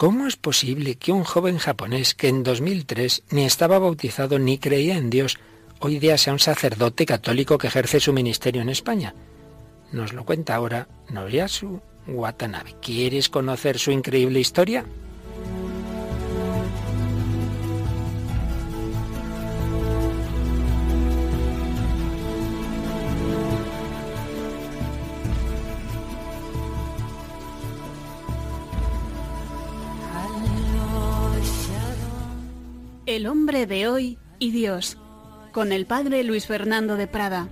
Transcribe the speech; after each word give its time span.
¿Cómo 0.00 0.26
es 0.26 0.36
posible 0.36 0.94
que 0.94 1.12
un 1.12 1.24
joven 1.24 1.58
japonés 1.58 2.14
que 2.14 2.28
en 2.28 2.42
2003 2.42 3.24
ni 3.32 3.44
estaba 3.44 3.78
bautizado 3.78 4.38
ni 4.38 4.56
creía 4.56 4.96
en 4.96 5.10
Dios, 5.10 5.36
hoy 5.78 5.98
día 5.98 6.16
sea 6.16 6.32
un 6.32 6.38
sacerdote 6.38 7.04
católico 7.04 7.58
que 7.58 7.66
ejerce 7.66 8.00
su 8.00 8.14
ministerio 8.14 8.62
en 8.62 8.70
España? 8.70 9.14
Nos 9.92 10.14
lo 10.14 10.24
cuenta 10.24 10.54
ahora 10.54 10.88
Noriyasu 11.10 11.82
Watanabe. 12.06 12.76
¿Quieres 12.80 13.28
conocer 13.28 13.78
su 13.78 13.90
increíble 13.90 14.40
historia? 14.40 14.86
El 33.20 33.26
hombre 33.26 33.66
de 33.66 33.86
hoy 33.86 34.18
y 34.38 34.50
Dios, 34.50 34.96
con 35.52 35.72
el 35.72 35.84
padre 35.84 36.24
Luis 36.24 36.46
Fernando 36.46 36.96
de 36.96 37.06
Prada. 37.06 37.50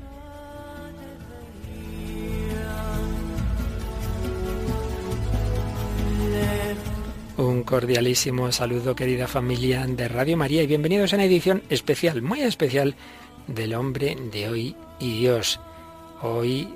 Un 7.37 7.65
cordialísimo 7.65 8.51
saludo 8.51 8.97
querida 8.97 9.29
familia 9.29 9.87
de 9.87 10.09
Radio 10.09 10.39
María 10.39 10.63
y 10.63 10.67
bienvenidos 10.67 11.13
a 11.13 11.17
una 11.17 11.27
edición 11.27 11.63
especial, 11.69 12.23
muy 12.23 12.41
especial 12.41 12.95
del 13.47 13.75
hombre 13.75 14.17
de 14.33 14.49
hoy 14.49 14.77
y 14.99 15.19
Dios. 15.19 15.61
Hoy, 16.23 16.75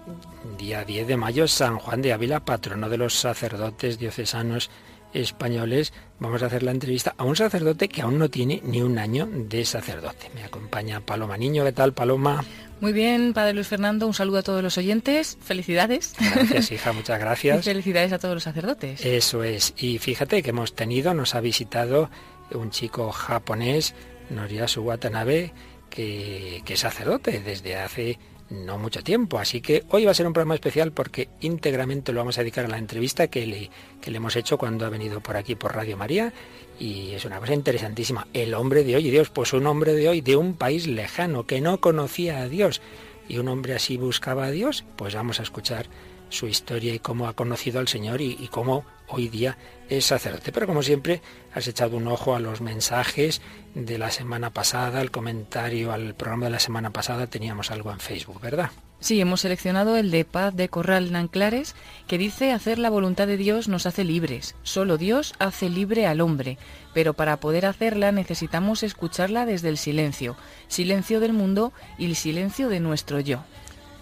día 0.59 0.85
10 0.85 1.07
de 1.07 1.17
mayo, 1.17 1.49
San 1.49 1.79
Juan 1.79 2.03
de 2.03 2.13
Ávila, 2.13 2.45
patrono 2.45 2.91
de 2.91 2.99
los 2.99 3.15
sacerdotes 3.15 3.99
diocesanos 3.99 4.69
españoles, 5.12 5.93
vamos 6.19 6.43
a 6.43 6.47
hacer 6.47 6.62
la 6.62 6.71
entrevista 6.71 7.15
a 7.16 7.25
un 7.25 7.37
sacerdote 7.37 7.89
que 7.89 8.03
aún 8.03 8.19
no 8.19 8.29
tiene 8.29 8.61
ni 8.65 8.80
un 8.80 8.98
año 8.98 9.29
de 9.30 9.65
sacerdote. 9.65 10.31
Me 10.34 10.45
acompaña 10.45 11.00
Paloma 11.00 11.37
Niño. 11.37 11.64
¿Qué 11.64 11.73
tal, 11.73 11.92
Paloma? 11.92 12.45
Muy 12.81 12.92
bien, 12.92 13.33
Padre 13.33 13.55
Luis 13.55 13.69
Fernando, 13.69 14.06
un 14.06 14.14
saludo 14.14 14.39
a 14.39 14.42
todos 14.42 14.62
los 14.62 14.77
oyentes. 14.77 15.39
Felicidades. 15.41 16.14
Gracias, 16.19 16.72
hija, 16.72 16.92
muchas 16.95 17.20
gracias. 17.20 17.61
Y 17.61 17.62
felicidades 17.62 18.12
a 18.12 18.19
todos 18.19 18.34
los 18.34 18.42
sacerdotes. 18.42 19.05
Eso 19.05 19.45
es. 19.45 19.75
Y 19.77 19.98
fíjate 19.98 20.42
que 20.42 20.50
hemos 20.50 20.75
tenido, 20.75 21.15
nos 21.15 21.34
ha 21.34 21.41
visitado 21.41 22.11
un 22.53 22.70
chico 22.70 23.12
japonés, 23.12 23.94
Noriyasu 24.31 24.83
Watanabe, 24.83 25.53
que, 25.91 26.62
que 26.65 26.75
es 26.75 26.81
sacerdote 26.81 27.41
desde 27.41 27.77
hace 27.77 28.19
no 28.53 28.78
mucho 28.78 29.03
tiempo. 29.03 29.39
Así 29.39 29.61
que 29.61 29.84
hoy 29.91 30.05
va 30.05 30.12
a 30.12 30.14
ser 30.14 30.27
un 30.27 30.33
programa 30.33 30.55
especial 30.55 30.92
porque 30.92 31.28
íntegramente 31.41 32.12
lo 32.12 32.20
vamos 32.20 32.39
a 32.39 32.42
dedicar 32.42 32.67
a 32.67 32.69
la 32.69 32.78
entrevista 32.78 33.28
que 33.28 33.47
le, 33.47 33.70
que 34.00 34.11
le 34.11 34.19
hemos 34.19 34.36
hecho 34.36 34.59
cuando 34.59 34.86
ha 34.86 34.91
venido 34.91 35.20
por 35.20 35.36
aquí 35.36 35.55
por 35.55 35.75
Radio 35.75 35.97
María. 35.97 36.33
Y 36.78 37.12
es 37.12 37.25
una 37.25 37.39
cosa 37.39 37.55
interesantísima. 37.55 38.27
El 38.33 38.55
hombre 38.55 38.84
de 38.84 38.97
hoy, 38.97 39.11
Dios, 39.11 39.31
pues 39.31 39.53
un 39.53 39.67
hombre 39.67 39.94
de 39.94 40.09
hoy 40.09 40.20
de 40.20 40.36
un 40.36 40.55
país 40.55 40.86
lejano 40.86 41.47
que 41.47 41.61
no 41.61 41.81
conocía 41.81 42.39
a 42.41 42.48
Dios. 42.48 42.81
Y 43.28 43.39
un 43.39 43.48
hombre 43.48 43.75
así 43.75 43.97
buscaba 43.97 44.47
a 44.47 44.50
Dios, 44.50 44.84
pues 44.97 45.14
vamos 45.14 45.41
a 45.41 45.42
escuchar 45.42 45.87
su 46.28 46.48
historia 46.48 46.94
y 46.94 46.98
cómo 46.98 47.28
ha 47.28 47.34
conocido 47.34 47.78
al 47.78 47.89
Señor 47.89 48.20
y, 48.20 48.37
y 48.41 48.48
cómo 48.48 48.84
hoy 49.13 49.29
día 49.29 49.57
es 49.89 50.07
sacerdote. 50.07 50.53
Pero 50.53 50.67
como 50.67 50.83
siempre, 50.83 51.21
has 51.55 51.67
echado 51.69 51.97
un 51.97 52.09
ojo 52.09 52.35
a 52.35 52.41
los 52.41 52.61
mensajes 52.61 53.41
de 53.75 53.99
la 53.99 54.11
semana 54.11 54.51
pasada, 54.51 55.01
el 55.01 55.11
comentario 55.11 55.93
al 55.93 56.15
programa 56.15 56.47
de 56.47 56.53
la 56.53 56.59
semana 56.59 56.91
pasada, 56.91 57.27
teníamos 57.27 57.71
algo 57.71 57.91
en 57.93 58.01
Facebook, 58.01 58.41
¿verdad? 58.41 58.71
Sí, 59.01 59.21
hemos 59.21 59.41
seleccionado 59.41 59.97
el 59.97 60.13
de 60.13 60.25
Paz 60.25 60.55
de 60.55 60.69
Corral 60.69 61.11
Nanclares, 61.11 61.75
que 62.07 62.19
dice 62.19 62.53
hacer 62.53 62.79
la 62.79 62.89
voluntad 62.89 63.27
de 63.27 63.37
Dios 63.37 63.67
nos 63.67 63.85
hace 63.85 64.05
libres. 64.05 64.55
Solo 64.63 64.97
Dios 64.97 65.35
hace 65.41 65.69
libre 65.69 66.07
al 66.07 66.21
hombre, 66.21 66.57
pero 66.95 67.13
para 67.13 67.39
poder 67.39 67.67
hacerla 67.67 68.13
necesitamos 68.13 68.85
escucharla 68.85 69.45
desde 69.45 69.71
el 69.71 69.77
silencio, 69.77 70.37
silencio 70.69 71.19
del 71.19 71.33
mundo 71.33 71.73
y 71.99 72.07
el 72.07 72.15
silencio 72.15 72.69
de 72.69 72.79
nuestro 72.79 73.19
yo. 73.19 73.43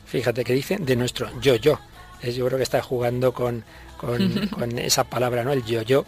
Fíjate 0.04 0.44
que 0.44 0.52
dice 0.52 0.76
de 0.76 0.96
nuestro 0.96 1.30
yo-yo. 1.40 1.80
Yo 2.22 2.46
creo 2.46 2.58
que 2.58 2.64
está 2.64 2.82
jugando 2.82 3.32
con, 3.32 3.64
con, 4.00 4.46
con, 4.48 4.78
esa 4.78 5.04
palabra, 5.04 5.44
¿no? 5.44 5.52
El 5.52 5.64
yo-yo. 5.64 6.06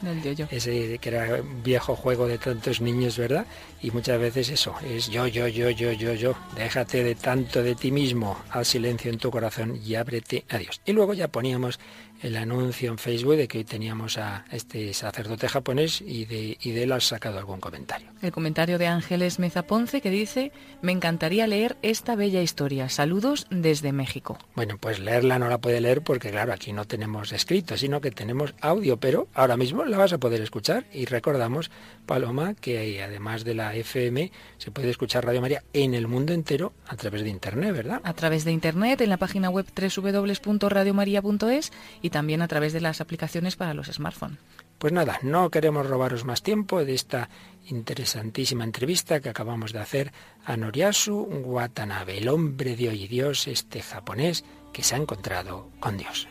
Ese 0.51 0.99
que 0.99 1.09
era 1.09 1.43
un 1.43 1.63
viejo 1.63 1.95
juego 1.95 2.27
de 2.27 2.39
tantos 2.39 2.81
niños, 2.81 3.19
¿verdad? 3.19 3.47
Y 3.83 3.91
muchas 3.91 4.19
veces 4.19 4.49
eso, 4.49 4.75
es 4.89 5.09
yo, 5.09 5.27
yo, 5.27 5.47
yo, 5.47 5.69
yo, 5.71 5.93
yo, 5.93 6.15
yo. 6.15 6.35
Déjate 6.57 7.05
de 7.05 7.15
tanto 7.15 7.63
de 7.63 7.75
ti 7.75 7.91
mismo, 7.91 8.39
al 8.51 8.65
silencio 8.65 9.11
en 9.11 9.19
tu 9.19 9.31
corazón 9.31 9.79
y 9.85 9.95
ábrete 9.95 10.45
a 10.49 10.59
Dios. 10.59 10.81
Y 10.87 10.93
luego 10.93 11.13
ya 11.13 11.29
poníamos 11.29 11.79
el 12.23 12.37
anuncio 12.37 12.91
en 12.91 12.99
Facebook 12.99 13.37
de 13.37 13.49
que 13.49 13.59
hoy 13.59 13.65
teníamos 13.65 14.17
a 14.17 14.45
este 14.51 14.95
sacerdote 14.95 15.49
japonés 15.49 16.01
y 16.01 16.25
de, 16.25 16.57
y 16.61 16.71
de 16.71 16.85
él 16.85 16.93
has 16.93 17.05
sacado 17.05 17.39
algún 17.39 17.61
comentario. 17.61 18.09
El 18.23 18.31
comentario 18.31 18.79
de 18.79 18.87
Ángeles 18.87 19.39
Meza 19.39 19.65
Ponce 19.65 20.01
que 20.01 20.11
dice, 20.11 20.53
me 20.81 20.93
encantaría 20.93 21.47
leer 21.47 21.77
esta 21.83 22.15
bella 22.15 22.41
historia. 22.41 22.89
Saludos 22.89 23.47
desde 23.51 23.93
México. 23.93 24.39
Bueno, 24.55 24.79
pues 24.79 25.01
leerla 25.01 25.39
no 25.39 25.49
la 25.49 25.59
puede 25.59 25.81
leer 25.81 26.03
porque 26.03 26.31
claro, 26.31 26.53
aquí 26.53 26.73
no 26.73 26.85
tenemos 26.85 27.33
escrito, 27.33 27.77
sino 27.77 28.01
que 28.01 28.13
tenemos 28.13 28.55
audio, 28.61 28.99
pero 28.99 29.27
ahora 29.35 29.57
mismo 29.57 29.85
la 29.85 29.99
vas 29.99 30.13
a 30.13 30.19
poder 30.19 30.41
escuchar 30.41 30.87
y 30.93 31.07
recordamos, 31.07 31.71
Paloma, 32.07 32.55
que 32.55 33.03
además 33.03 33.43
de 33.45 33.55
la 33.55 33.75
FM 33.75 34.31
se 34.59 34.71
puede 34.71 34.91
escuchar 34.91 35.27
Radio 35.27 35.41
María 35.41 35.65
en 35.73 35.95
el 35.95 36.07
mundo 36.07 36.33
entero 36.33 36.73
a 36.87 36.95
través 36.97 37.25
de 37.25 37.31
Internet, 37.31 37.75
¿verdad? 37.75 38.01
A 38.05 38.13
través 38.13 38.45
de 38.45 38.53
Internet, 38.53 39.01
en 39.01 39.09
la 39.11 39.17
página 39.17 39.51
web 39.51 39.67
www.radiomaria.es 39.75 41.73
y 42.01 42.11
también 42.13 42.43
a 42.43 42.49
través 42.49 42.73
de 42.73 42.81
las 42.81 43.01
aplicaciones 43.01 43.57
para 43.57 43.75
los 43.75 43.89
smartphones. 43.89 44.39
Pues 44.79 44.93
nada, 44.93 45.19
no 45.23 45.51
queremos 45.51 45.87
robaros 45.87 46.25
más 46.25 46.43
tiempo 46.43 46.85
de 46.85 46.95
esta 46.95 47.29
interesantísima 47.69 48.65
entrevista 48.65 49.21
que 49.21 49.29
acabamos 49.29 49.73
de 49.73 49.81
hacer 49.81 50.13
a 50.45 50.57
Noriyasu 50.57 51.17
Watanabe, 51.45 52.19
el 52.19 52.29
hombre 52.29 52.77
de 52.77 52.89
hoy 52.89 53.05
y 53.05 53.09
Dios, 53.09 53.47
este 53.49 53.83
japonés 53.83 54.45
que 54.73 54.83
se 54.83 54.95
ha 54.95 54.99
encontrado 54.99 55.71
con 55.81 55.97
Dios. 55.97 56.29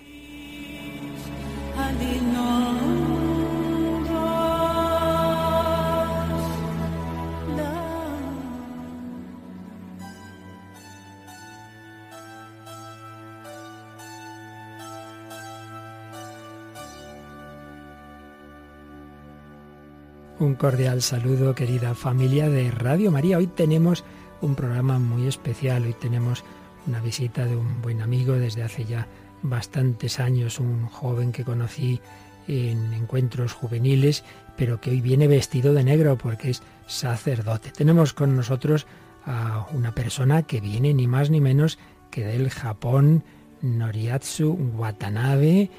Un 20.42 20.56
cordial 20.56 21.04
saludo, 21.04 21.54
querida 21.54 21.94
familia 21.94 22.50
de 22.50 22.72
Radio 22.72 23.12
María. 23.12 23.38
Hoy 23.38 23.46
tenemos 23.46 24.04
un 24.42 24.56
programa 24.56 24.98
muy 24.98 25.28
especial. 25.28 25.84
Hoy 25.84 25.94
tenemos 25.94 26.44
una 26.88 27.00
visita 27.00 27.46
de 27.46 27.56
un 27.56 27.80
buen 27.84 28.02
amigo 28.02 28.34
desde 28.34 28.64
hace 28.64 28.86
ya 28.86 29.08
bastantes 29.44 30.20
años, 30.20 30.60
un 30.60 30.88
joven 30.88 31.32
que 31.32 31.44
conocí 31.44 32.02
en 32.48 32.92
encuentros 32.92 33.54
juveniles, 33.54 34.24
pero 34.58 34.82
que 34.82 34.90
hoy 34.90 35.00
viene 35.00 35.28
vestido 35.28 35.76
de 35.76 35.84
negro 35.84 36.18
porque 36.18 36.50
es 36.50 36.64
sacerdote. 36.88 37.70
Tenemos 37.70 38.14
con 38.14 38.36
nosotros 38.36 38.88
a 39.28 39.68
una 39.74 39.94
persona 39.94 40.42
que 40.42 40.60
viene 40.60 40.96
ni 40.96 41.06
más 41.06 41.30
ni 41.30 41.40
menos 41.40 41.78
que 42.10 42.26
del 42.26 42.50
Japón, 42.50 43.24
Noriatsu 43.62 44.54
Watanabe, 44.76 45.70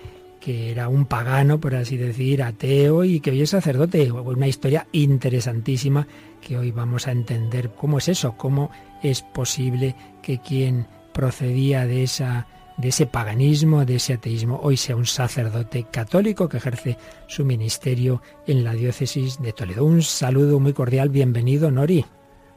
que 0.43 0.73
era 0.73 0.89
un 0.89 1.07
pagano, 1.07 1.61
por 1.61 1.77
así 1.77 1.97
decir, 1.97 2.43
ateo 2.43 3.05
y 3.05 3.21
que 3.21 3.31
hoy 3.31 3.43
es 3.43 3.51
sacerdote. 3.51 4.11
Una 4.11 4.49
historia 4.49 4.89
interesantísima 4.91 6.09
que 6.41 6.59
hoy 6.59 6.73
vamos 6.73 7.07
a 7.07 7.13
entender 7.13 7.71
cómo 7.71 7.99
es 7.99 8.09
eso, 8.09 8.37
cómo 8.37 8.71
es 9.05 9.23
posible 9.23 9.95
que 10.21 10.39
quien 10.39 10.89
procedía 11.13 11.87
de 11.87 12.03
esa 12.03 12.49
de 12.77 12.89
ese 12.89 13.07
paganismo, 13.07 13.85
de 13.85 13.97
ese 13.97 14.15
ateísmo, 14.15 14.59
hoy 14.63 14.79
sea 14.79 14.97
un 14.97 15.07
sacerdote 15.07 15.85
católico 15.85 16.49
que 16.49 16.57
ejerce 16.57 16.97
su 17.29 17.45
ministerio 17.45 18.23
en 18.47 18.65
la 18.65 18.73
diócesis 18.73 19.41
de 19.41 19.53
Toledo. 19.53 19.85
Un 19.85 20.03
saludo 20.03 20.59
muy 20.59 20.73
cordial, 20.73 21.11
bienvenido, 21.11 21.71
Nori. 21.71 22.05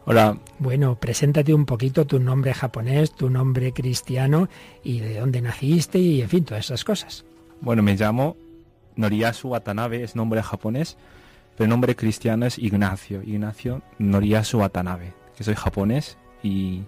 Hola. 0.06 0.40
Bueno, 0.58 0.98
preséntate 1.00 1.54
un 1.54 1.66
poquito 1.66 2.08
tu 2.08 2.20
nombre 2.20 2.54
japonés, 2.54 3.12
tu 3.12 3.30
nombre 3.30 3.74
cristiano 3.74 4.48
y 4.84 5.00
de 5.02 5.20
dónde 5.20 5.42
naciste 5.42 6.00
y 6.00 6.22
en 6.22 6.30
fin, 6.30 6.46
todas 6.46 6.66
esas 6.66 6.84
cosas. 6.84 7.26
Bueno, 7.62 7.84
me 7.84 7.96
llamo 7.96 8.38
Noriyasu 8.96 9.50
Watanabe, 9.50 10.04
es 10.04 10.16
nombre 10.16 10.42
japonés, 10.42 10.98
pero 11.56 11.66
el 11.66 11.70
nombre 11.70 11.96
cristiano 11.96 12.46
es 12.46 12.60
Ignacio, 12.60 13.22
Ignacio 13.24 13.82
Noriyasu 13.98 14.60
Watanabe, 14.60 15.14
que 15.36 15.44
soy 15.44 15.56
japonés 15.56 16.18
y 16.44 16.84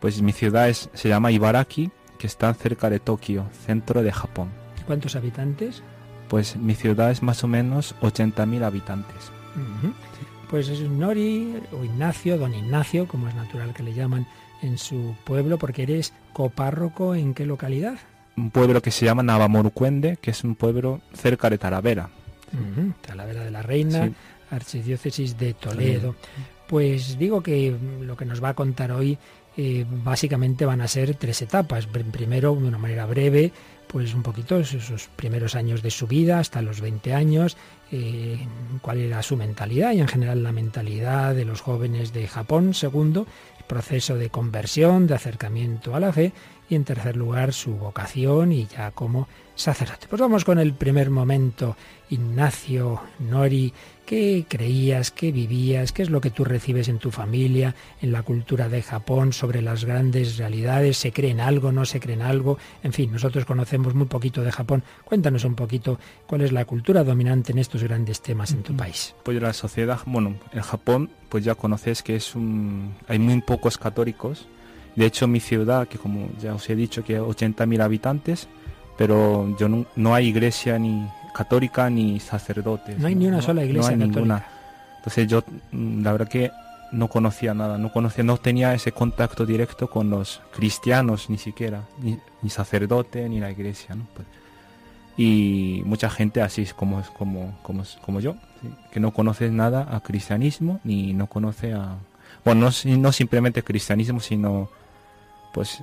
pues 0.00 0.22
mi 0.22 0.32
ciudad 0.32 0.68
es, 0.68 0.90
se 0.94 1.08
llama 1.08 1.30
Ibaraki, 1.30 1.90
que 2.18 2.26
está 2.26 2.52
cerca 2.54 2.90
de 2.90 3.00
Tokio, 3.00 3.46
centro 3.52 4.02
de 4.02 4.12
Japón. 4.12 4.48
¿Cuántos 4.86 5.16
habitantes? 5.16 5.82
Pues 6.28 6.56
mi 6.56 6.74
ciudad 6.74 7.10
es 7.10 7.22
más 7.22 7.44
o 7.44 7.48
menos 7.48 7.94
80.000 8.00 8.62
habitantes. 8.62 9.30
Uh 9.56 9.86
-huh. 9.86 9.92
Pues 10.48 10.68
es 10.68 10.80
Nori 10.80 11.54
o 11.72 11.84
Ignacio, 11.84 12.38
don 12.38 12.54
Ignacio, 12.54 13.06
como 13.06 13.28
es 13.28 13.34
natural 13.34 13.72
que 13.74 13.82
le 13.82 13.94
llaman 13.94 14.26
en 14.62 14.78
su 14.78 15.14
pueblo, 15.24 15.58
porque 15.58 15.82
eres 15.82 16.12
copárroco 16.32 17.14
en 17.14 17.34
qué 17.34 17.46
localidad? 17.46 17.98
Un 18.40 18.50
pueblo 18.50 18.80
que 18.82 18.90
se 18.90 19.04
llama 19.04 19.22
Navamorucuende, 19.22 20.18
que 20.20 20.30
es 20.32 20.42
un 20.44 20.54
pueblo 20.56 21.00
cerca 21.14 21.48
de 21.50 21.58
Talavera, 21.58 22.08
Ujú, 22.52 22.92
Talavera 23.00 23.44
de 23.44 23.50
la 23.50 23.62
Reina, 23.62 24.06
Sí. 24.06 24.12
Archidiócesis 24.50 25.38
de 25.38 25.54
Toledo. 25.54 26.16
Pues 26.66 27.18
digo 27.18 27.42
que 27.42 27.74
lo 28.00 28.16
que 28.16 28.24
nos 28.24 28.42
va 28.42 28.50
a 28.50 28.54
contar 28.54 28.90
hoy 28.92 29.16
eh, 29.56 29.84
básicamente 30.04 30.64
van 30.64 30.80
a 30.80 30.88
ser 30.88 31.14
tres 31.14 31.42
etapas. 31.42 31.88
Pr- 31.88 32.10
Primero, 32.10 32.54
de 32.54 32.66
una 32.68 32.78
manera 32.78 33.06
breve, 33.06 33.52
pues 33.88 34.14
un 34.14 34.22
poquito 34.22 34.58
esos 34.58 34.84
esos 34.84 35.08
primeros 35.16 35.54
años 35.56 35.82
de 35.82 35.90
su 35.90 36.06
vida, 36.06 36.38
hasta 36.38 36.62
los 36.62 36.80
20 36.80 37.12
años, 37.14 37.56
eh, 37.92 38.38
cuál 38.80 38.98
era 38.98 39.22
su 39.22 39.36
mentalidad 39.36 39.92
y 39.92 40.00
en 40.00 40.08
general 40.08 40.42
la 40.44 40.52
mentalidad 40.52 41.34
de 41.34 41.44
los 41.44 41.60
jóvenes 41.60 42.12
de 42.12 42.26
Japón. 42.28 42.74
Segundo, 42.74 43.26
el 43.58 43.64
proceso 43.64 44.16
de 44.16 44.30
conversión, 44.30 45.06
de 45.08 45.14
acercamiento 45.14 45.94
a 45.96 46.00
la 46.00 46.12
fe. 46.12 46.32
Y 46.70 46.76
en 46.76 46.84
tercer 46.84 47.16
lugar, 47.16 47.52
su 47.52 47.72
vocación 47.72 48.52
y 48.52 48.66
ya 48.66 48.92
como 48.92 49.28
sacerdote. 49.56 50.06
Pues 50.08 50.20
vamos 50.20 50.44
con 50.44 50.58
el 50.58 50.72
primer 50.72 51.10
momento. 51.10 51.76
Ignacio, 52.08 53.00
Nori, 53.18 53.72
¿qué 54.06 54.46
creías, 54.48 55.10
qué 55.10 55.32
vivías, 55.32 55.92
qué 55.92 56.02
es 56.02 56.10
lo 56.10 56.20
que 56.20 56.30
tú 56.30 56.44
recibes 56.44 56.88
en 56.88 56.98
tu 56.98 57.10
familia, 57.10 57.74
en 58.00 58.10
la 58.10 58.22
cultura 58.22 58.68
de 58.68 58.82
Japón, 58.82 59.32
sobre 59.32 59.62
las 59.62 59.84
grandes 59.84 60.38
realidades? 60.38 60.96
¿Se 60.96 61.12
cree 61.12 61.30
en 61.30 61.40
algo, 61.40 61.72
no 61.72 61.84
se 61.84 62.00
cree 62.00 62.14
en 62.14 62.22
algo? 62.22 62.58
En 62.82 62.92
fin, 62.92 63.12
nosotros 63.12 63.44
conocemos 63.44 63.94
muy 63.94 64.06
poquito 64.06 64.42
de 64.42 64.50
Japón. 64.50 64.82
Cuéntanos 65.04 65.44
un 65.44 65.54
poquito 65.54 65.98
cuál 66.26 66.40
es 66.40 66.52
la 66.52 66.64
cultura 66.64 67.04
dominante 67.04 67.52
en 67.52 67.58
estos 67.58 67.82
grandes 67.82 68.22
temas 68.22 68.52
en 68.52 68.62
tu 68.62 68.76
país. 68.76 69.14
Pues 69.24 69.40
la 69.40 69.52
sociedad, 69.52 70.00
bueno, 70.06 70.36
en 70.52 70.62
Japón, 70.62 71.10
pues 71.28 71.44
ya 71.44 71.54
conoces 71.54 72.02
que 72.02 72.16
es 72.16 72.34
un, 72.34 72.94
hay 73.08 73.18
muy 73.18 73.40
pocos 73.42 73.76
católicos. 73.76 74.48
De 74.96 75.06
hecho, 75.06 75.26
mi 75.26 75.40
ciudad, 75.40 75.88
que 75.88 75.98
como 75.98 76.28
ya 76.40 76.54
os 76.54 76.68
he 76.68 76.74
dicho, 76.74 77.04
que 77.04 77.16
hay 77.16 77.22
80.000 77.22 77.82
habitantes, 77.82 78.48
pero 78.98 79.56
yo 79.58 79.68
no, 79.68 79.86
no 79.96 80.14
hay 80.14 80.28
iglesia 80.28 80.78
ni 80.78 81.08
católica 81.34 81.88
ni 81.88 82.20
sacerdotes. 82.20 82.98
No 82.98 83.06
hay 83.06 83.14
ni 83.14 83.26
una 83.26 83.40
sola 83.40 83.64
iglesia 83.64 83.96
no 83.96 84.04
hay 84.04 84.08
católica. 84.10 84.20
ninguna. 84.20 84.46
Entonces 84.98 85.26
yo, 85.28 85.44
mm, 85.72 86.02
la 86.02 86.12
verdad 86.12 86.28
que 86.28 86.50
no 86.92 87.08
conocía 87.08 87.54
nada, 87.54 87.78
no 87.78 87.92
conocía, 87.92 88.24
no 88.24 88.36
tenía 88.36 88.74
ese 88.74 88.92
contacto 88.92 89.46
directo 89.46 89.88
con 89.88 90.10
los 90.10 90.42
cristianos 90.52 91.30
ni 91.30 91.38
siquiera, 91.38 91.84
ni, 92.02 92.18
ni 92.42 92.50
sacerdote 92.50 93.28
ni 93.28 93.40
la 93.40 93.50
iglesia, 93.50 93.94
¿no? 93.94 94.06
Pues, 94.14 94.26
y 95.16 95.82
mucha 95.84 96.08
gente 96.08 96.40
así 96.40 96.62
es 96.62 96.72
como 96.72 97.02
como 97.18 97.58
como, 97.62 97.82
como 98.00 98.20
yo 98.20 98.36
¿sí? 98.62 98.68
que 98.90 99.00
no 99.00 99.12
conoce 99.12 99.50
nada 99.50 99.86
a 99.94 100.00
cristianismo 100.00 100.80
ni 100.82 101.12
no 101.12 101.26
conoce 101.26 101.74
a 101.74 101.96
bueno 102.42 102.70
no, 102.70 102.96
no 102.96 103.12
simplemente 103.12 103.62
cristianismo 103.62 104.20
sino 104.20 104.70
pues 105.52 105.82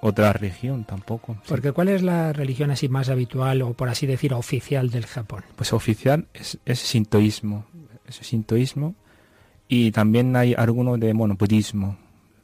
otra 0.00 0.32
religión 0.32 0.84
tampoco 0.84 1.34
¿sí? 1.34 1.40
Porque 1.48 1.72
¿cuál 1.72 1.88
es 1.88 2.02
la 2.02 2.32
religión 2.32 2.70
así 2.70 2.88
más 2.88 3.08
habitual 3.08 3.62
o 3.62 3.72
por 3.72 3.88
así 3.88 4.06
decir 4.06 4.34
oficial 4.34 4.90
del 4.90 5.06
Japón? 5.06 5.44
pues 5.56 5.72
oficial 5.72 6.26
es, 6.34 6.58
es 6.64 6.78
sintoísmo 6.80 7.66
es 8.08 8.16
sintoísmo. 8.16 8.94
Y 9.68 9.90
también 9.90 10.36
hay 10.36 10.54
alguno 10.54 10.96
de 10.96 11.12
bueno 11.12 11.36
budismo. 11.36 11.98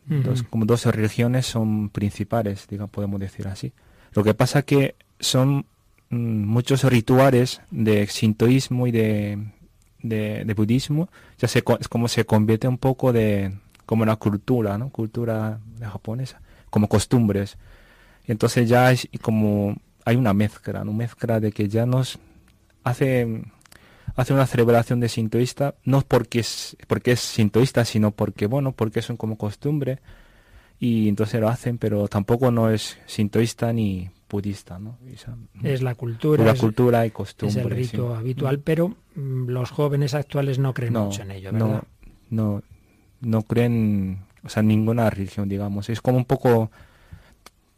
Dos, 0.05 0.43
como 0.43 0.65
dos 0.65 0.85
religiones 0.87 1.47
son 1.47 1.89
principales 1.89 2.67
digamos 2.69 2.91
podemos 2.91 3.21
decir 3.21 3.47
así. 3.47 3.73
Lo 4.13 4.25
que 4.25 4.35
pasa 4.35 4.63
que 4.63 4.97
son 5.21 5.65
mm, 6.11 6.45
muchos 6.45 6.83
rituales 6.83 7.63
de 7.71 8.09
sintoísmo 8.09 8.89
y 8.89 8.91
de, 8.91 9.39
de, 10.03 10.45
de 10.45 10.55
budismo. 10.55 11.09
Ya 11.39 11.47
se 11.47 11.63
es 11.79 11.89
como 11.89 12.09
se 12.09 12.25
convierte 12.27 12.67
un 12.67 12.79
poco 12.79 13.13
de 13.13 13.57
como 13.93 14.07
la 14.07 14.17
cultura 14.17 14.79
no 14.79 14.89
cultura 14.89 15.61
japonesa 15.83 16.41
como 16.71 16.89
costumbres 16.89 17.59
y 18.27 18.33
entonces 18.33 18.67
ya 18.69 18.91
es 18.91 19.07
como 19.21 19.77
hay 20.07 20.17
una 20.17 20.33
mezcla 20.33 20.81
una 20.83 20.93
mezcla 20.93 21.41
de 21.41 21.53
que 21.53 21.69
ya 21.69 21.85
nos 21.85 22.19
hace 22.85 23.43
hace 24.17 24.33
una 24.33 24.47
celebración 24.47 24.99
de 25.01 25.09
sintoísta 25.09 25.75
no 25.85 26.01
porque 26.01 26.41
es 26.41 26.77
porque 26.87 27.13
es 27.13 27.21
sintoísta 27.21 27.85
sino 27.85 28.11
porque 28.13 28.47
bueno 28.47 28.73
porque 28.73 29.03
son 29.03 29.17
como 29.19 29.37
costumbre 29.37 29.99
y 30.81 31.09
entonces 31.09 31.39
lo 31.41 31.49
hacen 31.49 31.77
pero 31.79 32.09
tampoco 32.09 32.51
no 32.51 32.71
es 32.71 32.99
sintoísta 33.07 33.73
ni 33.73 34.09
budista 34.31 34.79
no 34.79 34.97
esa- 35.13 35.37
Es 35.63 35.83
la 35.83 35.95
cultura, 35.95 36.45
la 36.45 36.53
es- 36.53 36.61
cultura 36.61 37.05
y 37.05 37.09
es 37.09 37.13
costumbre 37.13 37.63
el 37.63 37.71
rito 37.71 38.09
sí. 38.15 38.19
habitual, 38.19 38.59
pero 38.61 38.89
mm, 39.15 39.49
los 39.51 39.71
jóvenes 39.71 40.15
actuales 40.15 40.59
no 40.59 40.73
creen 40.73 40.95
no, 40.95 41.05
mucho 41.05 41.23
en 41.23 41.31
ello, 41.33 41.53
¿verdad? 41.53 41.69
no 41.69 41.85
no 42.31 42.63
no 43.23 43.43
creen 43.43 44.19
o 44.45 44.49
sea 44.49 44.63
ninguna 44.63 45.09
religión 45.11 45.49
digamos. 45.49 45.89
Es 45.89 46.01
como 46.01 46.19
un 46.19 46.25
poco 46.25 46.71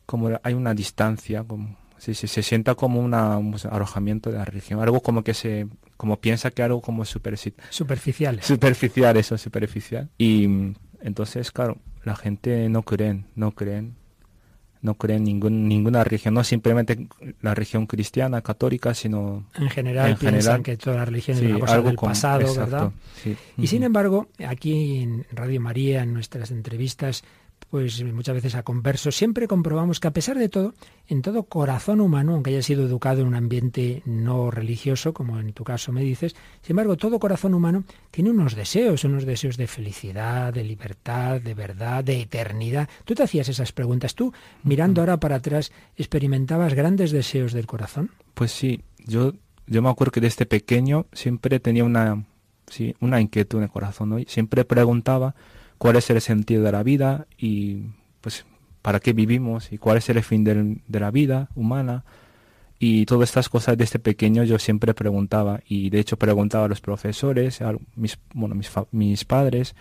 como 0.06 0.30
hay 0.42 0.54
una 0.54 0.74
distancia 0.74 1.44
como 1.44 1.76
sí, 1.98 2.14
sí, 2.14 2.26
se 2.26 2.42
sienta 2.42 2.74
como 2.74 3.00
una, 3.00 3.38
un 3.38 3.56
alojamiento 3.70 4.30
de 4.30 4.38
la 4.38 4.44
religión 4.44 4.80
algo 4.80 5.00
como 5.00 5.22
que 5.22 5.34
se 5.34 5.66
como 5.96 6.20
piensa 6.20 6.50
que 6.50 6.62
algo 6.62 6.80
como 6.82 7.04
super 7.04 7.38
Superficiales. 7.70 8.44
superficial 8.44 9.16
eso 9.16 9.38
superficial. 9.38 10.10
Y 10.18 10.48
mm, 10.48 10.74
entonces 11.02 11.52
claro 11.52 11.78
la 12.02 12.16
gente 12.16 12.68
no 12.68 12.82
creen 12.82 13.26
no 13.36 13.52
creen 13.52 13.94
no 14.84 14.94
creen 14.94 15.24
ningún, 15.24 15.66
ninguna 15.66 16.04
religión 16.04 16.34
no 16.34 16.44
simplemente 16.44 17.08
la 17.42 17.54
religión 17.54 17.86
cristiana 17.86 18.40
católica 18.42 18.94
sino 18.94 19.46
En 19.56 19.68
general 19.70 20.10
En 20.10 20.16
piensan 20.16 20.40
general, 20.40 20.62
que 20.62 20.76
toda 20.76 20.96
la 20.98 21.04
religión 21.06 21.36
sí, 21.38 21.46
es 21.46 21.50
una 21.50 21.58
cosa 21.60 21.80
del 21.82 21.96
como- 21.96 22.10
pasado, 22.12 22.40
exacto, 22.42 22.60
¿verdad? 22.60 22.90
sí. 23.22 23.36
Y 23.56 23.66
sin 23.66 23.82
embargo, 23.82 24.28
aquí 24.46 24.98
en 24.98 25.26
Radio 25.32 25.60
María, 25.60 26.02
en 26.02 26.12
nuestras 26.14 26.50
entrevistas, 26.52 27.24
pues 27.74 28.04
muchas 28.04 28.36
veces 28.36 28.54
a 28.54 28.62
conversos, 28.62 29.16
siempre 29.16 29.48
comprobamos 29.48 29.98
que 29.98 30.06
a 30.06 30.12
pesar 30.12 30.38
de 30.38 30.48
todo, 30.48 30.74
en 31.08 31.22
todo 31.22 31.42
corazón 31.42 32.00
humano, 32.00 32.34
aunque 32.34 32.50
haya 32.50 32.62
sido 32.62 32.84
educado 32.84 33.22
en 33.22 33.26
un 33.26 33.34
ambiente 33.34 34.00
no 34.04 34.52
religioso, 34.52 35.12
como 35.12 35.40
en 35.40 35.52
tu 35.54 35.64
caso 35.64 35.90
me 35.90 36.02
dices, 36.02 36.36
sin 36.62 36.74
embargo, 36.74 36.96
todo 36.96 37.18
corazón 37.18 37.52
humano 37.52 37.82
tiene 38.12 38.30
unos 38.30 38.54
deseos, 38.54 39.02
unos 39.02 39.24
deseos 39.24 39.56
de 39.56 39.66
felicidad, 39.66 40.52
de 40.52 40.62
libertad, 40.62 41.40
de 41.40 41.52
verdad, 41.54 42.04
de 42.04 42.20
eternidad. 42.20 42.88
Tú 43.04 43.16
te 43.16 43.24
hacías 43.24 43.48
esas 43.48 43.72
preguntas. 43.72 44.14
Tú, 44.14 44.32
mirando 44.62 45.00
ahora 45.00 45.18
para 45.18 45.34
atrás, 45.34 45.72
experimentabas 45.96 46.74
grandes 46.74 47.10
deseos 47.10 47.52
del 47.52 47.66
corazón. 47.66 48.12
Pues 48.34 48.52
sí, 48.52 48.82
yo, 49.04 49.32
yo 49.66 49.82
me 49.82 49.88
acuerdo 49.88 50.12
que 50.12 50.20
desde 50.20 50.46
pequeño 50.46 51.06
siempre 51.12 51.58
tenía 51.58 51.82
una, 51.82 52.24
sí, 52.68 52.94
una 53.00 53.20
inquietud 53.20 53.58
en 53.58 53.64
el 53.64 53.70
corazón, 53.70 54.10
¿no? 54.10 54.20
Y 54.20 54.26
siempre 54.26 54.64
preguntaba 54.64 55.34
cuál 55.84 55.96
es 55.96 56.08
el 56.08 56.22
sentido 56.22 56.62
de 56.62 56.72
la 56.72 56.82
vida 56.82 57.26
y 57.36 57.82
pues 58.22 58.46
para 58.80 59.00
qué 59.00 59.12
vivimos 59.12 59.70
y 59.70 59.76
cuál 59.76 59.98
es 59.98 60.08
el 60.08 60.22
fin 60.22 60.42
de 60.42 60.98
la 60.98 61.10
vida 61.10 61.50
humana. 61.54 62.06
Y 62.78 63.04
todas 63.04 63.28
estas 63.28 63.50
cosas 63.50 63.76
desde 63.76 63.98
pequeño 63.98 64.44
yo 64.44 64.58
siempre 64.58 64.94
preguntaba 64.94 65.60
y 65.68 65.90
de 65.90 66.00
hecho 66.00 66.16
preguntaba 66.16 66.64
a 66.64 66.68
los 66.68 66.80
profesores, 66.80 67.60
a 67.60 67.74
mis, 67.96 68.18
bueno, 68.32 68.54
mis, 68.54 68.70
mis 68.92 69.26
padres. 69.26 69.74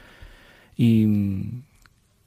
Y, 0.76 1.64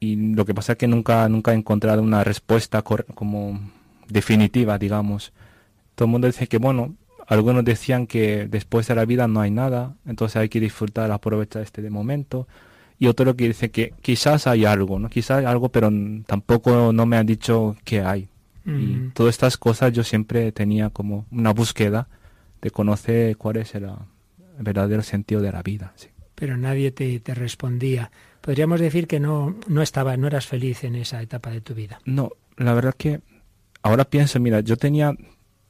y 0.01 0.17
lo 0.35 0.47
que 0.47 0.55
pasa 0.55 0.73
es 0.73 0.79
que 0.79 0.89
nunca, 0.89 1.29
nunca 1.29 1.53
he 1.53 1.55
encontrado 1.55 2.01
una 2.01 2.25
respuesta 2.25 2.81
como 2.81 3.61
definitiva, 4.09 4.79
digamos. 4.79 5.35
Todo 5.97 6.07
el 6.07 6.13
mundo 6.13 6.29
dice 6.29 6.47
que 6.47 6.57
bueno 6.57 6.95
algunos 7.27 7.63
decían 7.63 8.07
que 8.07 8.47
después 8.47 8.89
de 8.89 8.95
la 8.95 9.05
vida 9.05 9.29
no 9.29 9.43
hay 9.43 9.51
nada 9.51 9.97
entonces 10.07 10.37
hay 10.37 10.49
que 10.49 10.61
disfrutar 10.61 11.11
aprovechar 11.11 11.61
este 11.61 11.83
de 11.83 11.91
momento 11.91 12.47
y 12.99 13.07
otro 13.09 13.37
que 13.37 13.49
dice 13.49 13.71
que 13.71 13.93
quizás 14.03 14.47
hay 14.47 14.65
algo 14.65 14.99
no 14.99 15.09
quizás 15.11 15.39
hay 15.39 15.45
algo 15.45 15.69
pero 15.69 15.91
tampoco 16.27 16.93
no 16.93 17.07
me 17.07 17.17
han 17.17 17.27
dicho 17.27 17.77
que 17.85 18.01
hay 18.03 18.29
y 18.65 18.69
Mm. 18.69 19.13
todas 19.13 19.35
estas 19.35 19.57
cosas 19.57 19.93
yo 19.93 20.03
siempre 20.03 20.51
tenía 20.51 20.91
como 20.91 21.25
una 21.31 21.53
búsqueda 21.53 22.09
de 22.61 22.71
conocer 22.73 23.37
cuál 23.37 23.59
es 23.59 23.75
el, 23.77 23.85
el 23.85 23.91
verdadero 24.65 25.03
sentido 25.03 25.41
de 25.41 25.53
la 25.53 25.63
vida 25.63 25.93
sí. 25.95 26.09
pero 26.35 26.57
nadie 26.57 26.91
te, 26.91 27.21
te 27.21 27.33
respondía. 27.35 28.11
Podríamos 28.41 28.81
decir 28.81 29.07
que 29.07 29.21
no, 29.21 29.57
no 29.69 29.83
estaba, 29.83 30.17
no 30.17 30.27
eras 30.27 30.47
feliz 30.47 30.83
en 30.85 30.97
esa 30.97 31.23
etapa 31.23 31.51
de 31.51 31.61
tu 31.61 31.75
vida. 31.75 32.01
No, 32.05 32.31
la 32.57 32.75
verdad 32.75 32.95
que 32.97 33.21
ahora 33.83 34.05
pienso, 34.05 34.39
mira, 34.41 34.61
yo 34.61 34.77
tenía 34.77 35.15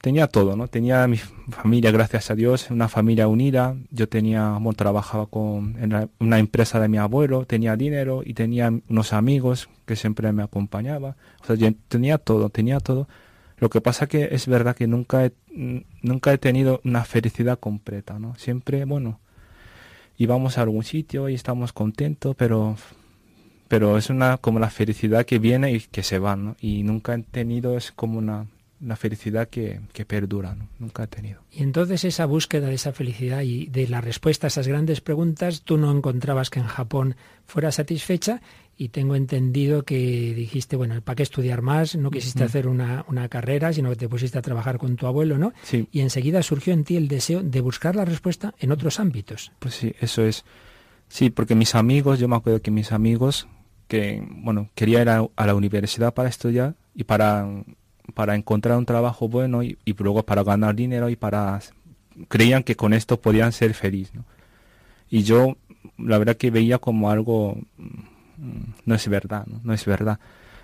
tenía 0.06 0.28
todo, 0.28 0.54
¿no? 0.54 0.68
Tenía 0.68 1.04
mi 1.08 1.16
familia, 1.16 1.90
gracias 1.90 2.30
a 2.30 2.36
Dios, 2.36 2.70
una 2.70 2.88
familia 2.88 3.26
unida. 3.26 3.75
Yo 3.90 4.08
tenía, 4.08 4.52
bueno, 4.52 4.75
trabajaba 4.75 5.26
con 5.26 5.75
en 5.82 6.08
una 6.20 6.38
empresa 6.38 6.78
de 6.78 6.86
mi 6.86 6.96
abuelo, 6.96 7.44
tenía 7.44 7.75
dinero 7.75 8.22
y 8.25 8.34
tenía 8.34 8.72
unos 8.88 9.12
amigos 9.12 9.68
que 9.84 9.96
siempre 9.96 10.30
me 10.30 10.44
acompañaban. 10.44 11.16
O 11.42 11.44
sea, 11.44 11.56
yo 11.56 11.68
tenía 11.88 12.18
todo, 12.18 12.50
tenía 12.50 12.78
todo. 12.78 13.08
Lo 13.58 13.68
que 13.68 13.80
pasa 13.80 14.06
que 14.06 14.28
es 14.30 14.46
verdad 14.46 14.76
que 14.76 14.86
nunca 14.86 15.25
he, 15.25 15.32
nunca 16.02 16.32
he 16.32 16.38
tenido 16.38 16.80
una 16.84 17.04
felicidad 17.04 17.58
completa, 17.58 18.20
¿no? 18.20 18.36
Siempre, 18.36 18.84
bueno, 18.84 19.18
íbamos 20.18 20.56
a 20.56 20.62
algún 20.62 20.84
sitio 20.84 21.28
y 21.28 21.34
estamos 21.34 21.72
contentos, 21.72 22.36
pero 22.36 22.76
pero 23.66 23.98
es 23.98 24.08
una 24.08 24.36
como 24.36 24.60
la 24.60 24.70
felicidad 24.70 25.26
que 25.26 25.40
viene 25.40 25.72
y 25.72 25.80
que 25.80 26.04
se 26.04 26.20
va, 26.20 26.36
¿no? 26.36 26.54
Y 26.60 26.84
nunca 26.84 27.12
he 27.12 27.22
tenido 27.25 27.76
es 27.76 27.90
como 27.90 28.18
una, 28.18 28.46
una 28.80 28.97
felicidad 28.97 29.49
que, 29.49 29.80
que 29.92 30.04
perdura, 30.04 30.54
¿no? 30.54 30.68
Nunca 30.78 31.04
he 31.04 31.06
tenido. 31.06 31.40
Y 31.50 31.62
entonces 31.62 32.04
esa 32.04 32.26
búsqueda 32.26 32.68
de 32.68 32.75
esa 32.75 32.92
felicidad 32.92 33.42
y 33.42 33.66
de 33.66 33.88
la 33.88 34.00
respuesta 34.00 34.47
a 34.47 34.49
esas 34.49 34.68
grandes 34.68 35.00
preguntas, 35.00 35.62
tú 35.62 35.78
no 35.78 35.90
encontrabas 35.90 36.50
que 36.50 36.61
en 36.61 36.66
Japón 36.66 37.16
fuera 37.47 37.73
satisfecha 37.73 38.42
y 38.76 38.90
tengo 38.90 39.16
entendido 39.16 39.85
que 39.85 40.35
dijiste, 40.35 40.76
bueno, 40.76 41.00
¿para 41.00 41.16
qué 41.16 41.23
estudiar 41.23 41.62
más? 41.62 41.97
No 41.97 42.11
quisiste 42.11 42.45
hacer 42.45 42.68
una, 42.68 43.06
una, 43.09 43.28
carrera, 43.28 43.73
sino 43.73 43.88
que 43.90 43.97
te 43.97 44.09
pusiste 44.09 44.38
a 44.38 44.42
trabajar 44.42 44.76
con 44.76 44.97
tu 44.97 45.06
abuelo, 45.06 45.38
¿no? 45.38 45.54
Sí. 45.62 45.88
Y 45.92 46.00
enseguida 46.00 46.42
surgió 46.42 46.75
en 46.75 46.85
ti 46.85 46.97
el 46.97 47.09
deseo 47.09 47.42
de 47.42 47.61
buscar 47.62 47.97
la 47.97 48.04
respuesta 48.04 48.54
en 48.59 48.73
otros 48.73 49.00
ámbitos. 49.00 49.52
Pues 49.59 49.75
sí, 49.75 49.95
eso 50.00 50.23
es. 50.25 50.45
Sí, 51.09 51.30
porque 51.30 51.54
mis 51.54 51.75
amigos, 51.75 52.18
yo 52.18 52.28
me 52.28 52.37
acuerdo 52.37 52.61
que 52.61 52.71
mis 52.71 52.92
amigos, 52.92 53.49
que, 53.88 54.23
bueno, 54.28 54.68
quería 54.75 55.00
ir 55.00 55.09
a, 55.09 55.28
la 55.37 55.54
universidad 55.54 56.12
para 56.12 56.28
estudiar 56.28 56.75
y 56.95 57.04
para, 57.04 57.49
para 58.14 58.34
encontrar 58.34 58.78
un 58.78 58.86
trabajo 58.86 59.28
bueno 59.28 59.62
y, 59.62 59.78
y 59.84 59.94
luego 59.94 60.25
para 60.25 60.42
ganar 60.42 60.75
dinero 60.75 61.08
y 61.08 61.16
para... 61.16 61.60
Creían 62.28 62.62
que 62.62 62.76
con 62.76 62.94
esto 62.94 63.20
podían 63.20 63.52
ser 63.52 63.75
felices. 63.75 64.20
Y 65.10 65.22
yo, 65.22 65.56
la 65.98 66.16
verdad 66.18 66.36
que 66.36 66.50
veía 66.50 66.78
como 66.78 67.10
algo 67.10 67.58
no 68.84 68.94
es 68.94 69.08
verdad, 69.08 69.46
¿no? 69.46 69.72
es 69.72 69.84
verdad. 69.84 70.18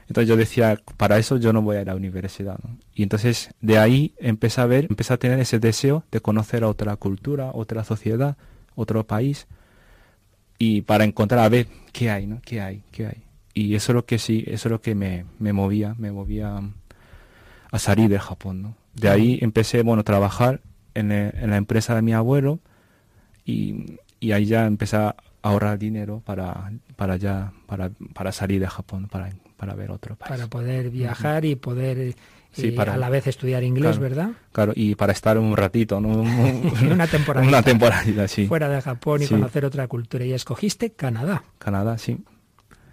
Entonces 0.09 0.29
yo 0.29 0.37
decía, 0.37 0.81
para 0.97 1.19
eso 1.19 1.37
yo 1.39 1.53
no 1.53 1.63
voy 1.63 1.77
a 1.77 1.81
a 1.81 1.85
la 1.85 1.95
universidad. 1.95 2.59
Y 2.95 3.03
entonces 3.03 3.51
de 3.61 3.79
ahí 3.79 4.15
empecé 4.19 4.61
a 4.61 4.67
ver, 4.67 4.87
empecé 4.89 5.15
a 5.15 5.17
tener 5.17 5.39
ese 5.41 5.59
deseo 5.59 6.05
de 6.11 6.21
conocer 6.21 6.65
otra 6.65 6.97
cultura, 6.97 7.51
otra 7.55 7.85
sociedad, 7.85 8.37
otro 8.75 9.07
país, 9.07 9.47
y 10.59 10.83
para 10.83 11.05
encontrar 11.05 11.41
a 11.41 11.49
ver 11.49 11.67
qué 11.93 12.11
hay, 12.11 12.27
¿no? 12.27 12.41
¿Qué 12.45 12.61
hay? 12.61 12.83
¿Qué 12.91 13.07
hay? 13.07 13.23
Y 13.55 13.75
eso 13.75 13.93
es 13.93 13.97
lo 13.97 14.07
que 14.07 14.19
sí, 14.19 14.45
eso 14.47 14.69
es 14.69 14.73
lo 14.73 14.81
que 14.81 14.95
me, 14.95 15.25
me 15.39 15.53
movía, 15.53 15.95
me 15.99 16.13
movía 16.13 16.61
a 17.73 17.79
salir 17.79 18.09
de 18.09 18.21
Japón, 18.21 18.63
¿no? 18.63 18.77
De 18.95 19.09
ahí 19.09 19.39
empecé, 19.43 19.83
bueno, 19.83 20.03
a 20.03 20.05
trabajar 20.05 20.61
en, 20.95 21.11
en 21.11 21.51
la 21.51 21.57
empresa 21.57 21.95
de 21.95 22.03
mi 22.03 22.13
abuelo 22.13 22.61
y, 23.45 23.99
y 24.21 24.33
ahí 24.33 24.45
ya 24.45 24.67
empecé 24.67 24.97
a 24.97 25.17
ahorrar 25.43 25.79
dinero 25.79 26.23
para, 26.25 26.71
para 26.97 27.17
ya, 27.17 27.53
para, 27.67 27.91
para 28.15 28.31
salir 28.31 28.61
de 28.61 28.69
Japón, 28.69 29.09
para, 29.11 29.31
para 29.57 29.75
ver 29.75 29.91
otro 29.91 30.15
país. 30.17 30.29
Para 30.29 30.47
poder 30.47 30.91
viajar 30.91 31.45
y 31.45 31.57
poder 31.57 32.15
eh, 32.57 32.77
a 32.79 32.97
la 32.97 33.09
vez 33.09 33.27
estudiar 33.27 33.65
inglés, 33.65 33.99
¿verdad? 33.99 34.31
Claro, 34.53 34.73
y 34.77 34.95
para 34.95 35.13
estar 35.13 35.39
un 35.39 35.57
ratito, 35.57 36.01
¿no? 36.01 36.09
una 36.91 37.07
temporada. 37.07 37.47
Una 37.47 37.63
temporada, 37.63 38.29
sí. 38.29 38.47
Fuera 38.47 38.69
de 38.69 38.81
Japón 38.81 39.23
y 39.23 39.27
conocer 39.27 39.65
otra 39.65 39.89
cultura. 39.89 40.25
Y 40.25 40.33
escogiste 40.33 40.93
Canadá. 40.93 41.43
Canadá, 41.59 41.99
sí. 41.99 42.19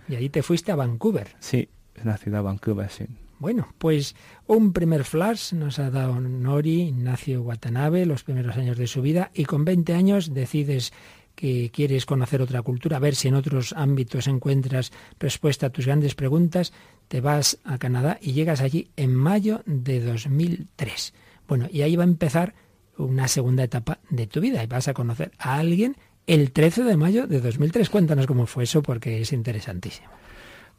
Y 0.07 0.15
ahí 0.15 0.29
te 0.29 0.41
fuiste 0.41 0.71
a 0.71 0.75
Vancouver. 0.75 1.36
Sí, 1.39 1.69
en 1.95 2.07
la 2.07 2.17
ciudad 2.17 2.39
de 2.39 2.43
Vancouver, 2.43 2.89
sí. 2.89 3.05
Bueno, 3.39 3.74
pues 3.77 4.15
un 4.48 4.74
primer 4.74 5.05
flash 5.05 5.53
nos 5.53 5.79
ha 5.79 5.89
dado 5.89 6.19
Nori 6.19 6.81
Ignacio 6.89 7.41
Watanabe, 7.41 8.05
los 8.05 8.24
primeros 8.24 8.58
años 8.58 8.77
de 8.77 8.86
su 8.86 9.01
vida, 9.01 9.31
y 9.34 9.46
con 9.46 9.63
20 9.63 9.93
años 9.93 10.34
decides 10.34 10.91
que 11.36 11.72
quieres 11.72 12.05
conocer 12.05 12.41
otra 12.41 12.62
cultura, 12.62 12.98
a 12.98 13.00
ver 13.00 13.15
si 13.15 13.29
en 13.29 13.36
otros 13.36 13.72
ámbitos 13.77 14.27
encuentras 14.27 14.91
respuesta 15.19 15.67
a 15.67 15.69
tus 15.69 15.86
grandes 15.86 16.15
preguntas, 16.15 16.74
te 17.08 17.22
vas 17.22 17.60
a 17.63 17.77
Canadá 17.77 18.19
y 18.22 18.34
llegas 18.34 18.60
allí 18.60 18.89
en 18.98 19.15
mayo 19.15 19.62
de 19.65 20.01
2003. 20.01 21.13
Bueno, 21.48 21.67
y 21.72 21.81
ahí 21.84 21.96
va 21.96 22.03
a 22.03 22.08
empezar 22.08 22.55
una 22.98 23.29
segunda 23.29 23.63
etapa 23.63 24.00
de 24.10 24.27
tu 24.27 24.41
vida 24.41 24.62
y 24.62 24.67
vas 24.67 24.89
a 24.89 24.93
conocer 24.93 25.31
a 25.39 25.55
alguien 25.55 25.96
el 26.27 26.51
13 26.51 26.84
de 26.84 26.98
mayo 26.98 27.25
de 27.25 27.39
2003. 27.39 27.89
Cuéntanos 27.89 28.27
cómo 28.27 28.46
fue 28.46 28.65
eso 28.65 28.84
porque 28.84 29.22
es 29.22 29.31
interesantísimo. 29.31 30.10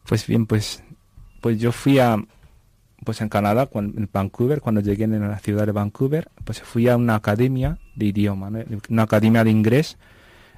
Pues 0.07 0.27
bien, 0.27 0.45
pues, 0.45 0.85
pues 1.41 1.59
yo 1.59 1.73
fui 1.73 1.99
a, 1.99 2.23
pues 3.05 3.21
en 3.21 3.29
Canadá, 3.29 3.69
en 3.75 4.09
Vancouver, 4.13 4.61
cuando 4.61 4.81
llegué 4.81 5.05
en 5.05 5.21
la 5.21 5.39
ciudad 5.39 5.67
de 5.67 5.73
Vancouver, 5.73 6.29
pues 6.45 6.61
fui 6.63 6.89
a 6.89 6.97
una 6.97 7.15
academia 7.15 7.79
de 7.95 8.07
idioma, 8.07 8.51
una 8.89 9.03
academia 9.03 9.45
de 9.45 9.51
inglés 9.51 9.97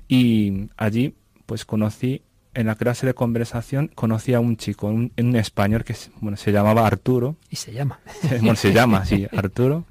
y 0.08 0.68
allí 0.76 1.14
pues 1.46 1.64
conocí 1.64 2.22
en 2.54 2.66
la 2.66 2.74
clase 2.74 3.06
de 3.06 3.14
conversación 3.14 3.88
conocí 3.94 4.34
a 4.34 4.40
un 4.40 4.56
chico, 4.56 4.88
un, 4.88 5.12
un 5.16 5.36
español 5.36 5.84
que 5.84 5.96
bueno, 6.20 6.36
se 6.36 6.52
llamaba 6.52 6.86
Arturo. 6.86 7.36
Y 7.48 7.56
se 7.56 7.72
llama. 7.72 8.00
bueno, 8.40 8.56
se 8.56 8.72
llama, 8.72 9.04
sí, 9.04 9.26
Arturo. 9.36 9.86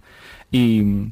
Y, 0.51 1.11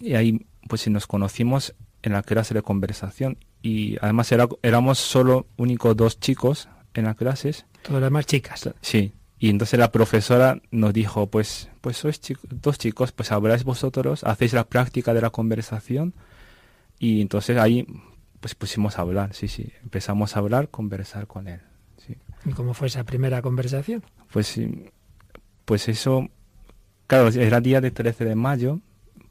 y, 0.00 0.14
ahí 0.14 0.46
pues 0.68 0.86
nos 0.88 1.06
conocimos 1.06 1.74
en 2.02 2.12
la 2.12 2.22
clase 2.22 2.54
de 2.54 2.62
conversación 2.62 3.38
y 3.62 3.96
además 4.00 4.30
era, 4.32 4.48
éramos 4.62 4.98
solo 4.98 5.46
únicos 5.56 5.96
dos 5.96 6.20
chicos 6.20 6.68
en 6.94 7.04
las 7.04 7.16
clases. 7.16 7.66
Todas 7.82 8.00
las 8.00 8.10
demás 8.10 8.26
chicas. 8.26 8.70
Sí. 8.80 9.12
Y 9.42 9.48
entonces 9.48 9.80
la 9.80 9.90
profesora 9.90 10.60
nos 10.70 10.92
dijo, 10.92 11.28
pues, 11.28 11.70
pues 11.80 11.96
sois 11.96 12.20
dos 12.50 12.78
chicos, 12.78 13.10
pues 13.10 13.32
habláis 13.32 13.64
vosotros, 13.64 14.22
hacéis 14.22 14.52
la 14.52 14.64
práctica 14.64 15.14
de 15.14 15.22
la 15.22 15.30
conversación 15.30 16.12
y 16.98 17.22
entonces 17.22 17.56
ahí 17.56 17.86
pues 18.40 18.54
pusimos 18.54 18.98
a 18.98 19.02
hablar, 19.02 19.32
sí, 19.32 19.48
sí. 19.48 19.72
Empezamos 19.82 20.36
a 20.36 20.40
hablar, 20.40 20.68
conversar 20.68 21.26
con 21.26 21.48
él. 21.48 21.60
Sí. 21.96 22.16
¿Y 22.44 22.52
cómo 22.52 22.74
fue 22.74 22.88
esa 22.88 23.04
primera 23.04 23.40
conversación? 23.40 24.04
Pues, 24.30 24.60
pues 25.64 25.88
eso, 25.88 26.28
claro, 27.06 27.28
era 27.28 27.62
día 27.62 27.80
de 27.80 27.90
13 27.90 28.26
de 28.26 28.34
mayo, 28.34 28.80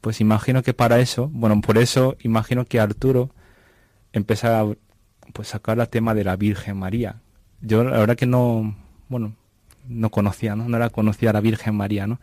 pues 0.00 0.20
imagino 0.20 0.64
que 0.64 0.74
para 0.74 0.98
eso, 0.98 1.28
bueno, 1.32 1.60
por 1.60 1.78
eso 1.78 2.16
imagino 2.22 2.64
que 2.64 2.80
Arturo 2.80 3.30
empezara 4.12 4.62
a 4.62 4.74
pues, 5.32 5.46
sacar 5.46 5.78
el 5.78 5.88
tema 5.88 6.14
de 6.14 6.24
la 6.24 6.34
Virgen 6.34 6.78
María. 6.78 7.22
Yo 7.60 7.84
la 7.84 7.98
verdad 8.00 8.16
que 8.16 8.26
no, 8.26 8.76
bueno, 9.08 9.36
no 9.88 10.10
conocía, 10.10 10.56
¿no? 10.56 10.68
No 10.68 10.78
la 10.78 10.90
conocía 10.90 11.30
a 11.30 11.32
la 11.32 11.40
Virgen 11.40 11.74
María, 11.74 12.06
¿no? 12.06 12.20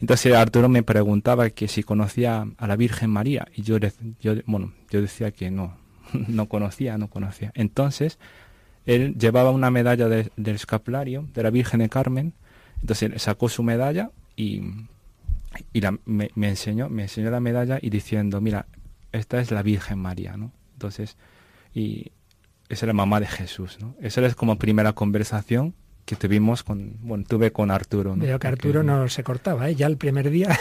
Entonces 0.00 0.34
Arturo 0.34 0.68
me 0.68 0.82
preguntaba 0.82 1.50
que 1.50 1.68
si 1.68 1.82
conocía 1.82 2.46
a 2.58 2.66
la 2.66 2.76
Virgen 2.76 3.10
María 3.10 3.46
y 3.54 3.62
yo, 3.62 3.78
bueno, 4.46 4.72
yo 4.90 5.00
decía 5.00 5.30
que 5.30 5.50
no, 5.50 5.76
no 6.28 6.48
conocía, 6.48 6.98
no 6.98 7.08
conocía. 7.08 7.52
Entonces, 7.54 8.18
él 8.86 9.14
llevaba 9.14 9.50
una 9.50 9.70
medalla 9.70 10.08
del 10.08 10.30
escapulario 10.54 11.26
de 11.32 11.42
la 11.42 11.50
Virgen 11.50 11.80
de 11.80 11.88
Carmen, 11.88 12.34
entonces 12.80 13.22
sacó 13.22 13.48
su 13.48 13.62
medalla 13.62 14.10
y, 14.36 14.62
y 15.72 15.80
me, 16.04 16.30
enseñó, 16.48 16.88
me 16.90 17.02
enseñó 17.02 17.30
la 17.30 17.40
medalla 17.40 17.78
y 17.80 17.90
diciendo, 17.90 18.40
mira, 18.40 18.66
esta 19.12 19.40
es 19.40 19.50
la 19.50 19.62
Virgen 19.62 19.98
María, 19.98 20.36
¿no? 20.36 20.52
Entonces, 20.74 21.16
y 21.72 22.12
esa 22.68 22.84
es 22.84 22.88
la 22.88 22.92
mamá 22.92 23.20
de 23.20 23.26
Jesús, 23.26 23.78
¿no? 23.80 23.94
Esa 24.00 24.24
es 24.26 24.34
como 24.34 24.58
primera 24.58 24.92
conversación 24.92 25.74
que 26.04 26.16
tuvimos 26.16 26.62
con, 26.62 26.96
bueno, 27.00 27.24
tuve 27.26 27.50
con 27.50 27.70
Arturo. 27.70 28.14
¿no? 28.14 28.24
Veo 28.24 28.38
que 28.38 28.46
Arturo 28.46 28.82
no 28.82 29.08
se 29.08 29.22
cortaba, 29.22 29.70
¿eh? 29.70 29.74
ya 29.74 29.86
el 29.86 29.96
primer 29.96 30.30
día 30.30 30.48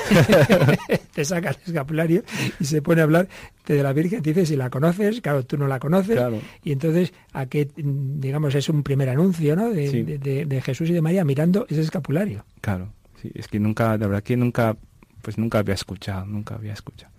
te 1.14 1.26
saca 1.26 1.50
el 1.50 1.58
escapulario 1.66 2.24
y 2.60 2.66
se 2.66 2.82
pone 2.82 3.02
a 3.02 3.04
hablar 3.04 3.28
de 3.66 3.84
la 3.84 3.94
Virgen, 3.94 4.22
te 4.22 4.34
dice 4.34 4.46
si 4.46 4.56
la 4.56 4.70
conoces, 4.70 5.22
claro, 5.22 5.46
tú 5.46 5.58
no 5.58 5.68
la 5.68 5.80
conoces, 5.80 6.20
y 6.64 6.72
entonces 6.72 7.14
a 7.34 7.46
qué, 7.46 7.70
digamos, 7.76 8.56
es 8.56 8.70
un 8.70 8.84
primer 8.84 9.10
anuncio, 9.10 9.56
¿no? 9.56 9.70
De, 9.70 10.62
Jesús 10.64 10.90
y 10.90 10.94
de 10.94 11.02
María 11.02 11.26
mirando 11.26 11.66
ese 11.70 11.82
escapulario. 11.82 12.46
Claro, 12.62 12.94
sí, 13.22 13.32
es 13.34 13.48
que 13.48 13.60
nunca, 13.60 13.98
de 13.98 14.08
verdad 14.08 14.24
que 14.24 14.38
nunca, 14.38 14.78
pues 15.22 15.38
nunca 15.38 15.60
había 15.60 15.74
escuchado, 15.74 16.26
nunca 16.26 16.56
había 16.56 16.74
escuchado. 16.74 17.12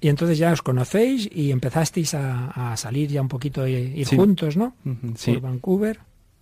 Y 0.00 0.08
entonces 0.08 0.38
ya 0.38 0.52
os 0.52 0.62
conocéis 0.62 1.28
y 1.32 1.52
empezasteis 1.52 2.14
a, 2.14 2.76
salir 2.76 3.08
ya 3.10 3.22
un 3.22 3.28
poquito, 3.28 3.66
ir 3.66 4.06
juntos, 4.06 4.56
¿no? 4.56 4.74
Por 4.82 5.40
Vancouver 5.40 5.98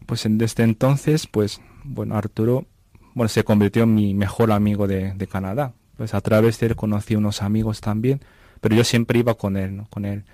pues 0.07 0.27
desde 0.29 0.65
entonces, 0.65 1.27
pues, 1.27 1.61
bueno, 1.85 2.17
Arturo, 2.17 2.67
bueno, 3.15 3.29
se 3.29 3.45
convirtió 3.45 3.85
en 3.85 3.95
mi 3.95 4.15
mejor 4.15 4.53
amigo 4.53 4.87
de, 4.87 5.29
Canadá. 5.31 5.73
Pues 5.97 6.15
a 6.15 6.21
través 6.21 6.59
de 6.59 6.67
él 6.67 6.77
conocí 6.77 7.15
unos 7.15 7.43
amigos 7.43 7.81
también, 7.81 8.21
pero 8.61 8.75
yo 8.75 8.83
siempre 8.85 9.21
iba 9.21 9.35
con 9.35 9.57
él, 9.57 9.77
¿no? 9.77 9.87
Con 9.91 10.05
él. 10.05 10.25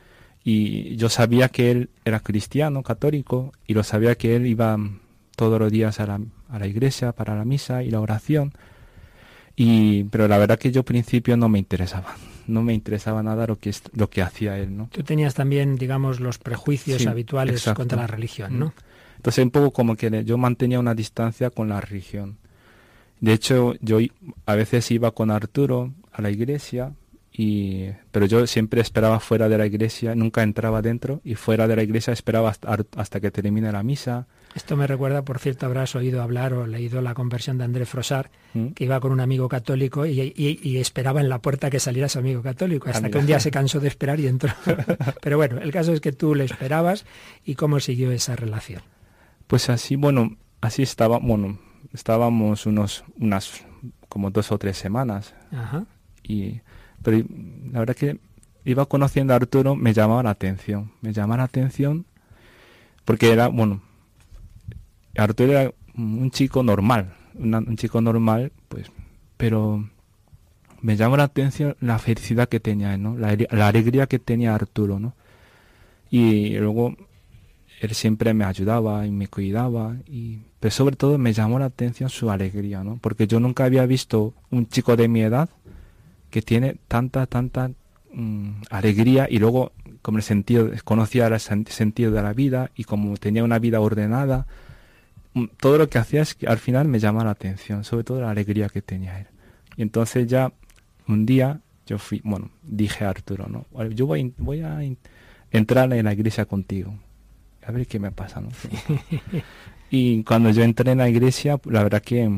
Y 0.43 0.97
yo 0.97 1.11
sabía 1.11 1.51
que 1.51 1.71
él 1.71 1.91
era 2.05 2.21
cristiano, 2.21 2.83
católico, 2.83 3.53
y 3.67 3.75
lo 3.75 3.83
sabía 3.83 4.15
que 4.15 4.37
él 4.37 4.47
iba 4.47 4.79
todos 5.37 5.61
los 5.61 5.71
días 5.71 6.01
a 6.01 6.07
la, 6.07 6.21
a 6.49 6.59
la 6.59 6.67
iglesia 6.67 7.13
para 7.13 7.37
la 7.37 7.45
misa 7.45 7.83
y 7.83 7.91
la 7.91 8.01
oración. 8.01 8.53
Y, 9.55 10.05
pero 10.05 10.27
la 10.29 10.39
verdad 10.39 10.59
que 10.59 10.73
yo 10.73 10.81
al 10.81 10.85
principio 10.87 11.37
no 11.37 11.51
me 11.51 11.59
interesaba, 11.59 12.17
no 12.47 12.63
me 12.63 12.73
interesaba 12.73 13.23
nada 13.23 13.47
lo 13.47 13.59
que, 13.59 13.75
lo 13.93 14.09
que 14.09 14.23
hacía 14.23 14.59
él, 14.59 14.75
¿no? 14.75 14.89
Tú 14.91 15.03
tenías 15.03 15.35
también, 15.35 15.77
digamos, 15.77 16.21
los 16.21 16.39
prejuicios 16.39 17.07
habituales 17.07 17.69
contra 17.75 17.99
la 17.99 18.07
religión, 18.07 18.59
¿no? 18.59 18.67
Mm. 18.69 18.90
Entonces 19.21 19.45
un 19.45 19.51
poco 19.51 19.71
como 19.71 19.97
que 19.97 20.25
yo 20.25 20.39
mantenía 20.39 20.81
una 20.81 20.95
distancia 20.95 21.51
con 21.51 21.69
la 21.69 21.79
religión. 21.79 22.39
De 23.21 23.35
hecho, 23.35 23.75
yo 23.83 23.99
a 24.47 24.55
veces 24.55 24.91
iba 24.91 25.11
con 25.11 25.31
Arturo 25.31 25.93
a 26.11 26.23
la 26.23 26.31
iglesia, 26.31 26.95
y, 27.31 27.91
pero 28.13 28.25
yo 28.25 28.47
siempre 28.47 28.81
esperaba 28.81 29.21
fuera 29.21 29.51
de 29.51 29.59
la 29.59 29.67
iglesia, 29.67 30.15
nunca 30.15 30.43
entraba 30.43 30.81
dentro 30.81 31.21
y 31.23 31.35
fuera 31.35 31.69
de 31.69 31.77
la 31.77 31.83
iglesia 31.83 32.15
esperaba 32.15 32.49
hasta, 32.49 33.21
que 33.21 33.31
termine 33.31 33.71
la 33.71 33.83
misa. 33.83 34.27
Esto 34.55 34.75
me 34.75 34.87
recuerda, 34.87 35.23
por 35.23 35.39
cierto, 35.39 35.67
habrás 35.67 35.95
oído 35.95 36.23
hablar 36.23 36.55
o 36.55 36.67
leído 36.67 37.03
la 37.03 37.13
conversión 37.13 37.59
de 37.59 37.65
André 37.65 37.85
Frosar, 37.85 38.31
¿Mm? 38.55 38.69
que 38.69 38.85
iba 38.85 39.01
con 39.01 39.13
un 39.13 39.21
amigo 39.21 39.51
católico 39.51 40.07
y, 40.07 40.79
esperaba 40.79 41.21
en 41.21 41.29
la 41.29 41.41
puerta 41.41 41.69
que 41.69 41.79
saliera 41.79 42.09
su 42.09 42.21
amigo 42.21 42.41
católico, 42.41 42.89
hasta 42.89 43.11
que 43.11 43.19
un 43.19 43.27
día 43.27 43.39
se 43.39 43.51
cansó 43.51 43.81
de 43.81 43.89
esperar 43.89 44.19
y 44.19 44.29
entró. 44.29 44.55
pero 45.21 45.37
bueno, 45.37 45.61
el 45.61 45.71
caso 45.73 45.93
es 45.93 46.01
que 46.01 46.13
tú 46.13 46.35
le 46.35 46.45
esperabas 46.45 47.05
y 47.45 47.55
cómo 47.55 47.81
siguió 47.81 48.13
esa 48.13 48.35
relación. 48.35 48.81
Pues 49.51 49.69
así, 49.69 49.97
bueno, 49.97 50.37
así 50.61 50.85
estaba, 50.85 51.19
bueno, 51.19 51.59
estábamos 51.93 52.67
unos, 52.67 53.03
unas 53.19 53.65
como 54.09 54.31
dos 54.31 54.53
o 54.53 54.59
tres 54.59 54.77
semanas. 54.77 55.35
Y, 56.23 56.61
pero 57.03 57.27
la 57.73 57.81
verdad 57.81 57.97
que 57.97 58.21
iba 58.65 58.87
conociendo 58.87 59.33
a 59.33 59.37
Arturo, 59.37 59.75
me 59.75 59.93
llamaba 59.93 60.23
la 60.23 60.31
atención, 60.31 60.93
me 61.01 61.13
llamaba 61.13 61.39
la 61.39 61.45
atención 61.47 62.07
porque 63.05 63.33
era, 63.33 63.49
bueno, 63.49 63.83
Arturo 65.17 65.51
era 65.51 65.75
un 65.97 66.31
chico 66.31 66.63
normal, 66.63 67.13
un 67.35 67.77
chico 67.77 68.01
normal, 68.01 68.53
pues, 68.69 68.93
pero 69.37 69.85
me 70.81 70.95
llamó 70.95 71.17
la 71.17 71.25
atención 71.25 71.77
la 71.81 71.99
felicidad 71.99 72.49
que 72.49 72.61
tenía, 72.61 72.97
¿no? 72.99 73.19
La, 73.19 73.37
la, 73.51 73.67
alegría 73.67 74.07
que 74.07 74.21
tenía 74.21 74.55
Arturo, 74.55 75.01
¿no? 75.01 75.13
Y 76.09 76.57
luego 76.57 76.95
él 77.81 77.95
siempre 77.95 78.35
me 78.35 78.45
ayudaba 78.45 79.07
y 79.07 79.11
me 79.11 79.27
cuidaba, 79.27 79.97
y, 80.07 80.41
pero 80.61 80.71
sobre 80.71 80.97
todo 80.97 81.17
me 81.17 81.33
llamó 81.33 81.59
la 81.59 81.65
atención 81.65 82.11
su 82.11 82.31
alegría, 82.31 82.85
¿no? 82.85 82.99
Porque 83.01 83.27
yo 83.27 83.41
nunca 83.41 83.65
había 83.65 83.87
visto 83.87 84.35
un 84.51 84.69
chico 84.69 84.97
de 84.97 85.09
mi 85.09 85.23
edad 85.23 85.49
que 86.29 86.43
tiene 86.43 86.77
tanta, 86.89 87.27
tanta 87.27 87.71
mm, 88.13 88.65
alegría 88.69 89.27
y 89.31 89.39
luego 89.39 89.73
como 90.03 90.19
el 90.19 90.25
sentido, 90.25 90.71
conocía 90.85 91.27
el 91.27 91.41
sentido 91.41 92.13
de 92.13 92.23
la 92.23 92.35
vida 92.35 92.71
y 92.75 92.85
como 92.85 93.17
tenía 93.17 93.45
una 93.45 93.59
vida 93.59 93.81
ordenada, 93.81 94.47
mm, 95.33 95.47
todo 95.59 95.79
lo 95.79 95.89
que 95.89 95.97
hacía 95.97 96.21
es 96.21 96.35
que 96.35 96.47
al 96.47 96.59
final 96.59 96.87
me 96.87 96.99
llamaba 96.99 97.25
la 97.25 97.31
atención, 97.31 97.85
sobre 97.85 98.05
todo 98.05 98.21
la 98.21 98.31
alegría 98.31 98.69
que 98.69 98.83
tenía 98.83 99.21
él. 99.21 99.27
Y 99.77 99.83
entonces 99.83 100.27
ya 100.27 100.53
un 101.09 101.25
día 101.25 101.61
yo 101.87 101.99
fui, 101.99 102.21
bueno, 102.25 102.51
dije 102.63 103.07
a 103.07 103.09
Arturo, 103.09 103.49
¿no? 103.49 103.65
Yo 103.89 104.07
voy, 104.07 104.35
voy 104.37 104.61
a 104.61 104.81
entrar 105.51 105.91
en 105.95 106.05
la 106.05 106.13
iglesia 106.13 106.45
contigo. 106.45 106.95
A 107.67 107.73
ver 107.73 107.87
qué 107.87 107.99
me 107.99 108.11
pasa, 108.11 108.41
¿no? 108.41 108.49
y 109.91 110.23
cuando 110.25 110.51
yo 110.51 110.63
entré 110.63 110.93
en 110.93 110.99
la 110.99 111.09
iglesia, 111.09 111.61
la 111.65 111.83
verdad 111.83 112.03
que, 112.03 112.31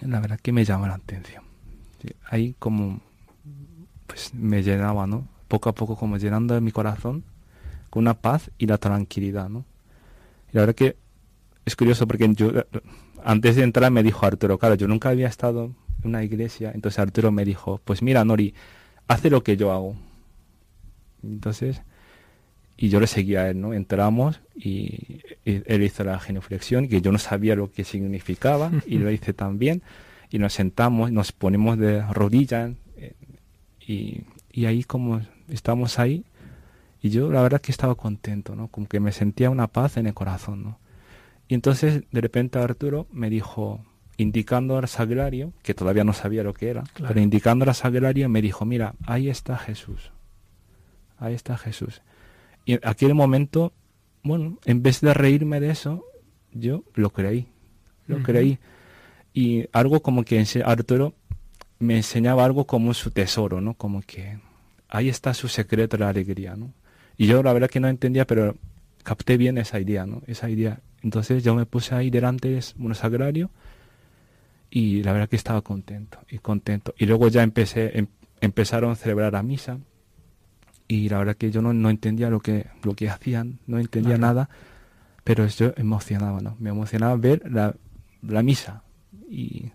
la 0.00 0.20
verdad 0.20 0.38
que 0.40 0.52
me 0.52 0.64
llamó 0.64 0.86
la 0.86 0.94
atención. 0.94 1.44
Ahí 2.28 2.54
como, 2.58 3.00
pues 4.06 4.34
me 4.34 4.62
llenaba, 4.62 5.06
¿no? 5.06 5.28
Poco 5.48 5.68
a 5.68 5.74
poco 5.74 5.96
como 5.96 6.16
llenando 6.16 6.60
mi 6.60 6.72
corazón 6.72 7.24
con 7.90 8.02
una 8.02 8.14
paz 8.14 8.50
y 8.58 8.66
la 8.66 8.78
tranquilidad, 8.78 9.48
¿no? 9.48 9.64
Y 10.52 10.56
la 10.56 10.62
verdad 10.62 10.74
que 10.74 10.96
es 11.64 11.76
curioso 11.76 12.06
porque 12.06 12.28
yo, 12.34 12.52
antes 13.24 13.56
de 13.56 13.62
entrar 13.62 13.90
me 13.90 14.02
dijo 14.02 14.24
Arturo, 14.26 14.58
claro, 14.58 14.74
yo 14.76 14.88
nunca 14.88 15.10
había 15.10 15.28
estado 15.28 15.72
una 16.04 16.22
iglesia. 16.24 16.72
Entonces 16.74 16.98
Arturo 16.98 17.30
me 17.32 17.44
dijo, 17.44 17.80
pues 17.84 18.02
mira, 18.02 18.24
Nori, 18.24 18.54
hace 19.08 19.30
lo 19.30 19.42
que 19.42 19.56
yo 19.56 19.72
hago. 19.72 19.96
Entonces, 21.22 21.82
y 22.82 22.88
yo 22.88 22.98
le 22.98 23.06
seguía 23.06 23.42
a 23.42 23.50
él, 23.50 23.60
¿no? 23.60 23.74
Entramos 23.74 24.40
y, 24.56 25.20
él 25.44 25.82
hizo 25.82 26.02
la 26.02 26.18
genuflexión, 26.18 26.88
que 26.88 27.02
yo 27.02 27.12
no 27.12 27.18
sabía 27.18 27.54
lo 27.54 27.70
que 27.70 27.84
significaba, 27.84 28.70
y 28.86 28.96
lo 28.96 29.10
hice 29.10 29.34
también. 29.34 29.82
Y 30.30 30.38
nos 30.38 30.54
sentamos, 30.54 31.12
nos 31.12 31.32
ponemos 31.32 31.76
de 31.76 32.00
rodillas, 32.10 32.72
eh, 32.96 33.12
y, 33.86 34.22
y 34.50 34.64
ahí 34.64 34.82
como 34.84 35.20
estamos 35.50 35.98
ahí, 35.98 36.24
y 37.02 37.10
yo 37.10 37.30
la 37.30 37.42
verdad 37.42 37.60
que 37.60 37.70
estaba 37.70 37.94
contento, 37.96 38.56
¿no? 38.56 38.68
Como 38.68 38.88
que 38.88 38.98
me 38.98 39.12
sentía 39.12 39.50
una 39.50 39.66
paz 39.66 39.98
en 39.98 40.06
el 40.06 40.14
corazón, 40.14 40.62
¿no? 40.62 40.78
Y 41.48 41.54
entonces 41.54 42.04
de 42.10 42.20
repente 42.22 42.58
Arturo 42.60 43.06
me 43.12 43.28
dijo, 43.28 43.84
indicando 44.16 44.78
al 44.78 44.88
sagrario, 44.88 45.52
que 45.62 45.74
todavía 45.74 46.04
no 46.04 46.14
sabía 46.14 46.42
lo 46.44 46.54
que 46.54 46.70
era, 46.70 46.84
pero 46.96 47.20
indicando 47.20 47.66
al 47.66 47.74
sagrario 47.74 48.30
me 48.30 48.40
dijo, 48.40 48.64
mira, 48.64 48.94
ahí 49.04 49.28
está 49.28 49.58
Jesús, 49.58 50.12
ahí 51.18 51.34
está 51.34 51.58
Jesús. 51.58 52.00
Y 52.64 52.74
en 52.74 52.80
aquel 52.84 53.14
momento, 53.14 53.72
bueno, 54.22 54.58
en 54.64 54.82
vez 54.82 55.00
de 55.00 55.14
reírme 55.14 55.60
de 55.60 55.70
eso, 55.70 56.04
yo 56.52 56.84
lo 56.94 57.10
creí, 57.10 57.46
lo 58.06 58.22
creí. 58.22 58.58
Y 59.32 59.66
algo 59.72 60.00
como 60.02 60.24
que 60.24 60.44
Arturo 60.64 61.14
me 61.78 61.96
enseñaba 61.96 62.44
algo 62.44 62.66
como 62.66 62.94
su 62.94 63.10
tesoro, 63.10 63.60
¿no? 63.60 63.74
Como 63.74 64.02
que 64.02 64.38
ahí 64.88 65.08
está 65.08 65.34
su 65.34 65.48
secreto 65.48 65.96
la 65.96 66.08
alegría, 66.08 66.56
¿no? 66.56 66.72
Y 67.16 67.26
yo 67.26 67.42
la 67.42 67.52
verdad 67.52 67.70
que 67.70 67.80
no 67.80 67.88
entendía, 67.88 68.26
pero 68.26 68.56
capté 69.02 69.36
bien 69.36 69.58
esa 69.58 69.80
idea, 69.80 70.06
¿no? 70.06 70.22
Esa 70.26 70.50
idea. 70.50 70.80
Entonces 71.02 71.42
yo 71.42 71.54
me 71.54 71.66
puse 71.66 71.94
ahí 71.94 72.10
delante 72.10 72.48
de 72.48 72.62
un 72.78 72.94
sagrario 72.94 73.50
y 74.70 75.02
la 75.02 75.12
verdad 75.12 75.28
que 75.28 75.36
estaba 75.36 75.62
contento 75.62 76.18
y 76.30 76.38
contento. 76.38 76.94
Y 76.98 77.06
luego 77.06 77.28
ya 77.28 77.42
empecé, 77.42 77.98
em, 77.98 78.06
empezaron 78.40 78.92
a 78.92 78.96
celebrar 78.96 79.32
la 79.32 79.42
misa 79.42 79.78
y 80.90 81.08
la 81.08 81.18
verdad 81.18 81.36
que 81.36 81.52
yo 81.52 81.62
no, 81.62 81.72
no 81.72 81.88
entendía 81.88 82.30
lo 82.30 82.40
que, 82.40 82.66
lo 82.82 82.96
que 82.96 83.08
hacían, 83.08 83.60
no 83.68 83.78
entendía 83.78 84.18
nada, 84.18 84.50
pero 85.22 85.46
yo 85.46 85.72
emocionaba, 85.76 86.40
¿no? 86.40 86.56
Me 86.58 86.70
emocionaba 86.70 87.14
ver 87.14 87.48
la, 87.48 87.76
la 88.22 88.42
misa 88.42 88.82
y 89.28 89.70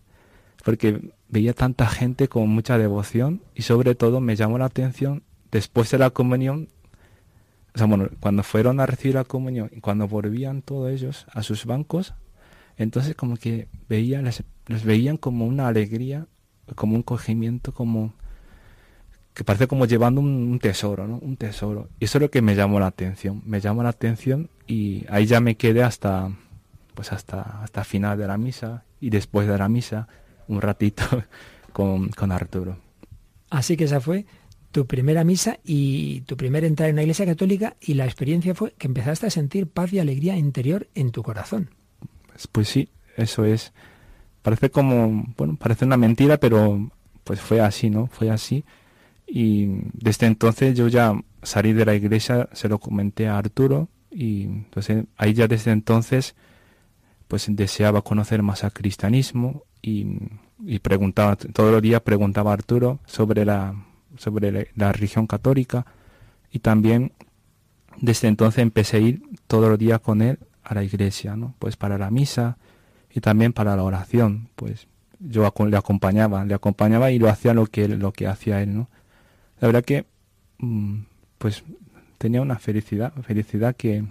porque 0.66 1.14
veía 1.30 1.54
tanta 1.54 1.88
gente 1.88 2.28
con 2.28 2.50
mucha 2.50 2.78
devoción 2.78 3.42
y 3.54 3.62
sobre 3.62 3.96
todo 3.96 4.20
me 4.20 4.36
llamó 4.36 4.58
la 4.58 4.66
atención 4.66 5.24
después 5.52 5.90
de 5.90 6.00
la 6.00 6.10
comunión, 6.10 6.68
o 7.74 7.78
sea, 7.78 7.88
bueno, 7.88 8.10
cuando 8.20 8.44
fueron 8.44 8.82
a 8.82 8.86
recibir 8.86 9.16
la 9.16 9.24
comunión 9.24 9.72
y 9.74 9.80
cuando 9.80 10.10
volvían 10.10 10.64
todos 10.64 10.92
ellos 10.92 11.28
a 11.32 11.44
sus 11.44 11.66
bancos, 11.66 12.14
entonces 12.76 13.16
como 13.16 13.38
que 13.38 13.70
veía, 13.88 14.22
les, 14.22 14.44
veían 14.84 15.16
como 15.16 15.46
una 15.46 15.70
alegría, 15.70 16.28
como 16.76 16.98
un 16.98 17.04
cogimiento, 17.04 17.74
como 17.74 18.14
que 19.36 19.44
parece 19.44 19.68
como 19.68 19.86
llevando 19.86 20.22
un, 20.22 20.58
tesoro, 20.60 21.08
¿no? 21.08 21.18
Un 21.18 21.36
tesoro. 21.36 21.90
Y 22.00 22.06
eso 22.06 22.18
es 22.18 22.22
lo 22.24 22.32
que 22.32 22.42
me 22.42 22.56
llamó 22.56 22.80
la 22.80 22.88
atención. 22.88 23.44
Me 23.46 23.60
llamó 23.60 23.84
la 23.84 23.90
atención 23.90 24.50
y 24.66 25.06
ahí 25.10 25.26
ya 25.26 25.42
me 25.42 25.56
quedé 25.56 25.84
hasta 25.84 26.32
pues 26.96 27.12
hasta 27.12 27.62
hasta 27.62 27.84
final 27.84 28.18
de 28.18 28.28
la 28.28 28.38
misa 28.38 28.86
y 29.02 29.10
después 29.10 29.48
de 29.48 29.58
la 29.58 29.68
misa 29.68 30.08
un 30.48 30.62
ratito 30.62 31.04
con, 31.74 32.10
con 32.10 32.32
Arturo. 32.32 32.78
Así 33.50 33.76
que 33.76 33.84
esa 33.84 34.00
fue 34.00 34.26
tu 34.72 34.88
primera 34.88 35.26
misa 35.26 35.60
y 35.66 36.22
tu 36.22 36.38
primera 36.38 36.66
entrada 36.66 36.90
en 36.90 36.96
la 36.96 37.02
iglesia 37.02 37.26
católica 37.26 37.76
y 37.82 37.96
la 37.96 38.06
experiencia 38.06 38.56
fue 38.56 38.74
que 38.78 38.88
empezaste 38.88 39.28
a 39.28 39.30
sentir 39.30 39.68
paz 39.68 39.92
y 39.92 40.00
alegría 40.00 40.38
interior 40.38 40.88
en 40.96 41.12
tu 41.12 41.24
corazón. 41.24 41.70
Pues, 42.28 42.48
pues, 42.48 42.68
sí, 42.70 42.90
eso 43.18 43.44
es. 43.46 43.74
Parece 44.42 44.70
como, 44.70 45.34
bueno, 45.38 45.58
parece 45.58 45.86
una 45.86 45.98
mentira, 45.98 46.38
pero 46.38 46.90
pues 47.24 47.42
fue 47.42 47.62
así, 47.62 47.90
¿no? 47.90 48.08
Fue 48.08 48.30
así. 48.30 48.64
Y 49.28 49.68
desde 49.94 50.28
entonces 50.28 50.78
yo 50.78 50.88
ya 50.88 51.14
salí 51.42 51.74
de 51.74 51.86
la 51.86 51.96
iglesia, 51.96 52.50
se 52.54 52.70
lo 52.70 52.80
comenté 52.80 53.28
a 53.28 53.38
Arturo 53.38 53.90
y 54.12 54.44
entonces 54.44 55.06
ahí 55.18 55.34
ya 55.34 55.48
desde 55.48 55.72
entonces 55.72 56.36
pues 57.28 57.48
deseaba 57.50 58.02
conocer 58.02 58.44
más 58.44 58.64
al 58.64 58.72
cristianismo 58.72 59.64
y, 59.82 60.20
preguntaba, 60.80 61.36
todos 61.36 61.72
los 61.72 61.82
días 61.82 62.02
preguntaba 62.02 62.52
a 62.52 62.54
Arturo 62.54 63.00
sobre 63.06 63.46
la, 63.46 63.76
sobre 64.18 64.72
la, 64.76 64.92
religión 64.92 65.28
católica 65.28 65.86
y 66.52 66.60
también 66.60 67.12
desde 67.98 68.28
entonces 68.28 68.62
empecé 68.62 68.98
a 68.98 69.00
ir 69.02 69.22
todos 69.48 69.70
los 69.70 69.78
días 69.78 70.00
con 70.00 70.22
él 70.22 70.40
a 70.64 70.74
la 70.74 70.84
iglesia, 70.84 71.36
¿no? 71.36 71.56
Pues 71.60 71.78
para 71.78 71.98
la 71.98 72.10
misa 72.10 72.58
y 73.14 73.22
también 73.22 73.54
para 73.54 73.76
la 73.76 73.84
oración, 73.84 74.50
pues 74.56 74.88
yo 75.20 75.52
le 75.68 75.78
acompañaba, 75.78 76.46
le 76.46 76.54
acompañaba 76.54 77.12
y 77.12 77.20
lo 77.20 77.30
hacía 77.30 77.54
lo 77.54 77.68
que 77.68 77.88
lo 77.88 78.12
que 78.12 78.28
hacía 78.28 78.62
él, 78.62 78.76
¿no? 78.76 78.90
La 79.60 79.68
verdad 79.68 79.84
que 79.84 80.06
mm, 80.60 81.00
pues 81.38 81.64
tenía 82.18 82.42
una 82.42 82.58
felicidad, 82.58 83.14
felicidad 83.24 83.76
que, 83.76 84.06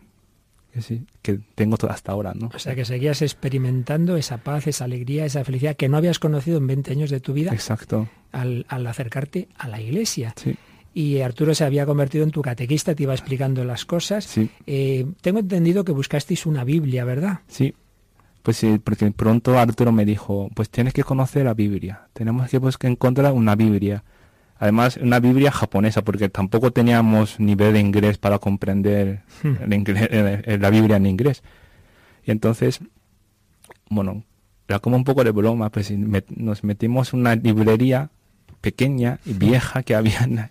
que 0.72 0.82
sí, 0.82 1.06
que 1.22 1.40
tengo 1.54 1.76
hasta 1.88 2.12
ahora, 2.12 2.34
¿no? 2.34 2.50
O 2.54 2.58
sea, 2.58 2.74
que 2.74 2.84
seguías 2.84 3.22
experimentando 3.22 4.16
esa 4.16 4.38
paz, 4.38 4.66
esa 4.66 4.84
alegría, 4.84 5.24
esa 5.24 5.44
felicidad 5.44 5.76
que 5.76 5.88
no 5.88 5.96
habías 5.96 6.18
conocido 6.18 6.58
en 6.58 6.66
20 6.66 6.92
años 6.92 7.10
de 7.10 7.20
tu 7.20 7.32
vida. 7.32 7.52
Exacto. 7.52 8.08
Al, 8.32 8.66
al 8.68 8.86
acercarte 8.86 9.48
a 9.56 9.68
la 9.68 9.80
iglesia. 9.80 10.34
Sí 10.36 10.56
y 10.94 11.20
Arturo 11.20 11.54
se 11.54 11.64
había 11.64 11.84
convertido 11.84 12.24
en 12.24 12.30
tu 12.30 12.40
catequista, 12.40 12.94
te 12.94 13.02
iba 13.02 13.12
explicando 13.12 13.64
las 13.64 13.84
cosas. 13.84 14.32
Eh, 14.66 15.06
tengo 15.20 15.40
entendido 15.40 15.84
que 15.84 15.92
buscasteis 15.92 16.46
una 16.46 16.62
Biblia, 16.62 17.04
¿verdad? 17.04 17.40
Sí, 17.48 17.74
pues 18.42 18.58
sí, 18.58 18.80
porque 18.82 19.10
pronto 19.10 19.58
Arturo 19.58 19.90
me 19.90 20.04
dijo, 20.04 20.48
pues 20.54 20.70
tienes 20.70 20.94
que 20.94 21.02
conocer 21.02 21.46
la 21.46 21.54
Biblia, 21.54 22.08
tenemos 22.12 22.48
que, 22.48 22.60
pues, 22.60 22.76
encontrar 22.82 23.32
una 23.32 23.56
Biblia. 23.56 24.04
Además, 24.64 24.96
una 24.96 25.20
Biblia 25.20 25.52
japonesa, 25.52 26.00
porque 26.00 26.30
tampoco 26.30 26.70
teníamos 26.70 27.38
nivel 27.38 27.74
de 27.74 27.80
inglés 27.80 28.16
para 28.16 28.38
comprender 28.38 29.20
hmm. 29.42 29.56
la 30.58 30.70
Biblia 30.70 30.96
en 30.96 31.04
inglés. 31.04 31.42
Y 32.24 32.30
entonces, 32.30 32.80
bueno, 33.90 34.24
era 34.66 34.78
como 34.78 34.96
un 34.96 35.04
poco 35.04 35.22
de 35.22 35.32
broma, 35.32 35.68
pues 35.68 35.90
nos 35.90 36.64
metimos 36.64 37.12
en 37.12 37.20
una 37.20 37.36
librería 37.36 38.08
pequeña 38.62 39.18
y 39.26 39.34
vieja 39.34 39.82
que 39.82 39.94
había 39.94 40.20
en, 40.20 40.48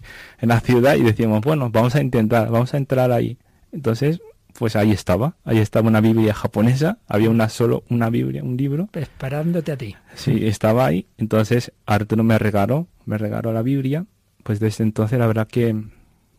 la 0.47 0.59
ciudad 0.59 0.95
y 0.95 1.01
decíamos, 1.01 1.41
bueno, 1.41 1.71
vamos 1.71 1.95
a 1.95 2.01
intentar, 2.01 2.51
vamos 2.51 2.71
a 2.75 2.77
entrar 2.77 3.11
ahí. 3.11 3.39
Entonces, 3.71 4.21
pues 4.53 4.75
ahí 4.75 4.91
estaba, 4.91 5.35
ahí 5.43 5.59
estaba 5.59 5.87
una 5.87 6.01
Biblia 6.01 6.33
japonesa, 6.33 6.99
había 7.07 7.29
una 7.29 7.49
solo 7.49 7.83
una 7.89 8.09
Biblia, 8.09 8.43
un 8.43 8.55
libro. 8.55 8.89
Esperándote 8.93 9.71
a 9.71 9.77
ti. 9.77 9.95
Sí, 10.15 10.45
estaba 10.45 10.85
ahí. 10.85 11.07
Entonces 11.17 11.71
Arturo 11.85 12.23
me 12.23 12.37
regaló, 12.37 12.87
me 13.05 13.17
regaló 13.17 13.51
la 13.51 13.61
Biblia. 13.61 14.05
Pues 14.43 14.59
desde 14.59 14.83
entonces 14.83 15.17
la 15.19 15.27
verdad 15.27 15.47
que 15.47 15.75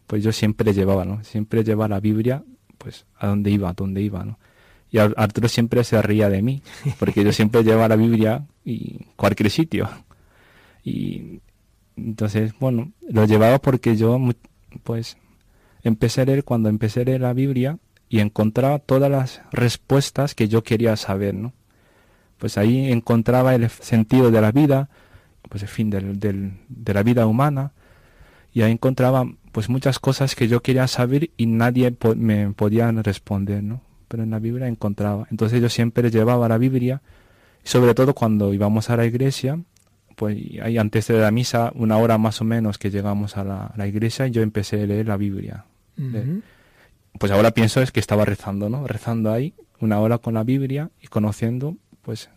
pues 0.07 0.23
yo 0.23 0.33
siempre 0.33 0.73
llevaba, 0.73 1.05
¿no? 1.05 1.25
Siempre 1.25 1.65
llevaba 1.65 1.89
la 1.89 2.01
Biblia 2.01 2.45
pues 2.79 3.07
a 3.19 3.29
donde 3.29 3.51
iba, 3.51 3.71
a 3.71 3.73
donde 3.73 4.03
iba, 4.03 4.25
¿no? 4.25 4.39
Y 4.91 4.99
Arturo 4.99 5.49
siempre 5.49 5.83
se 5.83 6.01
ría 6.03 6.29
de 6.29 6.41
mí, 6.41 6.63
porque 7.01 7.25
yo 7.25 7.33
siempre 7.33 7.65
llevaba 7.65 7.89
la 7.89 7.97
Biblia 7.97 8.47
y 8.65 9.01
cualquier 9.17 9.51
sitio. 9.51 9.89
Y 10.85 11.41
entonces, 11.97 12.53
bueno, 12.61 12.93
lo 13.09 13.25
llevaba 13.25 13.59
porque 13.59 13.97
yo, 13.97 14.21
pues, 14.85 15.17
empecé 15.83 16.21
a 16.21 16.25
leer, 16.27 16.45
cuando 16.45 16.69
empecé 16.69 17.01
a 17.01 17.05
leer 17.05 17.23
la 17.23 17.33
Biblia, 17.33 17.79
y 18.15 18.21
encontraba 18.21 18.79
todas 18.79 19.11
las 19.11 19.43
respuestas 19.51 20.37
que 20.37 20.47
yo 20.47 20.63
quería 20.63 20.95
saber, 20.95 21.35
¿no? 21.35 21.53
Pues 22.39 22.57
ahí 22.59 22.93
encontraba 22.93 23.57
el 23.57 23.69
sentido 23.69 24.31
de 24.31 24.41
la 24.41 24.53
vida, 24.53 24.89
pues 25.49 25.65
el 25.65 25.69
fin 25.69 25.91
del, 25.91 26.21
de 26.21 26.95
la 26.95 27.03
vida 27.03 27.27
humana, 27.27 27.73
y 28.53 28.63
ahí 28.63 28.71
encontraba 28.71 29.27
pues 29.51 29.69
muchas 29.69 29.99
cosas 29.99 30.37
que 30.37 30.47
yo 30.47 30.63
quería 30.63 30.87
saber 30.87 31.31
y 31.37 31.47
nadie 31.47 31.93
me 32.15 32.53
podía 32.53 32.93
responder, 32.93 33.65
¿no? 33.65 33.81
Pero 34.07 34.23
en 34.23 34.31
la 34.31 34.39
Biblia 34.39 34.69
encontraba. 34.69 35.27
Entonces 35.33 35.61
yo 35.61 35.69
siempre 35.69 36.09
llevaba 36.09 36.49
la 36.49 36.59
Biblia, 36.59 37.03
sobre 37.65 37.95
todo 37.95 38.15
cuando 38.15 38.55
íbamos 38.55 38.91
a 38.91 38.97
la 38.97 39.07
iglesia, 39.07 39.59
pues 40.15 40.39
ahí 40.63 40.79
antes 40.79 41.09
de 41.09 41.19
la 41.19 41.33
misa, 41.33 41.73
una 41.75 41.97
hora 41.97 42.17
más 42.17 42.41
o 42.41 42.45
menos 42.45 42.79
que 42.79 42.93
llegamos 42.93 43.37
a 43.37 43.73
la, 43.77 43.89
iglesia, 43.89 44.29
yo 44.29 44.43
empecé 44.43 44.85
a 44.85 44.87
leer 44.87 45.09
la 45.09 45.17
Biblia. 45.17 45.65
Pues 47.19 47.33
ahora 47.33 47.53
pienso 47.53 47.81
es 47.81 47.93
que 47.93 48.01
estaba 48.01 48.25
rezando, 48.25 48.69
¿no? 48.69 48.87
Rezando 48.87 49.33
ahí 49.33 49.55
una 49.81 50.01
hora 50.01 50.19
con 50.19 50.35
la 50.35 50.45
Biblia 50.45 50.91
y 51.01 51.07
conociendo, 51.09 51.77
pues, 52.03 52.31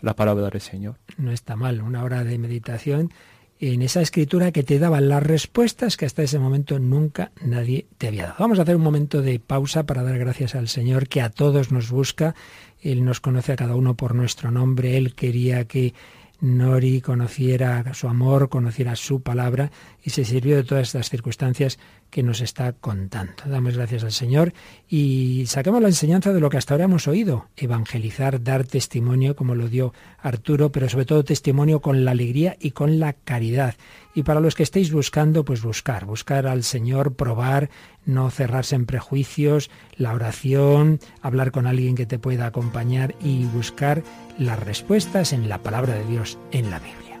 la 0.00 0.14
palabra 0.14 0.50
del 0.50 0.60
Señor. 0.60 0.96
No 1.16 1.32
está 1.32 1.56
mal, 1.56 1.82
una 1.82 2.04
hora 2.04 2.24
de 2.24 2.38
meditación 2.38 3.12
en 3.60 3.82
esa 3.82 4.00
escritura 4.00 4.52
que 4.52 4.62
te 4.62 4.78
daba 4.78 5.00
las 5.00 5.22
respuestas 5.22 5.96
que 5.96 6.06
hasta 6.06 6.22
ese 6.22 6.38
momento 6.38 6.78
nunca 6.78 7.32
nadie 7.44 7.86
te 7.98 8.06
había 8.06 8.24
dado. 8.24 8.36
Vamos 8.38 8.58
a 8.58 8.62
hacer 8.62 8.76
un 8.76 8.82
momento 8.82 9.20
de 9.20 9.40
pausa 9.40 9.84
para 9.84 10.04
dar 10.04 10.18
gracias 10.18 10.54
al 10.54 10.68
Señor 10.68 11.08
que 11.08 11.20
a 11.20 11.30
todos 11.30 11.72
nos 11.72 11.90
busca. 11.90 12.34
Él 12.80 13.04
nos 13.04 13.20
conoce 13.20 13.52
a 13.52 13.56
cada 13.56 13.74
uno 13.74 13.96
por 13.96 14.14
nuestro 14.14 14.52
nombre. 14.52 14.96
Él 14.96 15.14
quería 15.14 15.64
que 15.64 15.92
Nori 16.40 17.00
conociera 17.00 17.92
su 17.94 18.06
amor, 18.06 18.48
conociera 18.48 18.94
su 18.94 19.22
palabra 19.22 19.72
y 20.04 20.10
se 20.10 20.24
sirvió 20.24 20.54
de 20.54 20.62
todas 20.62 20.88
estas 20.88 21.10
circunstancias 21.10 21.80
que 22.10 22.22
nos 22.22 22.40
está 22.40 22.72
contando. 22.72 23.34
Damos 23.46 23.76
gracias 23.76 24.04
al 24.04 24.12
Señor 24.12 24.52
y 24.88 25.44
saquemos 25.46 25.82
la 25.82 25.88
enseñanza 25.88 26.32
de 26.32 26.40
lo 26.40 26.50
que 26.50 26.56
hasta 26.56 26.74
ahora 26.74 26.84
hemos 26.84 27.06
oído, 27.06 27.48
evangelizar, 27.56 28.42
dar 28.42 28.64
testimonio 28.64 29.36
como 29.36 29.54
lo 29.54 29.68
dio 29.68 29.92
Arturo, 30.20 30.72
pero 30.72 30.88
sobre 30.88 31.04
todo 31.04 31.24
testimonio 31.24 31.80
con 31.80 32.04
la 32.04 32.12
alegría 32.12 32.56
y 32.58 32.70
con 32.70 32.98
la 32.98 33.12
caridad. 33.12 33.74
Y 34.14 34.22
para 34.22 34.40
los 34.40 34.54
que 34.54 34.62
estéis 34.62 34.90
buscando, 34.90 35.44
pues 35.44 35.62
buscar, 35.62 36.06
buscar 36.06 36.46
al 36.46 36.64
Señor, 36.64 37.14
probar, 37.14 37.70
no 38.04 38.30
cerrarse 38.30 38.74
en 38.74 38.86
prejuicios, 38.86 39.70
la 39.96 40.14
oración, 40.14 40.98
hablar 41.20 41.52
con 41.52 41.66
alguien 41.66 41.94
que 41.94 42.06
te 42.06 42.18
pueda 42.18 42.46
acompañar 42.46 43.14
y 43.22 43.44
buscar 43.44 44.02
las 44.38 44.58
respuestas 44.58 45.32
en 45.32 45.48
la 45.48 45.58
palabra 45.58 45.94
de 45.94 46.06
Dios, 46.06 46.38
en 46.52 46.70
la 46.70 46.78
Biblia. 46.78 47.20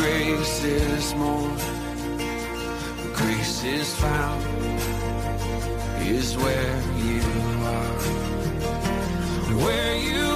grace 0.00 0.64
is 0.64 1.14
more. 1.14 1.52
Grace 3.18 3.64
is 3.64 3.94
found 3.96 4.42
is 6.00 6.36
where 6.38 6.76
you 7.06 7.22
are. 7.76 7.98
Where 9.64 9.96
you 9.96 10.29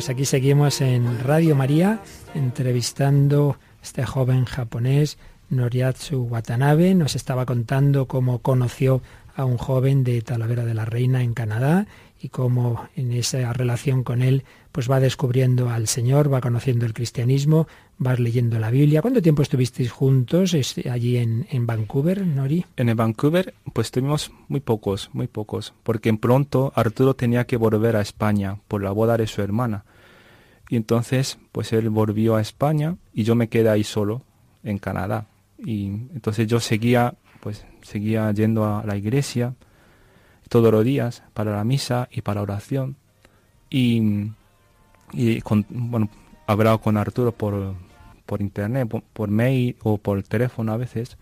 Pues 0.00 0.08
aquí 0.08 0.24
seguimos 0.24 0.80
en 0.80 1.22
Radio 1.22 1.54
María 1.54 2.00
entrevistando 2.34 3.58
a 3.60 3.82
este 3.82 4.06
joven 4.06 4.46
japonés, 4.46 5.18
Noriatsu 5.50 6.22
Watanabe. 6.22 6.94
Nos 6.94 7.16
estaba 7.16 7.44
contando 7.44 8.08
cómo 8.08 8.38
conoció 8.38 9.02
a 9.40 9.44
un 9.44 9.58
joven 9.58 10.04
de 10.04 10.20
Talavera 10.22 10.64
de 10.64 10.74
la 10.74 10.84
Reina 10.84 11.22
en 11.22 11.34
Canadá 11.34 11.86
y 12.22 12.28
cómo 12.28 12.88
en 12.96 13.12
esa 13.12 13.52
relación 13.52 14.04
con 14.04 14.22
él 14.22 14.44
pues 14.72 14.90
va 14.90 15.00
descubriendo 15.00 15.70
al 15.70 15.88
Señor, 15.88 16.32
va 16.32 16.40
conociendo 16.40 16.86
el 16.86 16.92
cristianismo, 16.92 17.66
vas 17.98 18.20
leyendo 18.20 18.58
la 18.58 18.70
Biblia. 18.70 19.02
¿Cuánto 19.02 19.22
tiempo 19.22 19.42
estuvisteis 19.42 19.90
juntos 19.90 20.54
allí 20.90 21.16
en, 21.16 21.46
en 21.50 21.66
Vancouver, 21.66 22.24
Nori? 22.26 22.64
En 22.76 22.94
Vancouver 22.96 23.54
pues 23.72 23.88
estuvimos 23.88 24.30
muy 24.48 24.60
pocos, 24.60 25.10
muy 25.12 25.26
pocos, 25.26 25.74
porque 25.82 26.08
en 26.08 26.18
pronto 26.18 26.72
Arturo 26.76 27.14
tenía 27.14 27.46
que 27.46 27.56
volver 27.56 27.96
a 27.96 28.00
España 28.00 28.58
por 28.68 28.82
la 28.82 28.92
boda 28.92 29.16
de 29.16 29.26
su 29.26 29.42
hermana. 29.42 29.84
Y 30.68 30.76
entonces 30.76 31.38
pues 31.52 31.72
él 31.72 31.90
volvió 31.90 32.36
a 32.36 32.40
España 32.40 32.96
y 33.12 33.24
yo 33.24 33.34
me 33.34 33.48
quedé 33.48 33.70
ahí 33.70 33.82
solo 33.82 34.22
en 34.62 34.78
Canadá. 34.78 35.26
Y 35.58 35.86
entonces 36.14 36.46
yo 36.46 36.60
seguía 36.60 37.14
pues 37.40 37.64
seguía 37.82 38.30
yendo 38.32 38.64
a 38.64 38.84
la 38.84 38.96
iglesia 38.96 39.54
todos 40.48 40.72
los 40.72 40.84
días 40.84 41.22
para 41.32 41.56
la 41.56 41.64
misa 41.64 42.08
y 42.10 42.22
para 42.22 42.36
la 42.36 42.42
oración. 42.42 42.96
Y, 43.70 44.32
y 45.12 45.40
con, 45.42 45.64
bueno, 45.70 46.08
hablado 46.46 46.80
con 46.80 46.96
Arturo 46.96 47.32
por, 47.32 47.74
por 48.26 48.40
internet, 48.40 48.88
por, 49.12 49.30
mail 49.30 49.76
o 49.82 49.98
por 49.98 50.22
teléfono 50.22 50.72
a 50.72 50.76
veces, 50.76 51.16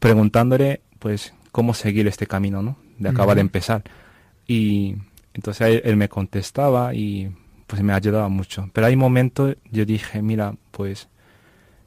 preguntándole 0.00 0.80
pues 0.98 1.34
cómo 1.52 1.74
seguir 1.74 2.06
este 2.06 2.26
camino, 2.26 2.62
¿no? 2.62 2.76
De 2.98 3.08
acaba 3.08 3.34
de 3.34 3.42
empezar. 3.42 3.84
Y 4.46 4.96
entonces 5.34 5.82
él, 5.84 5.96
me 5.96 6.08
contestaba 6.08 6.94
y 6.94 7.30
pues 7.66 7.82
me 7.82 7.92
ayudaba 7.92 8.28
mucho. 8.28 8.70
Pero 8.72 8.86
hay 8.86 8.96
momentos 8.96 9.56
yo 9.70 9.84
dije, 9.84 10.22
mira, 10.22 10.54
pues 10.70 11.08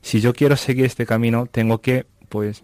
si 0.01 0.21
yo 0.21 0.33
quiero 0.33 0.55
seguir 0.55 0.85
este 0.85 1.05
camino, 1.05 1.47
tengo 1.47 1.81
que 1.81 2.05
pues 2.29 2.63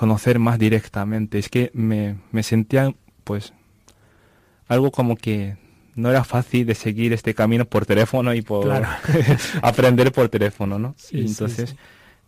conocer 0.00 0.38
más 0.38 0.58
directamente. 0.58 1.38
Es 1.38 1.50
que 1.50 1.70
me, 1.74 2.16
me 2.32 2.42
sentía 2.42 2.94
pues 3.22 3.52
algo 4.66 4.90
como 4.90 5.14
que 5.14 5.58
no 5.94 6.08
era 6.08 6.24
fácil 6.24 6.66
de 6.66 6.74
seguir 6.74 7.12
este 7.12 7.34
camino 7.34 7.66
por 7.66 7.84
teléfono 7.84 8.32
y 8.32 8.40
por 8.40 8.72
aprender 9.62 10.10
por 10.10 10.30
teléfono, 10.30 10.78
¿no? 10.78 10.94
y 11.10 11.26
entonces 11.26 11.76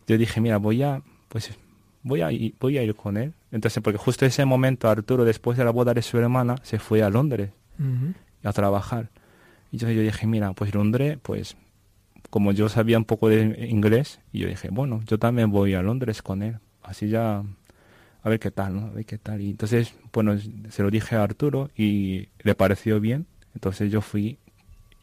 yo 0.06 0.18
dije, 0.18 0.38
mira, 0.42 0.58
voy 0.58 0.82
a, 0.82 1.00
pues 1.30 1.50
voy 2.02 2.20
a, 2.20 2.30
ir, 2.30 2.54
voy 2.61 2.76
a 2.76 2.82
ir 2.82 2.94
con 2.94 3.16
él. 3.16 3.32
Entonces, 3.50 3.82
porque 3.82 3.96
justo 3.96 4.26
ese 4.26 4.44
momento 4.44 4.90
Arturo, 4.90 5.24
después 5.24 5.56
de 5.56 5.64
la 5.64 5.70
boda 5.70 5.94
de 5.94 6.02
su 6.02 6.18
hermana, 6.18 6.56
se 6.62 6.78
fue 6.78 7.02
a 7.02 7.08
Londres 7.08 7.52
a 8.44 8.52
trabajar. 8.52 9.08
Y 9.70 9.78
yo, 9.78 9.90
yo 9.90 10.02
dije, 10.02 10.26
mira, 10.26 10.52
pues 10.52 10.74
Londres, 10.74 11.16
pues 11.22 11.56
como 12.28 12.52
yo 12.52 12.68
sabía 12.68 12.98
un 12.98 13.06
poco 13.06 13.30
de 13.30 13.66
inglés, 13.66 14.20
y 14.30 14.40
yo 14.40 14.48
dije, 14.48 14.68
bueno, 14.70 15.00
yo 15.06 15.18
también 15.18 15.50
voy 15.50 15.72
a 15.72 15.80
Londres 15.80 16.20
con 16.20 16.42
él. 16.42 16.58
Así 16.82 17.08
ya, 17.08 17.42
a 18.22 18.28
ver 18.28 18.38
qué 18.38 18.50
tal, 18.50 18.74
¿no? 18.74 18.87
A 18.87 18.90
ver 18.90 19.04
qué 19.04 19.18
tal. 19.18 19.40
Y 19.40 19.50
entonces, 19.50 19.94
bueno, 20.12 20.38
se 20.70 20.82
lo 20.82 20.90
dije 20.90 21.16
a 21.16 21.22
Arturo 21.22 21.70
y 21.76 22.28
le 22.42 22.54
pareció 22.54 23.00
bien. 23.00 23.26
Entonces 23.54 23.90
yo 23.90 24.00
fui 24.00 24.38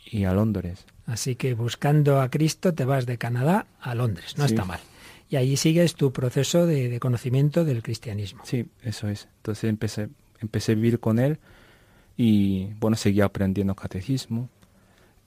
y 0.06 0.24
a 0.24 0.34
Londres. 0.34 0.86
Así 1.06 1.36
que 1.36 1.54
buscando 1.54 2.22
a 2.22 2.30
Cristo 2.30 2.74
te 2.74 2.86
vas 2.86 3.06
de 3.06 3.18
Canadá 3.18 3.68
a 3.82 3.96
Londres, 3.96 4.38
no 4.38 4.46
está 4.46 4.66
mal. 4.66 4.80
Y 5.30 5.36
allí 5.36 5.58
sigues 5.58 5.94
tu 5.96 6.12
proceso 6.12 6.66
de, 6.66 6.90
de, 6.90 7.00
conocimiento 7.00 7.64
del 7.64 7.84
cristianismo. 7.84 8.42
Sí, 8.46 8.66
eso 8.82 9.08
es. 9.08 9.28
Entonces 9.38 9.70
empecé, 9.70 10.10
empecé 10.40 10.72
a 10.72 10.76
vivir 10.76 11.00
con 11.00 11.20
él 11.20 11.38
y 12.18 12.74
bueno, 12.80 12.98
seguía 12.98 13.26
aprendiendo 13.26 13.76
catecismo. 13.76 14.50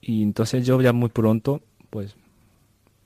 Y 0.01 0.21
entonces 0.23 0.65
yo 0.65 0.81
ya 0.81 0.91
muy 0.91 1.09
pronto, 1.09 1.61
pues, 1.89 2.17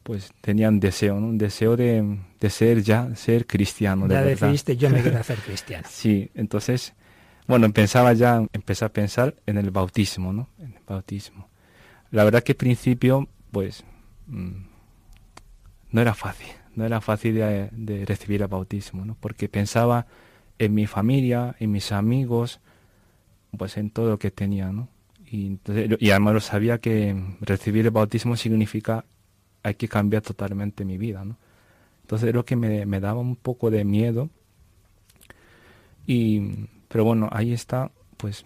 pues 0.07 0.31
tenía 0.39 0.69
un 0.69 0.79
deseo, 0.79 1.19
¿no? 1.19 1.27
un 1.27 1.37
deseo 1.37 1.75
de, 1.75 2.17
de 2.39 2.49
ser 2.49 2.81
ya, 2.81 3.13
ser 3.13 3.45
cristiano. 3.45 4.07
Ya 4.07 4.21
de 4.21 4.29
decidiste, 4.35 4.77
yo 4.77 4.89
me 4.89 5.01
quiero 5.01 5.19
hacer 5.19 5.37
cristiano. 5.45 5.85
sí, 5.91 6.31
entonces, 6.33 6.93
bueno, 7.45 7.69
pensaba 7.73 8.13
ya, 8.13 8.41
empecé 8.53 8.85
a 8.85 8.89
pensar 8.93 9.35
en 9.45 9.57
el 9.57 9.69
bautismo, 9.69 10.31
¿no? 10.31 10.47
En 10.59 10.75
el 10.75 10.81
bautismo. 10.87 11.49
La 12.11 12.23
verdad 12.23 12.41
que 12.41 12.53
al 12.53 12.55
principio, 12.55 13.27
pues, 13.51 13.83
mmm, 14.27 14.61
no 15.91 15.99
era 15.99 16.13
fácil, 16.13 16.53
no 16.73 16.85
era 16.85 17.01
fácil 17.01 17.35
de, 17.35 17.67
de, 17.73 18.05
recibir 18.05 18.41
el 18.41 18.47
bautismo, 18.47 19.03
¿no? 19.03 19.17
Porque 19.19 19.49
pensaba 19.49 20.07
en 20.57 20.73
mi 20.73 20.87
familia, 20.87 21.57
en 21.59 21.73
mis 21.73 21.91
amigos, 21.91 22.61
pues 23.57 23.75
en 23.75 23.89
todo 23.89 24.11
lo 24.11 24.19
que 24.19 24.31
tenía, 24.31 24.71
¿no? 24.71 24.87
Y, 25.29 25.47
entonces, 25.47 25.97
y 25.99 26.11
además 26.11 26.33
lo 26.33 26.39
sabía 26.39 26.77
que 26.77 27.13
recibir 27.41 27.87
el 27.87 27.91
bautismo 27.91 28.37
significa 28.37 29.03
hay 29.67 29.75
que 29.75 29.87
cambiar 29.87 30.21
totalmente 30.21 30.85
mi 30.85 30.97
vida, 30.97 31.25
¿no? 31.25 31.37
Entonces 32.01 32.33
lo 32.33 32.45
que 32.45 32.55
me, 32.55 32.85
me 32.85 32.99
daba 32.99 33.19
un 33.19 33.35
poco 33.35 33.69
de 33.69 33.83
miedo. 33.83 34.29
Y, 36.05 36.67
pero 36.87 37.03
bueno, 37.03 37.27
ahí 37.31 37.51
está, 37.51 37.91
pues, 38.15 38.45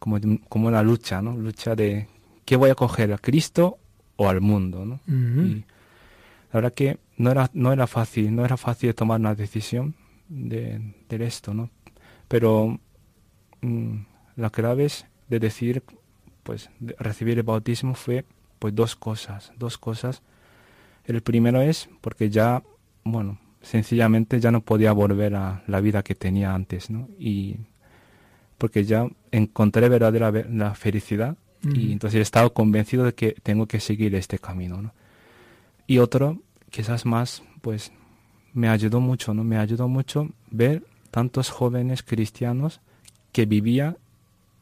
como, 0.00 0.18
como 0.48 0.66
una 0.66 0.82
lucha, 0.82 1.22
¿no? 1.22 1.36
Lucha 1.36 1.76
de 1.76 2.08
¿qué 2.44 2.56
voy 2.56 2.70
a 2.70 2.74
coger? 2.74 3.12
¿A 3.12 3.18
Cristo 3.18 3.78
o 4.16 4.28
al 4.28 4.40
mundo? 4.40 4.84
¿no? 4.84 4.94
Uh 5.06 5.10
-huh. 5.10 5.46
y 5.46 5.54
la 6.52 6.54
verdad 6.60 6.74
que 6.74 6.98
no 7.16 7.30
era, 7.30 7.50
no 7.54 7.72
era 7.72 7.86
fácil, 7.86 8.34
no 8.34 8.44
era 8.44 8.56
fácil 8.56 8.94
tomar 8.94 9.20
una 9.20 9.34
decisión 9.34 9.94
de, 10.28 10.94
de 11.08 11.24
esto, 11.24 11.54
¿no? 11.54 11.70
Pero 12.26 12.80
mmm, 13.60 13.96
la 14.36 14.50
clave 14.50 14.86
es 14.86 15.06
de 15.28 15.38
decir, 15.38 15.82
pues, 16.42 16.68
de 16.80 16.96
recibir 16.98 17.38
el 17.38 17.44
bautismo 17.44 17.94
fue, 17.94 18.24
pues, 18.58 18.74
dos 18.74 18.96
cosas, 18.96 19.52
dos 19.56 19.78
cosas. 19.78 20.22
El 21.04 21.20
primero 21.22 21.60
es 21.60 21.88
porque 22.00 22.30
ya, 22.30 22.62
bueno, 23.04 23.38
sencillamente 23.60 24.40
ya 24.40 24.50
no 24.50 24.60
podía 24.60 24.92
volver 24.92 25.34
a 25.34 25.62
la 25.66 25.80
vida 25.80 26.02
que 26.02 26.14
tenía 26.14 26.54
antes, 26.54 26.90
¿no? 26.90 27.08
Y 27.18 27.56
porque 28.58 28.84
ya 28.84 29.08
encontré 29.30 29.88
verdadera 29.88 30.30
la 30.30 30.74
felicidad 30.74 31.36
y 31.64 31.92
entonces 31.92 32.18
he 32.18 32.22
estado 32.22 32.52
convencido 32.52 33.04
de 33.04 33.14
que 33.14 33.36
tengo 33.42 33.66
que 33.66 33.78
seguir 33.78 34.16
este 34.16 34.38
camino, 34.40 34.82
¿no? 34.82 34.92
Y 35.86 35.98
otro, 35.98 36.42
quizás 36.70 37.06
más, 37.06 37.42
pues, 37.60 37.92
me 38.52 38.68
ayudó 38.68 39.00
mucho, 39.00 39.32
¿no? 39.32 39.44
Me 39.44 39.58
ayudó 39.58 39.86
mucho 39.86 40.30
ver 40.50 40.82
tantos 41.12 41.50
jóvenes 41.50 42.02
cristianos 42.02 42.80
que 43.30 43.46
vivían 43.46 43.96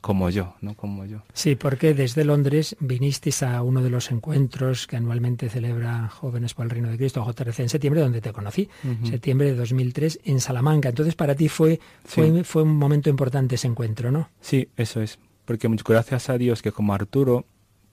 como 0.01 0.31
yo, 0.31 0.55
¿no? 0.61 0.75
Como 0.75 1.05
yo. 1.05 1.23
Sí, 1.33 1.57
porque 1.57 1.95
desde 1.95 2.25
Londres 2.25 2.77
vinisteis 2.81 3.43
a 3.43 3.63
uno 3.63 3.83
de 3.83 3.91
los 3.91 4.11
encuentros 4.11 4.87
que 4.87 4.97
anualmente 4.97 5.49
celebra 5.49 6.09
Jóvenes 6.09 6.55
por 6.55 6.65
el 6.65 6.71
Reino 6.71 6.89
de 6.89 6.97
Cristo, 6.97 7.25
JRC, 7.25 7.61
en 7.61 7.69
septiembre, 7.69 8.01
donde 8.01 8.21
te 8.21 8.33
conocí, 8.33 8.69
uh 8.85 8.89
-huh. 8.89 9.11
septiembre 9.11 9.51
de 9.51 9.57
2003, 9.57 10.21
en 10.25 10.41
Salamanca. 10.41 10.89
Entonces, 10.89 11.15
para 11.15 11.35
ti 11.35 11.49
fue, 11.49 11.81
fue, 12.05 12.31
sí. 12.31 12.45
fue 12.45 12.63
un 12.63 12.77
momento 12.77 13.11
importante 13.11 13.55
ese 13.55 13.69
encuentro, 13.69 14.11
¿no? 14.11 14.29
Sí, 14.41 14.69
eso 14.77 15.01
es. 15.01 15.19
Porque 15.45 15.69
gracias 15.69 16.31
a 16.31 16.39
Dios 16.39 16.63
que 16.63 16.73
como 16.73 16.95
Arturo, 16.95 17.45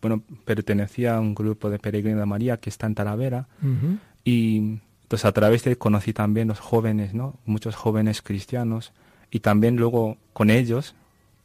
bueno, 0.01 0.23
pertenecía 0.45 1.17
a 1.17 1.19
un 1.19 1.33
grupo 1.33 1.69
de 1.69 1.79
peregrinos 1.79 2.19
de 2.19 2.25
María 2.25 2.57
que 2.57 2.69
está 2.69 2.87
en 2.87 2.95
Talavera, 2.95 3.47
uh 3.63 3.65
-huh. 3.65 3.99
y 4.23 4.79
entonces 5.03 5.25
a 5.25 5.31
través 5.31 5.63
de 5.63 5.71
él 5.71 5.77
conocí 5.77 6.13
también 6.13 6.49
los 6.49 6.59
jóvenes, 6.59 7.13
¿no? 7.13 7.39
Muchos 7.45 7.75
jóvenes 7.75 8.21
cristianos, 8.21 8.91
y 9.31 9.39
también 9.39 9.75
luego 9.77 10.17
con 10.33 10.49
ellos 10.49 10.95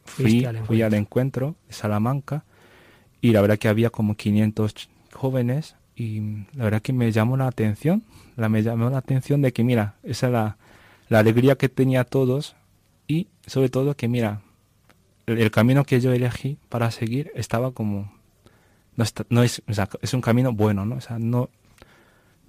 fui 0.05 0.45
al, 0.45 0.65
fui 0.65 0.81
al 0.81 0.93
encuentro 0.93 1.55
de 1.67 1.73
Salamanca 1.73 2.43
y 3.21 3.31
la 3.31 3.41
verdad 3.41 3.57
que 3.57 3.67
había 3.67 3.89
como 3.89 4.15
500 4.15 4.89
jóvenes 5.13 5.75
y 5.95 6.45
la 6.53 6.65
verdad 6.65 6.81
que 6.81 6.93
me 6.93 7.11
llamó 7.11 7.37
la 7.37 7.47
atención, 7.47 8.03
la, 8.35 8.49
me 8.49 8.63
llamó 8.63 8.89
la 8.89 8.97
atención 8.97 9.41
de 9.41 9.53
que 9.53 9.63
mira, 9.63 9.95
esa 10.03 10.27
es 10.27 10.33
la, 10.33 10.57
la 11.09 11.19
alegría 11.19 11.55
que 11.55 11.69
tenía 11.69 12.03
todos 12.03 12.55
y 13.07 13.27
sobre 13.45 13.69
todo 13.69 13.95
que 13.95 14.07
mira, 14.07 14.41
el, 15.25 15.39
el, 15.39 15.51
camino 15.51 15.85
que 15.85 16.01
yo 16.01 16.11
elegí 16.11 16.57
para 16.69 16.91
seguir 16.91 17.31
estaba 17.35 17.71
como, 17.71 18.11
no, 18.95 19.03
está, 19.03 19.25
no 19.29 19.43
es, 19.43 19.61
o 19.67 19.73
sea, 19.73 19.87
es 20.01 20.13
un 20.13 20.21
camino 20.21 20.51
bueno, 20.51 20.85
¿no? 20.85 20.95
O 20.95 21.01
sea, 21.01 21.19
no, 21.19 21.49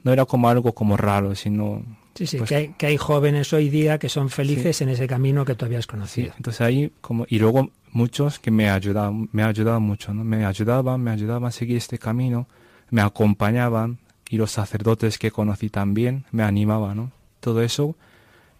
no 0.03 0.12
era 0.12 0.25
como 0.25 0.49
algo 0.49 0.73
como 0.75 0.97
raro, 0.97 1.35
sino 1.35 1.83
Sí, 2.14 2.27
sí, 2.27 2.38
pues, 2.38 2.48
que, 2.48 2.55
hay, 2.55 2.68
que, 2.79 2.87
hay, 2.87 2.96
jóvenes 2.96 3.53
hoy 3.53 3.70
día 3.70 3.98
que 3.98 4.09
son 4.09 4.31
felices 4.31 4.77
sí. 4.77 4.85
en 4.85 4.90
ese 4.90 5.07
camino 5.07 5.44
que 5.44 5.55
tú 5.55 5.64
habías 5.64 5.87
conocido. 5.87 6.29
Sí, 6.29 6.35
entonces 6.37 6.61
ahí, 6.61 6.92
como, 7.00 7.27
y 7.29 7.38
luego 7.38 7.70
muchos 7.90 8.38
que 8.38 8.50
me 8.50 8.70
ayudaban, 8.70 9.29
me 9.33 9.42
ayudaban 9.42 9.83
mucho, 9.83 10.14
¿no? 10.14 10.22
Me 10.22 10.44
ayudaban, 10.44 11.00
me 11.00 11.11
ayudaban 11.11 11.44
a 11.44 11.50
seguir 11.50 11.77
este 11.77 11.98
camino, 11.98 12.46
me 12.90 13.03
acompañaban, 13.03 13.98
y 14.29 14.37
los 14.37 14.50
sacerdotes 14.50 15.18
que 15.18 15.31
conocí 15.31 15.70
también 15.70 16.24
me 16.33 16.42
animaban, 16.42 16.96
¿no? 16.96 17.12
Todo 17.40 17.62
eso 17.62 17.96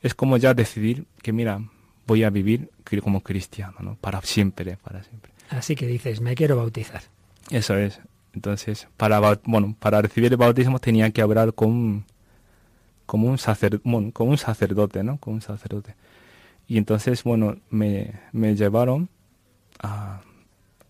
es 0.03 0.15
como 0.15 0.37
ya 0.37 0.55
decidir 0.55 1.07
que, 1.23 1.33
mira, 1.33 1.61
voy 2.07 2.23
a 2.25 2.31
vivir 2.31 2.71
como 3.03 3.23
cristiano, 3.23 3.75
¿no? 3.81 3.97
Para 3.97 4.21
siempre, 4.23 4.77
para 4.77 5.03
siempre. 5.03 5.33
Así 5.51 5.75
que 5.75 5.87
dices, 5.87 6.21
me 6.21 6.35
quiero 6.35 6.57
bautizar. 6.57 7.03
Eso 7.51 7.77
es. 7.77 8.01
Entonces, 8.35 8.87
para, 8.97 9.21
bueno, 9.45 9.75
para 9.79 10.01
recibir 10.01 10.33
el 10.33 10.37
bautismo 10.37 10.79
tenía 10.79 11.11
que 11.11 11.23
hablar 11.23 11.55
con 11.55 12.05
como 13.07 13.29
un, 13.29 13.39
sacer, 13.39 13.81
bueno, 13.85 14.11
como 14.13 14.31
un 14.31 14.39
sacerdote, 14.39 15.03
¿no? 15.03 15.19
Como 15.19 15.37
un 15.37 15.43
sacerdote. 15.43 15.95
Y 16.67 16.79
entonces, 16.79 17.23
bueno, 17.25 17.57
me, 17.71 18.13
me 18.33 18.55
llevaron 18.57 19.09
a, 19.83 20.21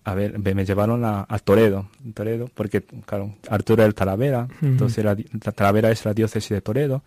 a 0.05 0.14
ver, 0.14 0.38
me 0.38 0.64
llevaron 0.64 1.05
a, 1.05 1.27
a, 1.29 1.38
Toledo, 1.38 1.88
Toledo, 2.14 2.48
porque, 2.55 2.83
claro, 2.83 3.35
Arturo 3.48 3.83
era 3.83 3.88
el 3.88 3.94
Talavera, 3.94 4.42
uh 4.44 4.46
-huh. 4.64 4.68
entonces 4.68 5.05
la, 5.05 5.14
la, 5.14 5.53
Talavera 5.53 5.90
es 5.90 6.05
la 6.05 6.12
diócesis 6.14 6.50
de 6.50 6.61
Toledo. 6.61 7.03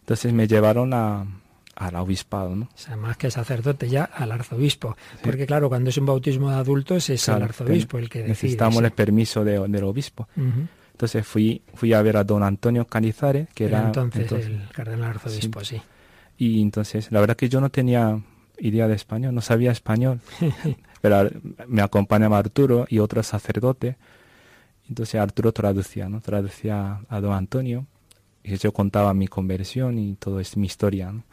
Entonces 0.00 0.32
me 0.34 0.46
llevaron 0.46 0.92
a, 0.92 1.24
al 1.76 1.96
obispado, 1.96 2.54
¿no? 2.54 2.66
O 2.66 2.78
sea, 2.78 2.96
más 2.96 3.16
que 3.16 3.30
sacerdote 3.30 3.88
ya 3.88 4.04
al 4.04 4.30
arzobispo. 4.32 4.96
Sí. 5.12 5.18
Porque 5.22 5.46
claro, 5.46 5.68
cuando 5.68 5.90
es 5.90 5.96
un 5.96 6.06
bautismo 6.06 6.50
de 6.50 6.56
adultos 6.56 7.08
es 7.10 7.24
claro, 7.24 7.38
el 7.38 7.44
arzobispo 7.44 7.98
el 7.98 8.08
que 8.08 8.18
decide. 8.18 8.28
Necesitamos 8.28 8.78
sí. 8.78 8.84
el 8.84 8.90
permiso 8.92 9.44
de, 9.44 9.58
del 9.66 9.84
obispo. 9.84 10.28
Uh 10.36 10.40
-huh. 10.42 10.66
Entonces 10.94 11.26
fui, 11.26 11.60
fui 11.74 11.92
a 11.92 12.00
ver 12.02 12.16
a 12.16 12.24
don 12.24 12.44
Antonio 12.44 12.86
Canizares, 12.86 13.48
que 13.52 13.64
era, 13.64 13.78
era 13.78 13.86
entonces, 13.88 14.22
entonces, 14.22 14.46
el 14.46 14.68
cardenal 14.70 15.10
arzobispo, 15.10 15.60
sí. 15.64 15.76
sí. 15.76 15.82
Y 16.38 16.62
entonces, 16.62 17.10
la 17.10 17.20
verdad 17.20 17.36
que 17.36 17.48
yo 17.48 17.60
no 17.60 17.68
tenía 17.68 18.20
idea 18.58 18.86
de 18.86 18.94
español, 18.94 19.34
no 19.34 19.40
sabía 19.40 19.72
español, 19.72 20.20
pero 21.00 21.30
me 21.66 21.82
acompañaba 21.82 22.38
Arturo 22.38 22.86
y 22.88 23.00
otro 23.00 23.22
sacerdote. 23.24 23.96
Entonces 24.88 25.20
Arturo 25.20 25.52
traducía, 25.52 26.08
¿no? 26.08 26.20
Traducía 26.20 27.00
a 27.08 27.20
don 27.20 27.32
Antonio 27.32 27.86
y 28.44 28.56
yo 28.56 28.72
contaba 28.72 29.14
mi 29.14 29.26
conversión 29.26 29.98
y 29.98 30.14
todo 30.14 30.38
es 30.38 30.56
mi 30.56 30.66
historia, 30.66 31.10
¿no? 31.10 31.24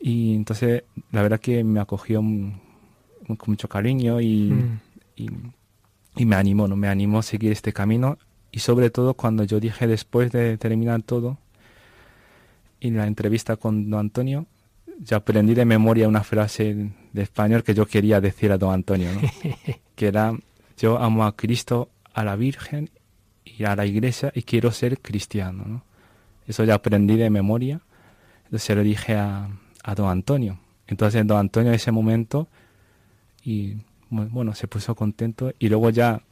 Y 0.00 0.34
entonces, 0.34 0.82
la 1.12 1.22
verdad 1.22 1.38
que 1.38 1.62
me 1.62 1.78
acogió 1.78 2.18
con 2.18 3.38
mucho 3.46 3.68
cariño 3.68 4.20
y, 4.20 4.50
mm. 4.50 4.80
y, 5.14 5.30
y, 6.16 6.24
me 6.24 6.34
animó, 6.34 6.66
¿no? 6.66 6.74
Me 6.74 6.88
animó 6.88 7.20
a 7.20 7.22
seguir 7.22 7.52
este 7.52 7.72
camino 7.72 8.18
y 8.52 8.60
sobre 8.60 8.90
todo 8.90 9.14
cuando 9.14 9.44
yo 9.44 9.58
dije 9.58 9.86
después 9.86 10.30
de 10.30 10.58
terminar 10.58 11.02
todo, 11.02 11.38
en 12.80 12.96
la 12.96 13.06
entrevista 13.06 13.56
con 13.56 13.90
don 13.90 14.00
Antonio, 14.00 14.46
ya 14.98 15.16
aprendí 15.16 15.54
de 15.54 15.64
memoria 15.64 16.06
una 16.06 16.22
frase 16.22 16.92
de 17.12 17.22
español 17.22 17.64
que 17.64 17.74
yo 17.74 17.86
quería 17.86 18.20
decir 18.20 18.52
a 18.52 18.58
don 18.58 18.74
Antonio, 18.74 19.08
¿no? 19.12 19.20
que 19.94 20.06
era, 20.06 20.34
yo 20.76 20.98
amo 20.98 21.24
a 21.24 21.34
Cristo, 21.34 21.90
a 22.12 22.24
la 22.24 22.36
Virgen 22.36 22.90
y 23.44 23.64
a 23.64 23.74
la 23.74 23.86
Iglesia 23.86 24.30
y 24.34 24.42
quiero 24.42 24.70
ser 24.70 25.00
cristiano, 25.00 25.64
¿no? 25.66 25.84
Eso 26.46 26.64
ya 26.64 26.74
aprendí 26.74 27.16
de 27.16 27.30
memoria, 27.30 27.80
se 28.54 28.74
lo 28.74 28.82
dije 28.82 29.14
a, 29.14 29.48
a 29.82 29.94
don 29.94 30.08
Antonio. 30.08 30.58
Entonces 30.88 31.26
don 31.26 31.38
Antonio 31.38 31.70
en 31.70 31.76
ese 31.76 31.92
momento, 31.92 32.48
y 33.44 33.76
bueno, 34.10 34.54
se 34.54 34.68
puso 34.68 34.94
contento 34.94 35.52
y 35.58 35.68
luego 35.68 35.88
ya 35.90 36.22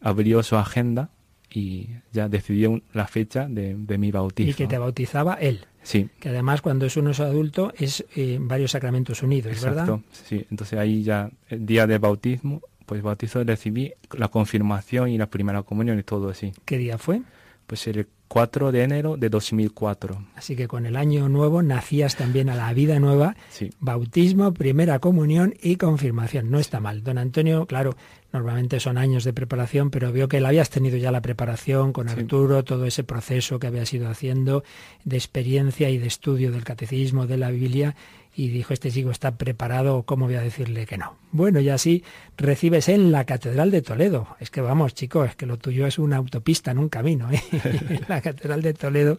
abrió 0.00 0.42
su 0.42 0.56
agenda 0.56 1.10
y 1.56 1.88
ya 2.12 2.28
decidió 2.28 2.82
la 2.92 3.06
fecha 3.06 3.48
de, 3.48 3.74
de, 3.74 3.96
mi 3.96 4.10
bautismo. 4.12 4.50
Y 4.50 4.54
que 4.54 4.66
te 4.66 4.76
bautizaba 4.76 5.34
él. 5.34 5.64
Sí. 5.82 6.10
Que 6.20 6.28
además 6.28 6.60
cuando 6.60 6.84
es 6.84 6.98
uno 6.98 7.12
es 7.12 7.20
adulto 7.20 7.72
es 7.78 8.04
eh, 8.14 8.36
varios 8.38 8.72
sacramentos 8.72 9.22
unidos, 9.22 9.52
Exacto, 9.54 9.76
¿verdad? 9.76 10.00
Sí, 10.10 10.44
entonces 10.50 10.78
ahí 10.78 11.02
ya 11.02 11.30
el 11.48 11.64
día 11.64 11.86
del 11.86 11.98
bautismo, 11.98 12.60
pues 12.84 13.00
bautizo 13.00 13.42
recibí 13.42 13.90
la 14.18 14.28
confirmación 14.28 15.08
y 15.08 15.16
la 15.16 15.30
primera 15.30 15.62
comunión 15.62 15.98
y 15.98 16.02
todo 16.02 16.28
así. 16.28 16.52
¿Qué 16.66 16.76
día 16.76 16.98
fue? 16.98 17.22
Pues 17.66 17.86
el 17.86 18.06
4 18.28 18.72
de 18.72 18.82
enero 18.82 19.16
de 19.16 19.28
2004. 19.28 20.26
Así 20.34 20.56
que 20.56 20.68
con 20.68 20.84
el 20.86 20.96
año 20.96 21.28
nuevo 21.28 21.62
nacías 21.62 22.16
también 22.16 22.48
a 22.50 22.56
la 22.56 22.72
vida 22.74 22.98
nueva, 23.00 23.36
Sí. 23.50 23.70
bautismo, 23.80 24.52
primera 24.52 24.98
comunión 24.98 25.54
y 25.62 25.76
confirmación. 25.76 26.50
No 26.50 26.58
está 26.58 26.80
mal. 26.80 27.02
Don 27.02 27.18
Antonio, 27.18 27.66
claro, 27.66 27.96
normalmente 28.32 28.80
son 28.80 28.98
años 28.98 29.24
de 29.24 29.32
preparación, 29.32 29.90
pero 29.90 30.12
veo 30.12 30.28
que 30.28 30.38
él 30.38 30.46
habías 30.46 30.70
tenido 30.70 30.96
ya 30.96 31.10
la 31.10 31.22
preparación 31.22 31.92
con 31.92 32.08
Sí. 32.08 32.14
Arturo, 32.20 32.64
todo 32.64 32.86
ese 32.86 33.04
proceso 33.04 33.58
que 33.58 33.66
habías 33.66 33.92
ido 33.94 34.08
haciendo 34.08 34.64
de 35.04 35.16
experiencia 35.16 35.88
y 35.90 35.98
de 35.98 36.06
estudio 36.06 36.50
del 36.52 36.64
catecismo, 36.64 37.26
de 37.26 37.36
la 37.38 37.50
Biblia, 37.50 37.94
y 38.38 38.48
dijo, 38.48 38.74
este 38.74 38.90
chico 38.90 39.10
está 39.10 39.38
preparado, 39.38 40.02
¿cómo 40.02 40.26
voy 40.26 40.34
a 40.34 40.42
decirle 40.42 40.84
que 40.84 40.98
no? 40.98 41.16
Bueno, 41.32 41.58
y 41.58 41.70
así 41.70 42.04
recibes 42.36 42.90
en 42.90 43.10
la 43.10 43.24
Catedral 43.24 43.70
de 43.70 43.80
Toledo. 43.80 44.36
Es 44.40 44.50
que 44.50 44.60
vamos, 44.60 44.94
chicos, 44.94 45.30
es 45.30 45.36
que 45.36 45.46
lo 45.46 45.56
tuyo 45.56 45.86
es 45.86 45.98
una 45.98 46.16
autopista, 46.16 46.74
no 46.74 46.82
un 46.82 46.90
camino. 46.90 47.30
¿eh? 47.32 47.42
en 47.88 48.04
la 48.08 48.20
Catedral 48.20 48.60
de 48.60 48.74
Toledo 48.74 49.18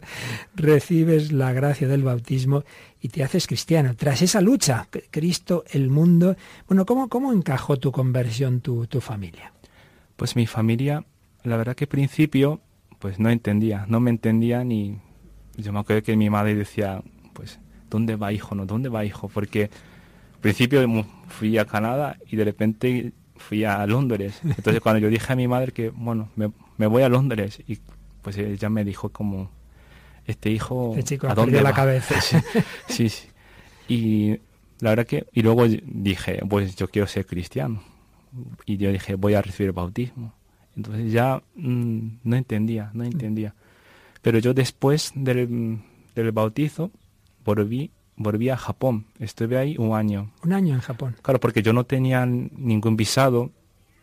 recibes 0.53 1.31
la 1.31 1.51
gracia 1.51 1.87
del 1.87 2.03
bautismo 2.03 2.63
y 3.01 3.09
te 3.09 3.23
haces 3.23 3.47
cristiano. 3.47 3.95
Tras 3.95 4.21
esa 4.21 4.39
lucha, 4.39 4.87
Cristo, 5.09 5.63
el 5.71 5.89
mundo. 5.89 6.35
Bueno, 6.67 6.85
¿cómo, 6.85 7.09
cómo 7.09 7.33
encajó 7.33 7.77
tu 7.77 7.91
conversión, 7.91 8.61
tu, 8.61 8.85
tu 8.85 9.01
familia? 9.01 9.51
Pues 10.15 10.35
mi 10.35 10.45
familia, 10.45 11.05
la 11.43 11.57
verdad 11.57 11.75
que 11.75 11.85
al 11.85 11.89
principio, 11.89 12.61
pues 12.99 13.17
no 13.17 13.31
entendía, 13.31 13.85
no 13.87 13.99
me 13.99 14.11
entendían 14.11 14.71
y 14.71 14.99
yo 15.55 15.73
me 15.73 15.79
acuerdo 15.79 16.03
que 16.03 16.15
mi 16.15 16.29
madre 16.29 16.53
decía, 16.53 17.01
pues, 17.33 17.59
¿dónde 17.89 18.15
va 18.15 18.31
hijo? 18.33 18.55
No, 18.55 18.65
¿dónde 18.65 18.89
va 18.89 19.05
hijo? 19.05 19.27
Porque 19.29 19.63
al 20.35 20.41
principio 20.41 21.05
fui 21.27 21.57
a 21.57 21.65
Canadá 21.65 22.17
y 22.29 22.35
de 22.35 22.43
repente 22.43 23.11
fui 23.35 23.63
a 23.63 23.85
Londres. 23.85 24.39
Entonces 24.43 24.79
cuando 24.81 24.99
yo 24.99 25.09
dije 25.09 25.33
a 25.33 25.35
mi 25.35 25.47
madre 25.47 25.71
que, 25.71 25.89
bueno, 25.89 26.29
me, 26.35 26.51
me 26.77 26.87
voy 26.87 27.03
a 27.03 27.09
Londres 27.09 27.61
y 27.67 27.79
pues 28.21 28.37
ella 28.37 28.69
me 28.69 28.83
dijo 28.83 29.09
como, 29.09 29.49
este 30.25 30.49
hijo, 30.49 30.91
Este 30.97 31.15
chico 31.15 31.27
¿a 31.29 31.35
dónde 31.35 31.61
la 31.61 31.69
va?". 31.71 31.75
cabeza. 31.75 32.15
Sí, 32.21 32.37
sí, 32.87 33.09
sí. 33.09 33.27
Y 33.87 34.39
la 34.79 34.89
verdad 34.89 35.05
que, 35.05 35.25
y 35.31 35.41
luego 35.41 35.65
dije, 35.67 36.41
pues 36.49 36.75
yo 36.75 36.87
quiero 36.89 37.07
ser 37.07 37.25
cristiano. 37.25 37.81
Y 38.65 38.77
yo 38.77 38.91
dije, 38.91 39.15
voy 39.15 39.33
a 39.35 39.41
recibir 39.41 39.67
el 39.69 39.73
bautismo. 39.73 40.33
Entonces 40.75 41.11
ya 41.11 41.41
mm, 41.55 42.07
no 42.23 42.35
entendía, 42.35 42.91
no 42.93 43.03
entendía. 43.03 43.55
Pero 44.21 44.39
yo 44.39 44.53
después 44.53 45.13
del, 45.15 45.79
del 46.13 46.31
bautizo 46.33 46.91
volví, 47.55 47.91
volví 48.15 48.49
a 48.49 48.57
Japón. 48.57 49.07
Estuve 49.19 49.57
ahí 49.57 49.75
un 49.79 49.95
año. 49.95 50.31
Un 50.43 50.53
año 50.53 50.75
en 50.75 50.81
Japón. 50.81 51.15
Claro, 51.21 51.39
porque 51.39 51.63
yo 51.63 51.71
no 51.73 51.85
tenía 51.85 52.25
ningún 52.25 52.97
visado 52.97 53.51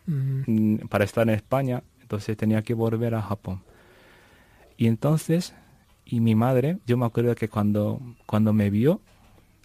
Mm, 0.06 0.86
para 0.88 1.04
estar 1.04 1.26
en 1.28 1.34
España, 1.34 1.82
entonces 2.00 2.36
tenía 2.36 2.62
que 2.62 2.74
volver 2.74 3.14
a 3.14 3.22
Japón. 3.22 3.62
Y 4.76 4.86
entonces, 4.86 5.54
y 6.04 6.20
mi 6.20 6.34
madre, 6.34 6.78
yo 6.86 6.96
me 6.96 7.06
acuerdo 7.06 7.34
que 7.34 7.48
cuando, 7.48 8.00
cuando 8.26 8.52
me 8.52 8.70
vio, 8.70 9.00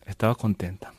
estaba 0.05 0.35
contenta, 0.35 0.93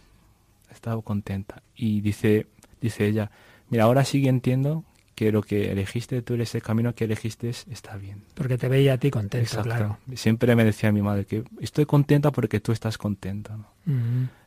estaba 0.70 1.00
contenta. 1.02 1.62
Y 1.74 2.00
dice, 2.00 2.48
dice 2.80 3.06
ella, 3.06 3.30
mira, 3.70 3.84
ahora 3.84 4.04
sí 4.04 4.22
que 4.22 4.28
entiendo 4.28 4.84
que 5.20 5.30
lo 5.32 5.42
que 5.42 5.70
elegiste, 5.70 6.22
tú 6.22 6.32
ese 6.36 6.62
camino 6.62 6.94
que 6.94 7.04
elegiste 7.04 7.50
está 7.50 7.98
bien. 7.98 8.22
porque 8.32 8.56
te 8.56 8.70
veía 8.70 8.94
a 8.94 8.96
ti 8.96 9.10
contento, 9.10 9.44
Exacto. 9.44 9.64
claro. 9.68 9.98
Siempre 10.14 10.56
me 10.56 10.64
decía 10.64 10.90
mi 10.92 11.02
madre 11.02 11.26
que 11.26 11.44
estoy 11.60 11.84
contenta 11.84 12.32
porque 12.32 12.58
tú 12.58 12.72
estás 12.72 12.96
contenta. 12.96 13.54
¿no? 13.54 13.66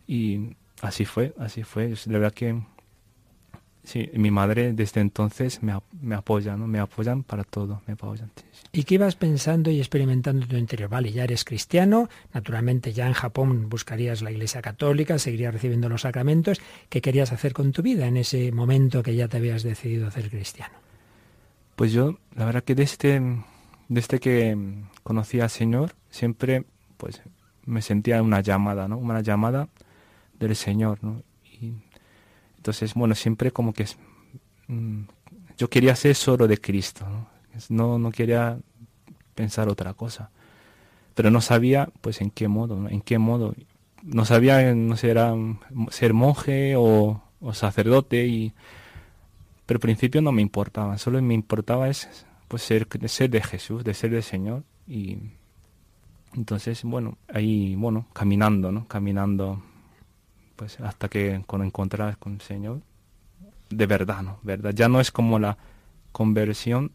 Y 0.08 0.56
así 0.82 1.06
fue, 1.06 1.36
así 1.38 1.62
fue. 1.62 1.92
Es 1.92 2.08
La 2.08 2.14
verdad 2.18 2.34
que 2.34 2.60
sí, 3.84 4.10
mi 4.14 4.32
madre 4.32 4.74
desde 4.74 5.02
entonces 5.02 5.62
me, 5.62 5.78
me 6.02 6.16
apoya, 6.16 6.56
¿no? 6.58 6.68
Me 6.68 6.80
apoyan 6.80 7.24
para 7.24 7.44
todo, 7.44 7.82
me 7.88 7.94
apoyan. 7.94 8.32
sí, 8.36 8.46
sí. 8.52 8.64
¿Y 8.72 8.84
qué 8.84 8.96
ibas 8.96 9.16
pensando 9.16 9.70
y 9.70 9.80
experimentando 9.80 10.44
en 10.44 10.50
tu 10.50 10.56
interior? 10.56 10.90
Vale, 10.90 11.12
ya 11.12 11.24
eres 11.24 11.44
cristiano, 11.44 12.10
naturalmente 12.34 12.94
ya 12.94 13.08
en 13.08 13.14
Japón 13.14 13.70
buscarías 13.70 14.22
la 14.22 14.32
Iglesia 14.32 14.62
Católica, 14.62 15.20
seguirías 15.20 15.54
recibiendo 15.54 15.90
los 15.90 16.02
sacramentos. 16.02 16.60
¿Qué 16.90 17.02
querías 17.02 17.32
hacer 17.32 17.54
con 17.54 17.72
tu 17.72 17.82
vida 17.82 18.08
en 18.08 18.18
ese 18.18 18.52
momento 18.52 19.04
que 19.04 19.16
ya 19.16 19.28
te 19.28 19.38
habías 19.38 19.64
decidido 19.64 20.08
hacer 20.08 20.30
cristiano? 20.30 20.74
Pues 21.76 21.92
yo, 21.92 22.18
la 22.36 22.46
verdad 22.46 22.64
que 22.64 22.76
desde, 22.76 23.22
desde 23.90 24.20
que 24.20 24.56
mm, 24.56 24.90
conocí 25.04 25.40
al 25.40 25.50
Señor, 25.50 25.96
siempre 26.10 26.66
pues 26.98 27.22
me 27.66 27.82
sentía 27.82 28.22
una 28.22 28.42
llamada, 28.42 28.88
¿no? 28.88 28.98
Una 28.98 29.22
llamada 29.22 29.70
del 30.40 30.56
Señor, 30.56 31.00
¿no? 31.02 31.22
Entonces, 32.64 32.94
bueno, 32.94 33.14
siempre 33.14 33.52
como 33.52 33.74
que 33.74 33.86
mm, 34.70 35.02
yo 35.58 35.70
quería 35.70 35.98
ser 35.98 36.16
solo 36.16 36.48
de 36.48 36.62
Cristo, 36.62 37.06
¿no? 37.10 37.28
No, 37.68 38.00
no 38.00 38.10
quería 38.10 38.58
pensar 39.36 39.68
otra 39.68 39.94
cosa. 39.94 40.30
Pero 41.14 41.30
no 41.30 41.42
sabía, 41.42 41.90
pues, 42.00 42.22
en 42.22 42.32
qué 42.32 42.48
modo, 42.48 42.78
¿no? 42.78 42.88
En 42.88 43.02
qué 43.02 43.18
modo. 43.18 43.54
No 44.02 44.24
sabía, 44.24 44.74
no 44.74 44.96
sé, 44.96 45.10
era 45.10 45.36
mm, 45.36 45.90
ser 45.92 46.14
monje 46.14 46.76
o, 46.78 47.22
o 47.42 47.54
sacerdote 47.54 48.28
y 48.28 48.54
pero 49.66 49.78
al 49.78 49.82
principio 49.82 50.22
no 50.22 50.32
me 50.32 50.42
importaba, 50.42 50.98
solo 50.98 51.22
me 51.22 51.34
importaba 51.34 51.90
es 51.90 52.26
pues 52.48 52.64
ser, 52.64 52.88
ser 53.08 53.30
de 53.30 53.42
Jesús, 53.42 53.84
de 53.84 53.94
ser 53.94 54.12
del 54.12 54.24
Señor 54.24 54.64
y 54.88 55.18
entonces 56.34 56.84
bueno, 56.84 57.18
ahí 57.34 57.76
bueno, 57.76 58.08
caminando, 58.14 58.72
¿no? 58.72 58.88
Caminando 58.88 59.62
pues 60.56 60.80
hasta 60.80 61.10
que 61.10 61.44
con 61.48 61.64
encontrar 61.64 62.18
con 62.18 62.34
el 62.34 62.42
Señor 62.42 62.82
de 63.70 63.88
verdad, 63.88 64.22
¿no? 64.22 64.40
Verdad, 64.44 64.72
ya 64.74 64.88
no 64.90 65.00
es 65.00 65.12
como 65.12 65.40
la 65.40 65.58
conversión, 66.12 66.92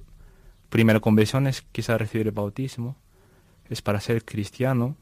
primera 0.71 1.01
conversión 1.01 1.47
es 1.47 1.63
quizás 1.73 1.99
recibir 2.01 2.29
el 2.29 2.33
bautismo, 2.35 2.97
es 3.69 3.83
para 3.83 4.01
ser 4.01 4.25
cristiano, 4.25 4.97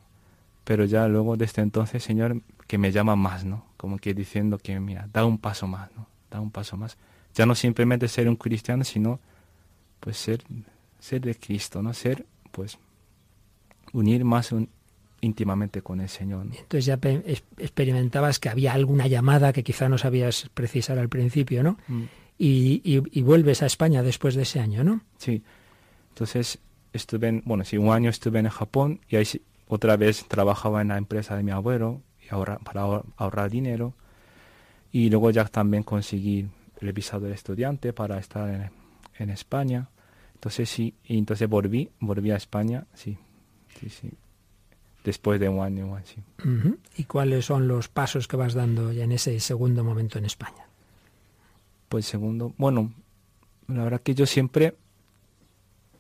pero 0.64 0.84
ya 0.84 1.08
luego 1.08 1.36
desde 1.36 1.62
entonces, 1.62 2.02
Señor, 2.04 2.42
que 2.66 2.78
me 2.78 2.92
llama 2.92 3.16
más, 3.16 3.44
¿no? 3.44 3.64
Como 3.76 3.98
que 3.98 4.14
diciendo 4.14 4.58
que, 4.58 4.80
mira, 4.80 5.08
da 5.12 5.24
un 5.24 5.38
paso 5.38 5.66
más, 5.66 5.90
¿no? 5.96 6.06
Da 6.30 6.40
un 6.40 6.50
paso 6.50 6.76
más. 6.76 6.98
Ya 7.34 7.46
no 7.46 7.54
simplemente 7.54 8.08
ser 8.08 8.28
un 8.28 8.36
cristiano, 8.36 8.84
sino, 8.84 9.20
pues, 10.00 10.16
ser, 10.18 10.44
ser 11.00 11.22
de 11.22 11.34
Cristo, 11.36 11.82
¿no? 11.82 11.94
Ser, 11.94 12.26
pues, 12.52 12.78
unir 13.92 14.24
más 14.24 14.52
un- 14.52 14.68
íntimamente 15.20 15.82
con 15.82 16.00
el 16.00 16.08
Señor, 16.08 16.46
¿no? 16.46 16.54
Entonces 16.54 16.84
ya 16.86 16.98
experimentabas 17.58 18.38
que 18.38 18.48
había 18.48 18.72
alguna 18.72 19.06
llamada 19.06 19.52
que 19.52 19.64
quizá 19.64 19.88
no 19.88 19.98
sabías 19.98 20.50
precisar 20.54 20.98
al 20.98 21.08
principio, 21.08 21.62
¿no? 21.62 21.78
Mm. 21.88 22.02
Y, 22.38 22.82
y- 22.84 23.02
y 23.18 23.22
vuelves 23.22 23.62
a 23.62 23.66
España 23.66 24.02
después 24.02 24.34
de 24.34 24.42
ese 24.42 24.60
año, 24.60 24.84
¿no? 24.84 25.00
Sí. 25.18 25.42
Entonces, 26.10 26.58
estuve 26.92 27.28
en, 27.28 27.42
bueno, 27.46 27.64
sí, 27.64 27.78
un 27.78 27.90
año 27.92 28.10
estuve 28.10 28.38
en 28.40 28.48
Japón 28.48 29.00
y 29.08 29.16
ahí 29.16 29.26
otra 29.68 29.96
vez 29.96 30.26
trabajaba 30.28 30.82
en 30.82 30.88
la 30.88 30.98
empresa 30.98 31.36
de 31.36 31.42
mi 31.42 31.50
abuelo 31.50 32.02
y 32.24 32.28
ahorra- 32.34 32.58
para 32.58 32.82
ahor- 32.84 33.04
ahorrar 33.16 33.50
dinero. 33.50 33.94
Y 34.92 35.08
luego 35.10 35.30
ya 35.30 35.44
también 35.46 35.82
conseguí 35.82 36.46
el 36.80 36.92
visado 36.92 37.26
de 37.26 37.34
estudiante 37.34 37.92
para 37.92 38.18
estar 38.18 38.48
en, 38.48 38.70
en 39.18 39.30
España. 39.30 39.88
Entonces 40.34 40.68
sí, 40.68 40.94
y 41.04 41.16
entonces 41.18 41.48
volví, 41.48 41.88
volví 42.00 42.30
a 42.30 42.36
España, 42.36 42.84
sí, 42.94 43.16
sí, 43.80 43.88
sí. 43.88 44.10
Después 45.06 45.38
de 45.38 45.48
un 45.48 45.62
año, 45.62 45.94
así. 45.94 46.16
Ujú. 46.40 46.78
¿Y 46.96 47.04
cuáles 47.04 47.44
son 47.44 47.68
los 47.68 47.86
pasos 47.86 48.26
que 48.26 48.36
vas 48.36 48.54
dando 48.54 48.92
ya 48.92 49.04
en 49.04 49.12
ese 49.12 49.38
segundo 49.38 49.84
momento 49.84 50.18
en 50.18 50.24
España? 50.24 50.66
Pues 51.88 52.06
segundo, 52.06 52.54
bueno, 52.58 52.92
la 53.68 53.84
verdad 53.84 54.00
que 54.00 54.16
yo 54.16 54.26
siempre, 54.26 54.74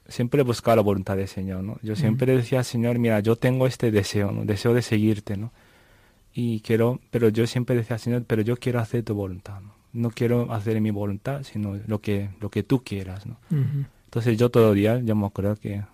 siempre 0.08 0.40
he 0.40 0.44
buscado 0.44 0.78
la 0.78 0.82
voluntad 0.82 1.16
del 1.16 1.28
Señor, 1.28 1.62
¿no? 1.62 1.78
Yo 1.82 1.94
siempre 1.94 2.36
decía, 2.36 2.64
Señor, 2.64 2.98
mira, 2.98 3.20
yo 3.20 3.36
tengo 3.36 3.68
este 3.68 3.92
deseo, 3.92 4.32
¿no? 4.32 4.44
Deseo 4.44 4.74
de 4.74 4.82
seguirte, 4.82 5.36
¿no? 5.36 5.52
Y 6.34 6.58
quiero, 6.62 6.98
pero 7.12 7.28
yo 7.28 7.46
siempre 7.46 7.76
decía, 7.76 7.98
Señor, 7.98 8.24
pero 8.26 8.42
yo 8.42 8.56
quiero 8.56 8.80
hacer 8.80 9.04
tu 9.04 9.14
voluntad, 9.14 9.60
¿no? 9.60 9.72
No 9.92 10.10
quiero 10.10 10.52
hacer 10.52 10.80
mi 10.80 10.90
voluntad, 10.90 11.44
sino 11.44 11.78
lo 11.86 12.00
que, 12.00 12.30
lo 12.40 12.50
que 12.50 12.64
tú 12.64 12.82
quieras, 12.82 13.24
¿no? 13.24 13.38
Entonces 14.06 14.36
yo 14.36 14.50
todo 14.50 14.72
el 14.72 14.76
día, 14.76 14.98
yo 14.98 15.14
me 15.14 15.26
acuerdo 15.26 15.54
que 15.54 15.84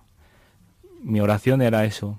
mi 1.02 1.20
oración 1.20 1.60
era 1.60 1.84
eso. 1.84 2.18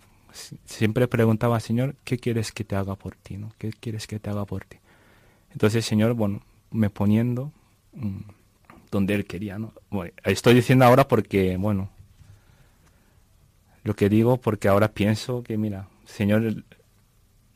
Siempre 0.65 1.07
preguntaba, 1.07 1.59
Señor, 1.59 1.95
¿qué 2.03 2.17
quieres 2.17 2.51
que 2.51 2.63
te 2.63 2.75
haga 2.75 2.95
por 2.95 3.15
ti? 3.15 3.37
¿no? 3.37 3.51
¿Qué 3.57 3.71
quieres 3.71 4.07
que 4.07 4.19
te 4.19 4.29
haga 4.29 4.45
por 4.45 4.65
ti? 4.65 4.77
Entonces, 5.51 5.85
Señor, 5.85 6.13
bueno, 6.13 6.41
me 6.71 6.89
poniendo 6.89 7.51
mm, 7.93 8.21
donde 8.91 9.13
Él 9.13 9.25
quería, 9.25 9.59
¿no? 9.59 9.73
Bueno, 9.91 10.11
estoy 10.23 10.55
diciendo 10.55 10.85
ahora 10.85 11.07
porque, 11.07 11.55
bueno, 11.57 11.89
lo 13.83 13.95
que 13.95 14.09
digo 14.09 14.37
porque 14.37 14.67
ahora 14.67 14.89
pienso 14.89 15.43
que, 15.43 15.57
mira, 15.57 15.87
Señor, 16.05 16.63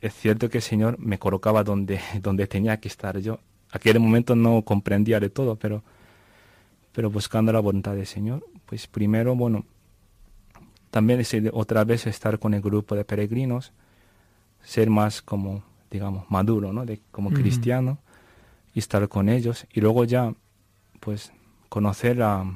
es 0.01 0.13
cierto 0.13 0.49
que 0.49 0.59
el 0.59 0.63
Señor 0.63 0.99
me 0.99 1.17
colocaba 1.17 1.63
donde, 1.63 1.99
donde 2.21 2.47
tenía 2.47 2.77
que 2.79 2.87
estar 2.87 3.17
yo. 3.19 3.39
Aquel 3.71 3.99
momento 3.99 4.35
no 4.35 4.61
comprendía 4.61 5.19
de 5.19 5.29
todo, 5.29 5.55
pero 5.55 5.83
pero 6.97 7.11
buscando 7.11 7.53
la 7.53 7.59
voluntad 7.59 7.93
del 7.93 8.07
Señor, 8.07 8.43
pues 8.65 8.87
primero, 8.87 9.35
bueno, 9.35 9.67
también 10.97 11.19
es 11.19 11.31
otra 11.53 11.83
vez 11.83 12.07
estar 12.07 12.39
con 12.39 12.55
el 12.55 12.61
grupo 12.63 12.95
de 12.95 13.05
peregrinos, 13.05 13.71
ser 14.63 14.89
más 14.89 15.21
como, 15.21 15.63
digamos, 15.91 16.25
maduro, 16.31 16.73
¿no? 16.73 16.87
De, 16.87 17.01
como 17.11 17.29
cristiano, 17.29 17.99
y 18.73 18.79
estar 18.79 19.07
con 19.07 19.29
ellos, 19.29 19.67
y 19.71 19.79
luego 19.81 20.05
ya 20.05 20.33
pues 20.99 21.31
conocer 21.69 22.17
la, 22.17 22.51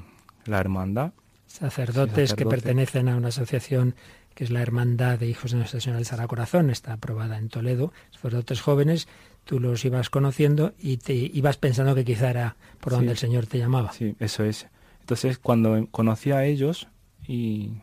la 0.46 0.60
hermandad. 0.60 1.12
Sacerdotes 1.46 2.34
que 2.34 2.48
pertenecen 2.48 3.10
a 3.10 3.16
una 3.16 3.28
asociación 3.28 3.94
que 4.34 4.44
es 4.46 4.50
la 4.50 4.64
Hermandad 4.64 5.20
de 5.20 5.28
Hijos 5.28 5.52
de 5.52 5.58
Nuestra 5.58 5.80
Señora 5.80 5.98
del 5.98 6.08
Sagrado 6.08 6.30
Corazón, 6.30 6.72
está 6.72 6.94
aprobada 6.94 7.38
en 7.38 7.48
Toledo, 7.48 7.94
sacerdotes 8.10 8.60
jóvenes, 8.60 9.08
tú 9.44 9.60
los 9.60 9.86
ibas 9.86 10.10
conociendo 10.10 10.74
y 10.80 10.98
te 10.98 11.14
ibas 11.14 11.58
pensando 11.58 11.94
que 11.94 12.06
quizá 12.06 12.32
era 12.32 12.56
por 12.80 12.94
donde 12.94 13.12
el 13.12 13.20
Señor 13.20 13.46
te 13.46 13.60
llamaba. 13.60 13.92
Sí, 13.92 14.16
eso 14.18 14.44
es. 14.44 14.66
Entonces, 15.02 15.38
cuando 15.38 15.88
conocí 15.92 16.32
a 16.32 16.44
ellos 16.44 16.88
y, 17.28 17.74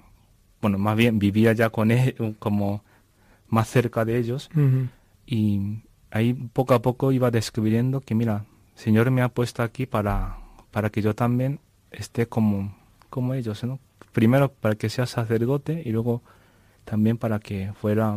bueno, 0.61 0.78
más 0.78 0.96
bien 0.96 1.18
vivía 1.18 1.52
ya 1.52 1.70
con 1.70 1.90
ellos, 1.90 2.34
como 2.38 2.82
más 3.48 3.68
cerca 3.68 4.04
de 4.04 4.18
ellos, 4.18 4.50
y 5.26 5.82
ahí 6.11 6.34
poco 6.34 6.74
a 6.74 6.82
poco 6.82 7.12
iba 7.12 7.30
descubriendo 7.30 8.00
que, 8.00 8.14
mira, 8.14 8.44
el 8.74 8.78
Señor 8.80 9.11
me 9.11 9.22
ha 9.22 9.28
puesto 9.28 9.62
aquí 9.62 9.86
para, 9.86 10.38
para 10.70 10.90
que 10.90 11.02
yo 11.02 11.14
también 11.14 11.61
esté 11.90 12.26
como, 12.26 12.76
como 13.11 13.34
ellos, 13.34 13.64
¿no? 13.64 13.78
Primero 14.12 14.52
para 14.52 14.74
que 14.74 14.90
sea 14.90 15.06
sacerdote 15.06 15.82
y 15.84 15.92
luego 15.92 16.22
también 16.84 17.18
para 17.18 17.38
que 17.38 17.72
fuera, 17.74 18.16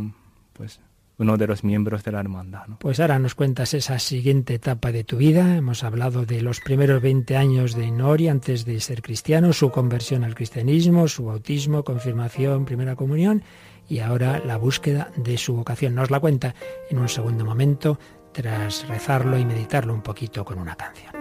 pues, 0.54 0.80
uno 1.22 1.38
de 1.38 1.48
los 1.48 1.64
miembros 1.64 2.04
de 2.04 2.12
la 2.12 2.20
hermandad. 2.20 2.64
Pues 2.80 3.00
ahora 3.00 3.20
nos 3.20 3.36
cuentas 3.36 3.74
esa 3.74 4.00
siguiente 4.00 4.56
etapa 4.56 4.92
de 4.92 5.04
tu 5.04 5.18
vida. 5.18 5.56
Hemos 5.56 5.84
hablado 5.84 6.26
de 6.26 6.42
los 6.42 6.60
primeros 6.60 7.02
20 7.02 7.38
años 7.38 7.76
de 7.76 7.92
Nori 7.92 8.28
antes 8.28 8.66
de 8.66 8.80
ser 8.80 9.02
cristiano, 9.02 9.54
su 9.54 9.70
conversión 9.72 10.24
al 10.24 10.36
cristianismo, 10.36 11.08
su 11.08 11.26
bautismo, 11.26 11.84
confirmación, 11.84 12.66
primera 12.66 12.96
comunión 12.96 13.44
y 13.88 14.00
ahora 14.00 14.42
la 14.44 14.58
búsqueda 14.58 15.12
de 15.16 15.38
su 15.38 15.56
vocación. 15.56 15.96
Nos 15.96 16.12
la 16.12 16.20
cuenta 16.20 16.56
en 16.90 16.98
un 16.98 17.08
segundo 17.08 17.46
momento 17.46 18.00
tras 18.32 18.88
rezarlo 18.88 19.38
y 19.38 19.46
meditarlo 19.46 19.94
un 19.94 20.02
poquito 20.02 20.44
con 20.44 20.58
una 20.60 20.76
canción. 20.76 21.14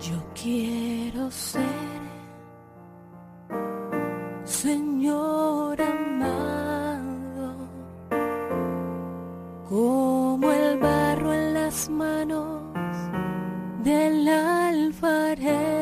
Yo 0.00 0.32
quiero 0.34 1.30
ser 1.30 1.98
Señor 4.48 5.87
como 9.68 10.50
el 10.50 10.78
barro 10.78 11.34
en 11.34 11.54
las 11.54 11.90
manos 11.90 12.62
del 13.82 14.26
alfarero. 14.28 15.77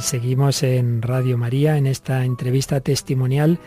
Seguimos 0.00 0.62
en 0.62 1.02
Radio 1.02 1.36
María 1.36 1.76
en 1.76 1.86
esta 1.86 2.24
entrevista 2.24 2.80
testimonial 2.80 3.58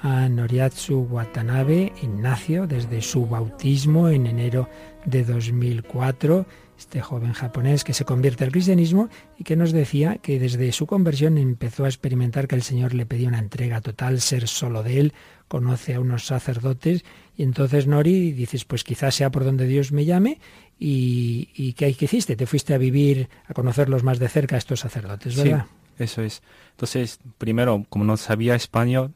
a 0.00 0.28
Noriatsu 0.28 1.06
Watanabe 1.10 1.92
Ignacio 2.02 2.66
desde 2.66 3.02
su 3.02 3.26
bautismo 3.26 4.08
en 4.08 4.26
enero 4.26 4.68
de 5.04 5.22
2004, 5.22 6.46
este 6.78 7.00
joven 7.00 7.34
japonés 7.34 7.84
que 7.84 7.92
se 7.92 8.04
convierte 8.04 8.44
al 8.44 8.52
cristianismo 8.52 9.10
y 9.38 9.44
que 9.44 9.54
nos 9.54 9.72
decía 9.72 10.16
que 10.16 10.40
desde 10.40 10.72
su 10.72 10.86
conversión 10.86 11.36
empezó 11.36 11.84
a 11.84 11.88
experimentar 11.88 12.48
que 12.48 12.56
el 12.56 12.62
Señor 12.62 12.94
le 12.94 13.06
pedía 13.06 13.28
una 13.28 13.38
entrega 13.38 13.80
total, 13.80 14.20
ser 14.20 14.48
solo 14.48 14.82
de 14.82 14.98
él, 14.98 15.12
conoce 15.46 15.94
a 15.94 16.00
unos 16.00 16.24
sacerdotes 16.24 17.04
y 17.36 17.42
entonces 17.42 17.86
Nori 17.86 18.32
dices, 18.32 18.64
pues 18.64 18.82
quizás 18.82 19.14
sea 19.14 19.30
por 19.30 19.44
donde 19.44 19.66
Dios 19.66 19.92
me 19.92 20.04
llame 20.04 20.40
y, 20.78 21.50
y 21.54 21.74
¿qué, 21.74 21.92
¿qué 21.94 22.06
hiciste? 22.06 22.34
Te 22.34 22.46
fuiste 22.46 22.72
a 22.74 22.78
vivir, 22.78 23.28
a 23.46 23.52
conocerlos 23.52 24.02
más 24.02 24.18
de 24.18 24.28
cerca 24.28 24.56
a 24.56 24.58
estos 24.58 24.80
sacerdotes, 24.80 25.36
¿verdad? 25.36 25.66
Sí, 25.66 25.81
eso 26.02 26.22
es. 26.22 26.42
Entonces, 26.72 27.20
primero, 27.38 27.84
como 27.88 28.04
no 28.04 28.16
sabía 28.16 28.54
español, 28.54 29.12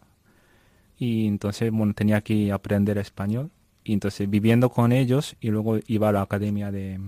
y 0.99 1.27
entonces, 1.27 1.71
bueno, 1.71 1.93
tenía 1.95 2.21
que 2.21 2.53
aprender 2.53 2.99
español, 2.99 3.51
y 3.85 3.93
entonces 3.93 4.29
viviendo 4.29 4.71
con 4.71 4.93
ellos, 4.93 5.37
y 5.41 5.51
luego 5.51 5.79
iba 5.87 6.09
a 6.09 6.13
la 6.13 6.23
academia 6.23 6.71
de, 6.71 6.99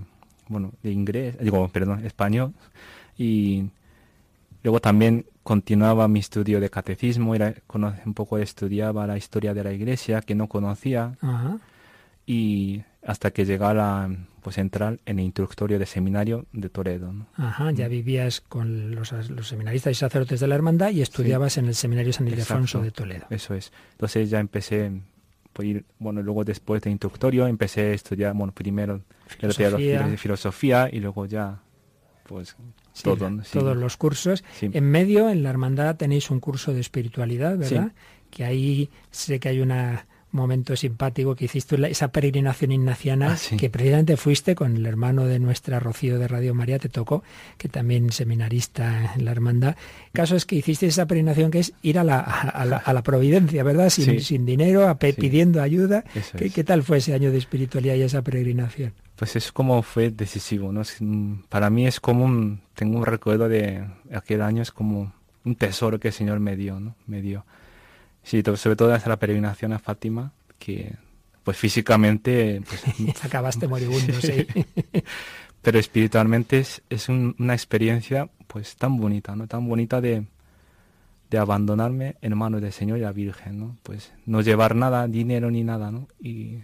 bueno, 0.47 0.71
de 0.83 0.91
inglés, 0.91 1.37
digo, 1.39 1.67
perdón, 1.69 2.05
español, 2.05 2.53
y 3.17 3.69
luego 4.63 4.79
también 4.79 5.25
continuaba 5.43 6.07
mi 6.07 6.19
estudio 6.19 6.59
de 6.59 6.69
catecismo, 6.69 7.33
era, 7.33 7.55
un 8.05 8.13
poco 8.13 8.37
estudiaba 8.37 9.07
la 9.07 9.17
historia 9.17 9.53
de 9.53 9.63
la 9.63 9.73
iglesia 9.73 10.21
que 10.21 10.35
no 10.35 10.47
conocía, 10.47 11.17
y 12.29 12.83
hasta 13.03 13.31
que 13.31 13.43
llegara 13.43 14.07
pues 14.43 14.59
entrar 14.59 14.99
en 15.07 15.17
el 15.17 15.25
instructorio 15.25 15.79
de 15.79 15.87
seminario 15.87 16.45
de 16.53 16.69
Toledo. 16.69 17.11
Ajá, 17.33 17.71
ya 17.71 17.87
vivías 17.87 18.39
con 18.39 18.93
los, 18.93 19.15
seminaristas 19.41 19.91
y 19.93 19.95
sacerdotes 19.95 20.39
de 20.39 20.45
la 20.45 20.53
hermandad 20.53 20.91
y 20.91 21.01
estudiabas 21.01 21.57
en 21.57 21.65
el 21.65 21.73
seminario 21.73 22.13
San 22.13 22.27
Ildefonso 22.27 22.83
de 22.83 22.91
Toledo. 22.91 23.25
Eso 23.31 23.55
es. 23.55 23.71
Entonces 23.93 24.29
ya 24.29 24.39
empecé, 24.39 24.91
pues, 25.53 25.67
ir, 25.67 25.85
bueno, 25.97 26.21
luego 26.21 26.43
después 26.43 26.83
de 26.83 26.91
instructorio 26.91 27.47
empecé 27.47 27.81
a 27.81 27.93
estudiar, 27.93 28.35
bueno, 28.35 28.53
primero 28.53 29.01
filosofía, 30.15 30.87
y 30.91 30.99
luego 30.99 31.25
ya, 31.25 31.63
pues 32.27 32.55
todo, 33.01 33.27
todos 33.51 33.75
los 33.75 33.97
cursos. 33.97 34.43
En 34.61 34.83
medio, 34.83 35.31
en 35.31 35.41
la 35.41 35.49
hermandad 35.49 35.95
tenéis 35.95 36.29
un 36.29 36.39
curso 36.39 36.75
de 36.75 36.79
espiritualidad, 36.79 37.57
¿verdad? 37.57 37.91
Que 38.29 38.45
ahí 38.45 38.91
sé 39.09 39.39
que 39.39 39.49
hay 39.49 39.61
una 39.61 40.05
momento 40.31 40.75
simpático 40.75 41.35
que 41.35 41.45
hiciste 41.45 41.75
esa 41.89 42.09
peregrinación 42.09 42.71
ignaciana 42.71 43.33
ah, 43.33 43.57
que 43.57 43.69
precisamente 43.69 44.17
fuiste 44.17 44.55
con 44.55 44.75
el 44.75 44.85
hermano 44.85 45.25
de 45.25 45.39
nuestra 45.39 45.79
Rocío 45.79 46.19
de 46.19 46.27
Radio 46.27 46.53
María, 46.53 46.79
te 46.79 46.89
tocó, 46.89 47.23
que 47.57 47.69
también 47.69 48.11
seminarista 48.11 49.13
en 49.15 49.25
la 49.25 49.31
hermandad. 49.31 49.75
El 50.07 50.11
caso 50.13 50.35
es 50.35 50.45
que 50.45 50.55
hiciste 50.55 50.87
esa 50.87 51.07
peregrinación 51.07 51.51
que 51.51 51.59
es 51.59 51.73
ir 51.81 51.99
a 51.99 52.03
la, 52.03 52.19
a 52.19 52.93
la, 52.93 53.03
providencia, 53.03 53.63
¿verdad? 53.63 53.89
Sin, 53.89 54.21
sin 54.21 54.45
dinero, 54.45 54.95
pidiendo 54.97 55.61
ayuda. 55.61 56.03
¿Qué, 56.37 56.63
tal 56.63 56.83
fue 56.83 56.97
ese 56.97 57.13
año 57.13 57.31
de 57.31 57.37
espiritualidad 57.37 57.95
y 57.95 58.03
esa 58.03 58.21
peregrinación? 58.21 58.93
Pues 59.15 59.35
es 59.35 59.51
como 59.51 59.81
fue 59.81 60.11
decisivo, 60.11 60.71
¿no? 60.71 60.83
Para 61.49 61.69
mí 61.69 61.87
es 61.87 61.99
como 61.99 62.25
un, 62.25 62.61
tengo 62.75 62.97
un 62.97 63.05
recuerdo 63.05 63.49
de 63.49 63.83
aquel 64.13 64.41
año, 64.41 64.61
es 64.61 64.71
como 64.71 65.11
un 65.43 65.55
tesoro 65.55 65.99
que 65.99 66.09
el 66.09 66.13
Señor 66.13 66.39
me 66.39 66.55
dio, 66.55 66.79
¿no? 66.79 66.95
Me 67.07 67.21
dio. 67.21 67.45
Sí, 68.29 68.43
sobre 68.43 68.75
todo 68.75 68.89
desde 68.89 69.09
la 69.09 69.17
peregrinación 69.17 69.73
a 69.73 69.79
Fátima, 69.79 70.33
que 70.59 70.95
pues 71.43 71.57
físicamente... 71.57 72.61
Pues, 72.61 73.23
Acabaste 73.25 73.67
moribundo, 73.67 74.13
sí. 74.21 74.45
pero 75.63 75.79
espiritualmente 75.79 76.59
es, 76.59 76.83
es 76.91 77.09
una 77.09 77.55
experiencia 77.55 78.29
pues 78.45 78.75
tan 78.75 78.97
bonita, 78.97 79.35
¿no? 79.35 79.47
Tan 79.47 79.67
bonita 79.67 79.99
de, 79.99 80.25
de 81.31 81.37
abandonarme 81.39 82.17
en 82.21 82.37
manos 82.37 82.61
del 82.61 82.71
Señor 82.71 82.99
y 82.99 83.01
la 83.01 83.13
Virgen, 83.13 83.57
¿no? 83.57 83.77
Pues 83.81 84.13
no 84.27 84.41
llevar 84.41 84.75
nada, 84.75 85.07
dinero 85.07 85.49
ni 85.49 85.63
nada, 85.63 85.89
¿no? 85.89 86.07
Y 86.19 86.59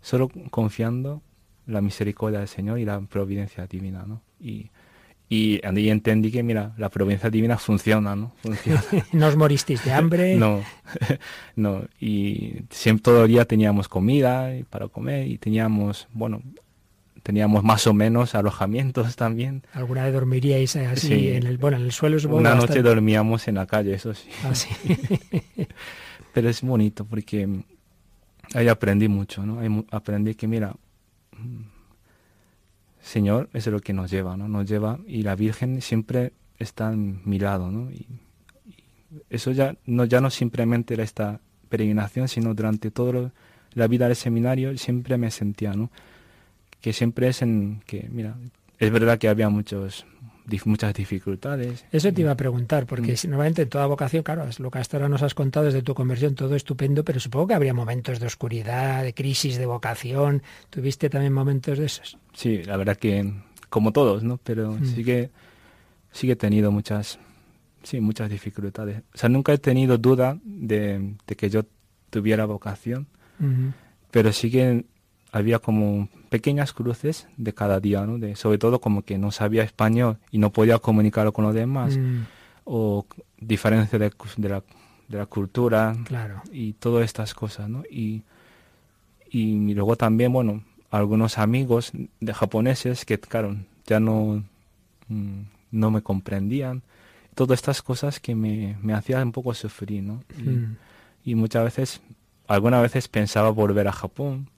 solo 0.00 0.30
confiando 0.52 1.20
la 1.66 1.80
misericordia 1.80 2.38
del 2.38 2.48
Señor 2.48 2.78
y 2.78 2.84
la 2.84 3.00
providencia 3.00 3.66
divina, 3.66 4.04
¿no? 4.06 4.22
Y 4.38 4.70
y, 5.28 5.60
y 5.76 5.90
entendí 5.90 6.30
que, 6.30 6.42
mira, 6.42 6.72
la 6.78 6.88
providencia 6.88 7.28
divina 7.28 7.58
funciona, 7.58 8.16
¿no? 8.16 8.32
Funciona. 8.42 8.82
¿No 9.12 9.26
os 9.26 9.36
moristeis 9.36 9.84
de 9.84 9.92
hambre? 9.92 10.36
no, 10.38 10.62
no. 11.56 11.84
Y 12.00 12.62
siempre 12.70 13.02
todo 13.02 13.24
el 13.24 13.28
día 13.30 13.44
teníamos 13.44 13.88
comida 13.88 14.50
para 14.70 14.88
comer 14.88 15.26
y 15.26 15.36
teníamos, 15.36 16.08
bueno, 16.12 16.42
teníamos 17.22 17.62
más 17.62 17.86
o 17.86 17.92
menos 17.92 18.34
alojamientos 18.34 19.16
también. 19.16 19.62
¿Alguna 19.74 20.04
vez 20.04 20.14
dormiríais 20.14 20.74
así 20.76 21.28
en 21.28 21.46
el 21.46 21.58
bueno 21.58 21.76
en 21.76 21.84
el 21.84 21.92
suelo? 21.92 22.16
Una 22.34 22.54
noche 22.54 22.80
dormíamos 22.80 23.48
en 23.48 23.56
la 23.56 23.66
calle, 23.66 23.94
eso 23.94 24.14
sí. 24.14 24.28
Ah, 24.44 24.54
sí. 24.54 24.68
Pero 26.32 26.48
es 26.48 26.62
bonito 26.62 27.04
porque 27.04 27.46
ahí 28.54 28.68
aprendí 28.68 29.08
mucho, 29.08 29.44
¿no? 29.44 29.60
Ahí 29.60 29.68
aprendí 29.90 30.34
que 30.34 30.46
mira, 30.46 30.74
Señor, 33.08 33.48
es 33.54 33.66
lo 33.66 33.80
que 33.80 33.94
nos 33.94 34.10
lleva, 34.10 34.36
¿no? 34.36 34.48
Nos 34.48 34.68
lleva 34.68 34.98
y 35.06 35.22
la 35.22 35.34
Virgen 35.34 35.80
siempre 35.80 36.34
está 36.58 36.92
en 36.92 37.22
mi 37.24 37.38
lado, 37.38 37.70
¿no? 37.70 37.90
Y, 37.90 38.06
eso 39.30 39.52
ya 39.52 39.74
no 39.86 40.04
ya 40.04 40.20
no 40.20 40.28
simplemente 40.28 40.92
era 40.92 41.04
esta 41.04 41.40
peregrinación, 41.70 42.28
sino 42.28 42.52
durante 42.52 42.90
toda 42.90 43.32
la 43.72 43.86
vida 43.86 44.08
del 44.08 44.16
seminario 44.16 44.76
siempre 44.76 45.16
me 45.16 45.30
sentía, 45.30 45.72
¿no? 45.72 45.90
Que 46.82 46.92
siempre 46.92 47.28
es 47.28 47.40
en 47.40 47.80
que, 47.86 48.06
mira, 48.12 48.36
es 48.78 48.90
verdad 48.92 49.18
que 49.18 49.28
había 49.28 49.48
muchos 49.48 50.04
muchas 50.64 50.94
dificultades. 50.94 51.84
Eso 51.92 52.12
te 52.12 52.22
iba 52.22 52.32
a 52.32 52.36
preguntar, 52.36 52.86
porque 52.86 53.12
mm. 53.12 53.28
normalmente 53.30 53.66
toda 53.66 53.86
vocación, 53.86 54.22
claro, 54.22 54.44
es 54.44 54.60
lo 54.60 54.70
que 54.70 54.78
hasta 54.78 54.96
ahora 54.96 55.08
nos 55.08 55.22
has 55.22 55.34
contado 55.34 55.66
desde 55.66 55.82
tu 55.82 55.94
conversión, 55.94 56.34
todo 56.34 56.54
estupendo, 56.54 57.04
pero 57.04 57.20
supongo 57.20 57.48
que 57.48 57.54
habría 57.54 57.74
momentos 57.74 58.20
de 58.20 58.26
oscuridad, 58.26 59.02
de 59.02 59.14
crisis 59.14 59.58
de 59.58 59.66
vocación. 59.66 60.42
¿Tuviste 60.70 61.10
también 61.10 61.32
momentos 61.32 61.78
de 61.78 61.86
esos? 61.86 62.18
Sí, 62.32 62.62
la 62.64 62.76
verdad 62.76 62.96
que 62.96 63.32
como 63.68 63.92
todos, 63.92 64.22
¿no? 64.22 64.38
Pero 64.42 64.72
mm. 64.72 64.84
sí 64.86 65.04
que 65.04 65.30
sí 66.12 66.30
he 66.30 66.36
tenido 66.36 66.72
muchas 66.72 67.18
sí, 67.82 68.00
muchas 68.00 68.30
dificultades. 68.30 69.02
O 69.14 69.18
sea, 69.18 69.28
nunca 69.28 69.52
he 69.52 69.58
tenido 69.58 69.98
duda 69.98 70.38
de, 70.44 71.14
que 71.36 71.50
yo 71.50 71.64
tuviera 72.10 72.44
vocación, 72.46 73.06
pero 74.10 74.32
sí 74.32 74.50
que 74.50 74.84
había 75.32 75.58
como 75.58 76.08
pequeñas 76.30 76.72
cruces 76.72 77.28
de 77.36 77.52
cada 77.52 77.80
día, 77.80 78.06
¿no? 78.06 78.18
De, 78.18 78.36
sobre 78.36 78.58
todo 78.58 78.80
como 78.80 79.02
que 79.02 79.18
no 79.18 79.30
sabía 79.30 79.62
español 79.62 80.18
y 80.30 80.38
no 80.38 80.50
podía 80.50 80.78
comunicarlo 80.78 81.32
con 81.32 81.44
los 81.44 81.54
demás, 81.54 81.96
mm. 81.96 82.22
o 82.64 83.06
diferencia 83.38 83.98
de, 83.98 84.10
la, 84.48 84.62
de 85.08 85.18
la 85.18 85.26
cultura 85.26 85.94
claro. 86.04 86.42
y 86.52 86.74
todas 86.74 87.04
estas 87.04 87.34
cosas, 87.34 87.68
¿no? 87.68 87.82
Y, 87.90 88.22
y 89.30 89.74
luego 89.74 89.96
también, 89.96 90.32
bueno, 90.32 90.62
algunos 90.90 91.38
amigos 91.38 91.92
de 92.20 92.34
japoneses 92.34 93.04
que, 93.04 93.18
claro, 93.20 93.56
ya 93.86 94.00
no, 94.00 94.42
mm, 95.08 95.40
no 95.72 95.90
me 95.90 96.02
comprendían. 96.02 96.82
Todas 97.34 97.58
estas 97.58 97.82
cosas 97.82 98.18
que 98.18 98.34
me, 98.34 98.76
me 98.82 98.94
hacían 98.94 99.28
un 99.28 99.32
poco 99.32 99.54
sufrir, 99.54 100.02
¿no? 100.02 100.24
Y, 100.38 100.42
mm. 100.42 100.76
y 101.24 101.34
muchas 101.34 101.64
veces, 101.64 102.00
algunas 102.46 102.82
veces 102.82 103.08
pensaba 103.08 103.50
volver 103.50 103.86
a 103.86 103.92
Japón, 103.92 104.48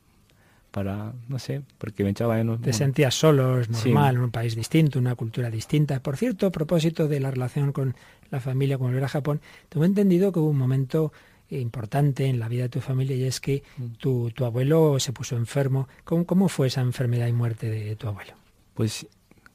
para, 0.71 1.12
no 1.29 1.39
sé, 1.39 1.62
porque 1.79 2.05
me 2.05 2.11
echaba 2.11 2.41
en... 2.41 2.59
Te 2.61 2.73
sentías 2.73 3.14
solo, 3.14 3.61
es 3.61 3.68
normal, 3.68 4.16
en 4.16 4.23
un 4.23 4.31
país 4.31 4.55
distinto, 4.55 4.99
una 4.99 5.14
cultura 5.14 5.51
distinta. 5.51 6.01
Por 6.01 6.16
cierto, 6.16 6.47
a 6.47 6.51
propósito 6.51 7.09
de 7.09 7.21
la 7.21 7.31
relación 7.31 7.73
con 7.73 7.95
la 8.31 8.41
familia, 8.41 8.79
cuando 8.79 8.97
era 8.97 9.07
a 9.07 9.11
Japón, 9.11 9.41
tengo 9.68 9.85
entendido 9.85 10.33
que 10.33 10.39
hubo 10.39 10.51
un 10.51 10.59
momento 10.59 11.12
importante 11.59 12.27
en 12.27 12.39
la 12.39 12.49
vida 12.49 12.64
de 12.64 12.68
tu 12.68 12.81
familia 12.81 13.16
y 13.16 13.25
es 13.25 13.41
que 13.41 13.62
mm. 13.77 13.85
tu, 13.99 14.31
tu 14.31 14.45
abuelo 14.45 14.99
se 15.01 15.12
puso 15.12 15.37
enfermo. 15.37 15.89
¿Cómo, 16.05 16.25
¿Cómo 16.25 16.49
fue 16.49 16.68
esa 16.68 16.81
enfermedad 16.81 17.27
y 17.27 17.33
muerte 17.33 17.68
de 17.68 17.97
tu 17.97 18.09
abuelo? 18.09 18.33
Pues 18.75 19.07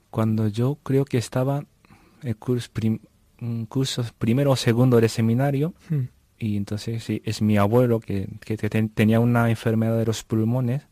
cuando 0.10 0.48
yo 0.48 0.78
creo 0.84 1.06
que 1.06 1.18
estaba 1.18 1.66
en 2.24 2.34
curso, 2.34 2.70
curso 3.70 4.06
primero 4.18 4.52
o 4.52 4.56
segundo 4.56 5.00
de 5.00 5.10
seminario, 5.10 5.74
mm. 5.90 6.00
y 6.40 6.58
entonces 6.58 7.04
sí, 7.04 7.22
es 7.26 7.42
mi 7.42 7.58
abuelo 7.58 8.00
que, 8.00 8.28
que, 8.42 8.58
tenía 8.58 9.20
una 9.20 9.50
enfermedad 9.50 9.98
de 9.98 10.06
los 10.06 10.24
pulmones, 10.24 10.88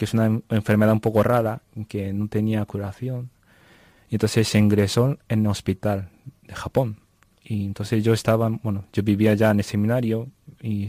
que 0.00 0.06
es 0.06 0.14
una 0.14 0.40
enfermedad 0.48 0.94
un 0.94 1.00
poco 1.00 1.22
rara, 1.22 1.60
que 1.86 2.10
no 2.14 2.26
tenía 2.28 2.64
curación. 2.64 3.28
Y 4.08 4.14
entonces 4.14 4.48
se 4.48 4.58
ingresó 4.58 5.18
en 5.28 5.40
el 5.40 5.48
hospital 5.48 6.08
de 6.42 6.54
Japón. 6.54 6.96
Y 7.44 7.66
entonces 7.66 8.02
yo 8.02 8.14
estaba, 8.14 8.48
bueno, 8.48 8.86
yo 8.94 9.02
vivía 9.02 9.34
ya 9.34 9.50
en 9.50 9.58
el 9.58 9.64
seminario 9.64 10.28
y 10.62 10.88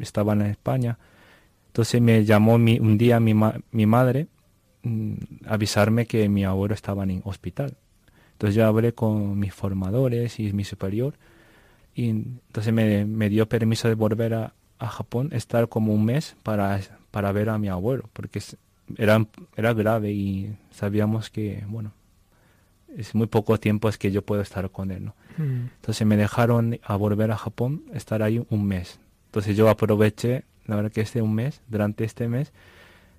estaba 0.00 0.32
en 0.32 0.40
España. 0.40 0.98
Entonces 1.66 2.00
me 2.00 2.24
llamó 2.24 2.54
un 2.54 2.96
día 2.96 3.20
mi, 3.20 3.34
mi 3.72 3.84
madre 3.84 4.26
mm, 4.84 5.12
avisarme 5.48 6.06
que 6.06 6.26
mi 6.30 6.46
abuelo 6.46 6.72
estaba 6.72 7.02
en 7.02 7.10
el 7.10 7.22
hospital. 7.24 7.76
Entonces 8.32 8.54
yo 8.54 8.64
hablé 8.64 8.94
con 8.94 9.38
mis 9.38 9.52
formadores 9.52 10.40
y 10.40 10.50
mi 10.54 10.64
superior 10.64 11.12
y 11.94 12.08
entonces 12.08 12.72
me, 12.72 13.04
me 13.04 13.28
dio 13.28 13.50
permiso 13.50 13.88
de 13.88 13.96
volver 13.96 14.32
a, 14.32 14.54
a 14.78 14.88
Japón, 14.88 15.28
estar 15.32 15.68
como 15.68 15.92
un 15.92 16.06
mes 16.06 16.36
para 16.42 16.80
para 17.16 17.32
ver 17.32 17.48
a 17.48 17.56
mi 17.56 17.70
abuelo, 17.70 18.10
porque 18.12 18.42
era, 18.98 19.26
era 19.56 19.72
grave 19.72 20.12
y 20.12 20.54
sabíamos 20.70 21.30
que, 21.30 21.64
bueno, 21.66 21.92
es 22.94 23.14
muy 23.14 23.26
poco 23.26 23.58
tiempo 23.58 23.88
es 23.88 23.96
que 23.96 24.12
yo 24.12 24.20
puedo 24.20 24.42
estar 24.42 24.70
con 24.70 24.90
él, 24.90 25.06
¿no? 25.06 25.14
Mm. 25.38 25.68
Entonces 25.76 26.06
me 26.06 26.18
dejaron 26.18 26.78
a 26.84 26.94
volver 26.96 27.30
a 27.30 27.38
Japón, 27.38 27.84
estar 27.94 28.22
ahí 28.22 28.44
un 28.50 28.66
mes. 28.66 29.00
Entonces 29.28 29.56
yo 29.56 29.70
aproveché, 29.70 30.44
la 30.66 30.76
verdad 30.76 30.92
que 30.92 31.00
este 31.00 31.22
un 31.22 31.34
mes, 31.34 31.62
durante 31.68 32.04
este 32.04 32.28
mes, 32.28 32.52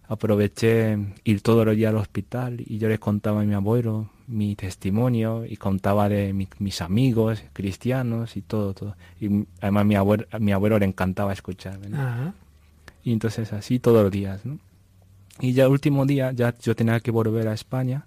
aproveché 0.07 0.99
ir 1.23 1.41
todos 1.41 1.65
los 1.65 1.75
días 1.75 1.89
al 1.89 1.97
hospital 1.97 2.61
y 2.63 2.77
yo 2.77 2.89
le 2.89 2.99
contaba 2.99 3.41
a 3.41 3.45
mi 3.45 3.55
abuelo 3.55 4.11
mi 4.27 4.55
testimonio 4.55 5.43
y 5.43 5.57
contaba 5.57 6.07
de 6.07 6.33
mis 6.33 6.81
amigos 6.81 7.43
cristianos 7.51 8.37
y 8.37 8.43
todo, 8.43 8.75
todo. 8.75 8.95
Y 9.19 9.47
además 9.59 9.85
mi 9.87 9.95
abuelo, 9.95 10.27
a 10.29 10.37
mi 10.37 10.51
abuelo 10.51 10.77
le 10.77 10.85
encantaba 10.85 11.33
escucharme. 11.33 11.87
Y 13.07 13.13
entonces 13.13 13.53
así 13.53 13.79
todos 13.79 14.03
los 14.03 14.11
días. 14.11 14.41
Y 15.39 15.53
ya 15.53 15.63
el 15.63 15.71
último 15.71 16.05
día, 16.05 16.33
ya 16.33 16.53
yo 16.59 16.75
tenía 16.75 16.99
que 16.99 17.09
volver 17.09 17.47
a 17.47 17.53
España, 17.53 18.05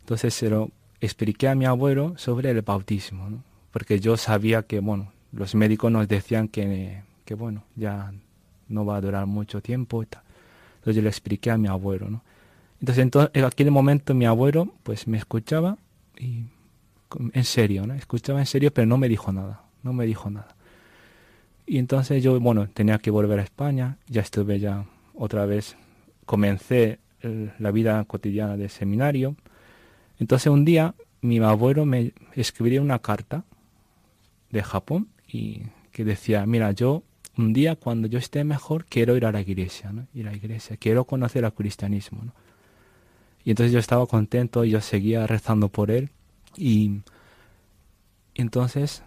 entonces 0.00 0.32
se 0.32 0.48
lo 0.48 0.70
expliqué 0.98 1.46
a 1.48 1.54
mi 1.54 1.66
abuelo 1.66 2.14
sobre 2.16 2.48
el 2.48 2.62
bautismo. 2.62 3.42
Porque 3.70 4.00
yo 4.00 4.16
sabía 4.16 4.62
que, 4.62 4.80
bueno, 4.80 5.12
los 5.32 5.54
médicos 5.54 5.92
nos 5.92 6.08
decían 6.08 6.48
que, 6.48 7.02
que 7.26 7.34
bueno, 7.34 7.64
ya 7.76 8.14
no 8.70 8.86
va 8.86 8.96
a 8.96 9.02
durar 9.02 9.26
mucho 9.26 9.60
tiempo 9.60 10.02
y 10.02 10.06
tal. 10.06 10.22
Entonces 10.76 10.96
yo 10.96 11.02
le 11.02 11.10
expliqué 11.10 11.50
a 11.50 11.58
mi 11.58 11.68
abuelo. 11.68 12.22
Entonces, 12.80 13.02
entonces 13.02 13.30
en 13.34 13.44
aquel 13.44 13.70
momento 13.70 14.14
mi 14.14 14.24
abuelo, 14.24 14.72
pues 14.84 15.06
me 15.06 15.18
escuchaba 15.18 15.76
y 16.18 16.44
en 17.34 17.44
serio, 17.44 17.86
¿no? 17.86 17.92
Escuchaba 17.92 18.40
en 18.40 18.46
serio, 18.46 18.72
pero 18.72 18.86
no 18.86 18.96
me 18.96 19.10
dijo 19.10 19.32
nada, 19.32 19.64
no 19.82 19.92
me 19.92 20.06
dijo 20.06 20.30
nada. 20.30 20.56
Y 21.70 21.78
entonces 21.78 22.20
yo, 22.20 22.40
bueno, 22.40 22.68
tenía 22.68 22.98
que 22.98 23.12
volver 23.12 23.38
a 23.38 23.44
España, 23.44 23.96
ya 24.08 24.22
estuve 24.22 24.58
ya 24.58 24.86
otra 25.14 25.46
vez, 25.46 25.76
comencé 26.26 26.98
la 27.60 27.70
vida 27.70 28.04
cotidiana 28.06 28.56
del 28.56 28.70
seminario. 28.70 29.36
Entonces 30.18 30.50
un 30.50 30.64
día 30.64 30.96
mi 31.20 31.38
abuelo 31.38 31.86
me 31.86 32.12
escribió 32.34 32.82
una 32.82 32.98
carta 32.98 33.44
de 34.50 34.64
Japón 34.64 35.10
y 35.28 35.62
que 35.92 36.04
decía, 36.04 36.44
mira, 36.44 36.72
yo 36.72 37.04
un 37.36 37.52
día 37.52 37.76
cuando 37.76 38.08
yo 38.08 38.18
esté 38.18 38.42
mejor 38.42 38.84
quiero 38.86 39.16
ir 39.16 39.24
a 39.24 39.30
la 39.30 39.40
iglesia. 39.40 39.92
Ir 40.12 40.26
a 40.26 40.32
la 40.32 40.36
iglesia, 40.36 40.76
quiero 40.76 41.04
conocer 41.04 41.44
el 41.44 41.52
cristianismo. 41.52 42.32
Y 43.44 43.50
entonces 43.50 43.72
yo 43.72 43.78
estaba 43.78 44.04
contento 44.06 44.64
y 44.64 44.70
yo 44.70 44.80
seguía 44.80 45.24
rezando 45.24 45.68
por 45.68 45.92
él 45.92 46.10
y 46.56 47.02
entonces 48.34 49.04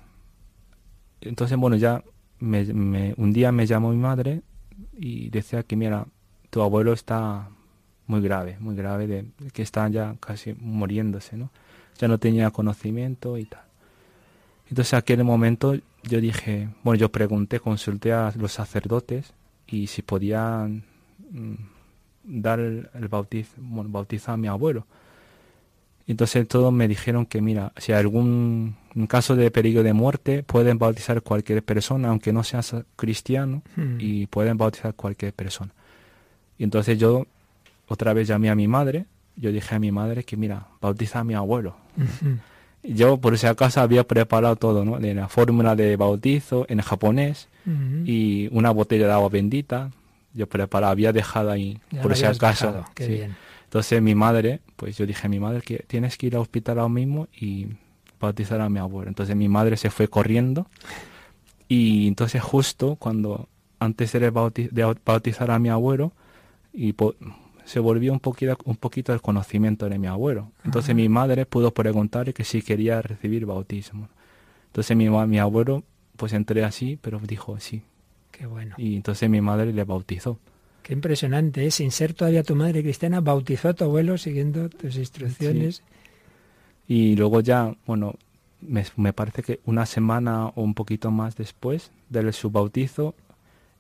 entonces 1.20 1.58
bueno 1.58 1.76
ya 1.76 2.02
un 2.44 3.34
día 3.34 3.52
me 3.52 3.66
llamó 3.66 3.92
mi 3.92 3.98
madre 3.98 4.42
y 4.98 5.30
decía 5.30 5.64
que, 5.64 5.76
mira, 5.76 6.06
tu 6.50 6.62
abuelo 6.62 6.94
está 6.94 7.50
muy 8.08 8.22
grave, 8.22 8.58
muy 8.60 8.76
grave, 8.76 9.08
de, 9.08 9.26
que 9.54 9.62
está 9.62 9.88
ya 9.90 10.16
casi 10.20 10.54
muriéndose, 10.54 11.38
¿no? 11.38 11.50
Ya 11.98 12.08
no 12.08 12.18
tenía 12.18 12.52
conocimiento 12.52 13.38
y 13.38 13.46
tal. 13.46 13.62
Entonces, 14.70 14.94
en 14.94 15.00
aquel 15.00 15.24
momento 15.24 15.76
yo 16.04 16.20
dije, 16.20 16.70
bueno, 16.84 17.00
yo 17.00 17.12
pregunté, 17.12 17.60
consulté 17.60 18.12
a 18.12 18.34
los 18.38 18.52
sacerdotes 18.52 19.34
y 19.68 19.88
si 19.88 20.02
podían 20.02 20.84
mm, 21.32 21.54
dar 22.24 22.60
el, 22.60 23.08
bautizo, 23.10 23.54
bueno, 23.58 23.90
bautizar 23.90 24.34
a 24.34 24.38
mi 24.38 24.48
abuelo. 24.48 24.86
Entonces 26.08 26.48
todos 26.48 26.74
me 26.74 26.88
dijeron 26.88 27.26
que, 27.26 27.42
mira, 27.42 27.72
si 27.78 27.94
hay 27.94 28.00
algún 28.00 28.76
caso 29.08 29.36
de 29.36 29.50
peligro 29.52 29.84
de 29.84 29.94
muerte, 29.94 30.44
pueden 30.44 30.78
bautizar 30.78 31.22
cualquier 31.22 31.64
persona, 31.64 32.10
aunque 32.10 32.34
no 32.34 32.44
seas 32.44 32.76
cristiano, 32.96 33.62
hmm. 33.76 33.98
y 34.00 34.28
pueden 34.28 34.58
bautizar 34.58 34.94
cualquier 34.96 35.34
persona. 35.34 35.72
Y 36.58 36.64
entonces 36.64 37.00
yo 37.00 37.26
otra 37.88 38.14
vez 38.14 38.28
llamé 38.28 38.50
a 38.50 38.56
mi 38.56 38.68
madre, 38.68 39.06
yo 39.36 39.52
dije 39.52 39.76
a 39.76 39.80
mi 39.80 39.92
madre 39.92 40.24
que, 40.24 40.38
mira, 40.38 40.68
bautiza 40.82 41.20
a 41.20 41.24
mi 41.24 41.34
abuelo. 41.34 41.76
Yo, 42.84 43.18
por 43.18 43.38
si 43.38 43.48
acaso, 43.48 43.80
había 43.80 44.04
preparado 44.04 44.58
todo, 44.58 44.84
¿no? 44.84 45.00
De 45.00 45.14
la 45.14 45.30
fórmula 45.30 45.76
de 45.76 45.96
bautizo 45.96 46.66
en 46.68 46.82
japonés 46.82 47.48
y 48.06 48.50
una 48.52 48.72
botella 48.72 49.08
de 49.08 49.14
agua 49.14 49.30
bendita. 49.30 49.90
Yo 50.34 50.48
preparaba, 50.48 50.92
había 50.92 51.14
dejado 51.14 51.52
ahí, 51.52 51.80
por 52.02 52.16
si 52.16 52.26
acaso. 52.26 52.86
Entonces 53.74 54.04
mi 54.04 54.14
madre, 54.14 54.60
pues 54.76 54.96
yo 55.00 55.08
dije 55.08 55.26
a 55.26 55.30
mi 55.32 55.40
madre 55.40 55.64
que 55.64 55.84
tienes 55.88 56.16
que 56.16 56.28
ir 56.28 56.36
al 56.36 56.44
hospital 56.44 56.78
ahora 56.78 56.94
mismo 56.94 57.28
y 57.36 57.70
bautizar 58.20 58.62
a 58.62 58.70
mi 58.70 58.78
abuelo. 58.78 59.10
Entonces 59.10 59.36
mi 59.36 59.50
madre 59.50 59.78
se 59.78 59.90
fue 59.90 60.08
corriendo 60.08 60.68
y 61.68 62.08
entonces 62.08 62.44
justo 62.44 62.98
cuando 62.98 63.50
antes 63.80 64.12
de, 64.12 64.30
bautizar 64.30 65.50
a 65.50 65.58
mi 65.58 65.70
abuelo 65.70 66.14
y 66.72 66.94
se 67.66 67.80
volvió 67.80 68.14
un 68.14 68.20
poquito, 68.20 68.56
un 68.66 68.76
poquito 68.76 69.12
el 69.12 69.22
conocimiento 69.22 69.90
de 69.90 69.98
mi 69.98 70.06
abuelo. 70.06 70.52
Entonces 70.64 70.94
mi 70.94 71.10
madre 71.10 71.48
pudo 71.48 71.74
preguntarle 71.74 72.32
que 72.32 72.44
si 72.44 72.62
quería 72.62 73.02
recibir 73.02 73.48
bautismo. 73.48 74.08
Entonces 74.68 74.96
mi, 74.96 75.10
mi 75.10 75.40
abuelo, 75.40 75.82
pues 76.16 76.34
entré 76.34 76.64
así, 76.64 77.00
pero 77.02 77.20
dijo 77.20 77.60
sí. 77.60 77.82
Qué 78.30 78.46
bueno. 78.46 78.76
Y 78.78 78.98
entonces 78.98 79.28
mi 79.32 79.42
madre 79.42 79.74
le 79.74 79.84
bautizó. 79.84 80.38
Qué 80.84 80.94
impresionante, 80.94 81.66
¿eh? 81.66 81.72
sin 81.72 81.92
ser 81.92 82.14
todavía 82.14 82.44
tu 82.44 82.56
madre 82.56 82.84
cristiana, 82.84 83.22
bautizó 83.22 83.70
a 83.70 83.74
tu 83.74 83.86
abuelo 83.86 84.18
siguiendo 84.18 84.70
tus 84.70 84.98
instrucciones. 84.98 85.82
Y 86.88 87.16
luego 87.16 87.40
ya, 87.40 87.74
bueno, 87.86 88.16
me, 88.62 88.86
me, 88.98 89.14
parece 89.14 89.42
que 89.42 89.60
una 89.66 89.86
semana 89.86 90.48
o 90.48 90.62
un 90.62 90.74
poquito 90.74 91.10
más 91.10 91.36
después 91.36 91.92
de 92.10 92.32
su 92.34 92.52
bautizo, 92.52 93.16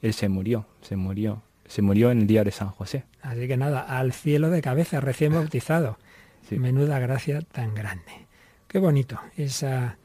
él 0.02 0.14
se 0.14 0.30
murió, 0.30 0.66
se 0.82 0.96
murió 0.96 1.42
se 1.68 1.82
murió 1.82 2.12
en 2.12 2.22
el 2.22 2.28
día 2.28 2.44
de 2.44 2.52
San 2.52 2.70
José. 2.70 3.04
Así 3.22 3.48
que 3.48 3.58
nada, 3.58 3.82
al 3.82 4.14
cielo 4.14 4.50
de 4.50 4.62
cabeza, 4.62 5.00
recién 5.00 5.34
bautizado. 5.34 5.98
Menuda 6.52 7.00
gracia 7.00 7.42
tan 7.42 7.74
grande. 7.74 8.28
Qué 8.68 8.78
bonito. 8.78 9.20
Esa, 9.38 9.98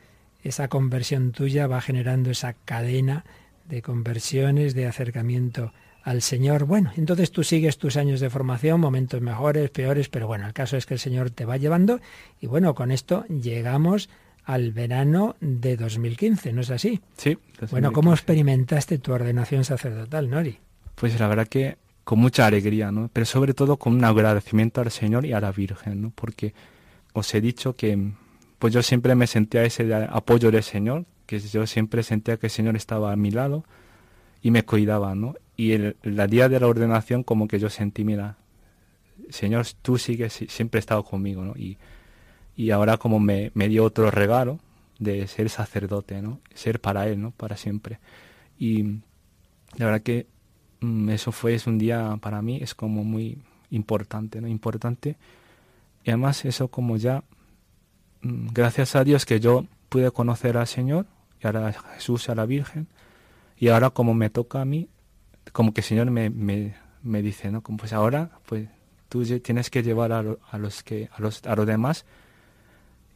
esa 0.43 0.69
conversión 0.69 1.33
tuya 1.33 1.67
va 1.67 1.83
generando 1.83 2.31
esa 2.31 2.55
cadena 2.55 3.25
de 3.69 3.83
conversiones, 3.83 4.75
de 4.75 4.87
acercamiento 4.87 5.73
al 6.09 6.23
Señor. 6.23 6.65
Bueno, 6.65 6.93
entonces 6.97 7.31
tú 7.31 7.45
sigues 7.45 7.77
tus 7.77 7.97
años 7.97 8.21
de 8.21 8.31
formación, 8.31 8.81
momentos 8.81 9.21
mejores, 9.21 9.71
peores, 9.71 10.09
pero 10.09 10.27
bueno, 10.27 10.47
el 10.47 10.55
caso 10.55 10.77
es 10.77 10.87
que 10.87 10.95
el 10.95 11.01
Señor 11.01 11.31
te 11.31 11.45
va 11.45 11.59
llevando 11.59 12.01
y 12.41 12.47
bueno, 12.47 12.75
con 12.75 12.91
esto 12.91 13.27
llegamos 13.27 14.09
al 14.45 14.73
verano 14.73 15.37
de 15.41 15.77
2015, 15.77 16.55
¿no 16.55 16.63
es 16.63 16.71
así? 16.71 17.01
Sí. 17.19 17.37
Bueno, 17.71 17.93
¿cómo 17.93 18.15
experimentaste 18.15 18.99
tu 18.99 19.13
ordenación 19.13 19.65
sacerdotal, 19.65 20.31
Nori? 20.31 20.59
pues 20.95 21.19
la 21.21 21.29
verdad 21.29 21.47
que 21.47 21.77
con 22.05 22.19
mucha 22.19 22.47
alegría, 22.47 22.91
¿no? 22.91 23.11
Pero 23.13 23.27
sobre 23.27 23.55
todo 23.55 23.77
con 23.77 23.95
un 23.95 24.05
agradecimiento 24.05 24.81
al 24.81 24.91
Señor 24.91 25.27
y 25.27 25.33
a 25.33 25.41
la 25.41 25.53
Virgen, 25.53 26.01
¿no? 26.01 26.13
Porque 26.15 26.55
os 27.13 27.35
he 27.35 27.41
dicho 27.41 27.77
que 27.77 28.13
pues 28.59 28.73
yo 28.73 28.83
siempre 28.83 29.15
me 29.15 29.27
sentía 29.27 29.63
ese 29.63 29.93
apoyo 30.11 30.51
del 30.51 30.63
Señor, 30.63 31.05
que 31.27 31.39
yo 31.39 31.67
siempre 31.67 32.03
sentía 32.03 32.39
que 32.39 32.47
el 32.47 32.51
Señor 32.51 32.77
estaba 32.77 33.13
a 33.13 33.17
mi 33.17 33.31
lado 33.31 33.65
y 34.41 34.51
me 34.51 34.65
cuidaba, 34.65 35.15
¿no? 35.15 35.35
Y 35.59 35.73
el, 35.73 35.97
día 36.31 36.49
de 36.49 36.59
la 36.59 36.67
ordenación 36.67 37.23
como 37.23 37.49
que 37.49 37.59
yo 37.59 37.69
sentí, 37.69 38.03
mira, 38.05 38.39
Señor, 39.29 39.67
tú 39.83 39.99
sigues, 39.99 40.33
siempre 40.49 40.79
he 40.79 40.81
estado 40.81 41.05
conmigo, 41.05 41.45
¿no? 41.45 41.55
Y, 41.55 41.77
y 42.57 42.71
ahora 42.71 42.97
como 42.97 43.21
me, 43.21 43.51
me 43.53 43.69
dio 43.69 43.85
otro 43.85 44.11
regalo 44.11 44.59
de 44.99 45.27
ser 45.27 45.51
sacerdote, 45.51 46.23
¿no? 46.23 46.41
Ser 46.55 46.81
para 46.81 47.07
Él, 47.09 47.21
¿no? 47.21 47.33
Para 47.33 47.59
siempre. 47.59 47.99
Y 48.59 49.01
la 49.77 49.85
verdad 49.85 50.01
que 50.01 50.27
Mm, 50.81 51.11
eso 51.11 51.33
fue, 51.33 51.55
es 51.55 51.67
un 51.67 51.79
día 51.79 52.17
para 52.21 52.43
mí, 52.43 52.59
es 52.63 52.75
como 52.75 53.05
muy 53.05 53.39
importante, 53.71 54.41
¿no? 54.41 54.49
Importante. 54.49 55.17
Y 56.05 56.11
además 56.11 56.45
eso 56.45 56.69
como 56.69 56.97
ya, 56.97 57.25
mm, 58.23 58.49
gracias 58.53 58.97
a 58.97 59.05
Dios 59.05 59.27
que 59.27 59.41
yo 59.41 59.67
pude 59.89 60.11
conocer 60.11 60.57
al 60.57 60.67
Señor, 60.67 61.07
y 61.43 61.47
ahora 61.47 61.69
a 61.69 61.73
Jesús 61.73 62.29
y 62.29 62.33
a 62.33 62.35
la 62.35 62.47
Virgen, 62.47 62.89
y 63.59 63.69
ahora 63.69 63.91
como 63.91 64.15
me 64.15 64.31
toca 64.31 64.61
a 64.61 64.65
mí, 64.65 64.89
como 65.53 65.73
que 65.73 65.81
el 65.81 65.87
Señor 65.87 66.11
me, 66.11 66.31
me, 66.31 66.75
me 67.03 67.23
dice, 67.23 67.51
¿no? 67.51 67.63
Como 67.63 67.79
pues 67.79 67.93
ahora, 67.93 68.31
pues 68.47 68.69
tú 69.09 69.25
tienes 69.41 69.71
que 69.71 69.83
llevar 69.83 70.13
a, 70.13 70.25
a, 70.51 70.59
los 70.59 70.83
que 70.83 71.09
a 71.15 71.21
los 71.21 71.45
a 71.47 71.57
los 71.57 71.67
demás 71.67 72.05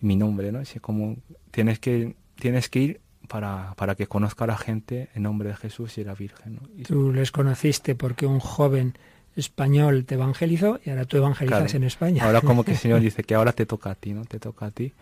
mi 0.00 0.16
nombre, 0.16 0.52
¿no? 0.52 0.60
Es 0.60 0.74
como 0.80 1.16
tienes 1.50 1.78
que 1.78 2.16
tienes 2.36 2.68
que 2.68 2.78
ir 2.80 3.00
para, 3.28 3.74
para 3.76 3.94
que 3.94 4.06
conozca 4.06 4.44
a 4.44 4.48
la 4.48 4.58
gente 4.58 5.08
en 5.14 5.22
nombre 5.22 5.48
de 5.48 5.56
Jesús 5.56 5.96
y 5.98 6.04
la 6.04 6.14
Virgen. 6.14 6.58
Tú 6.86 7.12
les 7.12 7.30
conociste 7.30 7.94
porque 7.94 8.26
un 8.26 8.40
joven 8.40 8.94
español 9.36 10.04
te 10.04 10.14
evangelizó 10.14 10.80
y 10.84 10.90
ahora 10.90 11.04
tú 11.04 11.16
evangelizas 11.16 11.74
en 11.74 11.84
España. 11.84 12.24
Ahora 12.24 12.40
como 12.40 12.64
que 12.64 12.72
el 12.72 12.76
Señor 12.76 13.00
dice 13.08 13.22
que 13.22 13.34
ahora 13.34 13.52
te 13.52 13.66
toca 13.66 13.90
a 13.90 13.94
ti, 13.94 14.12
¿no? 14.12 14.24
Te 14.24 14.38
toca 14.38 14.66
a 14.66 14.70
ti. 14.70 14.92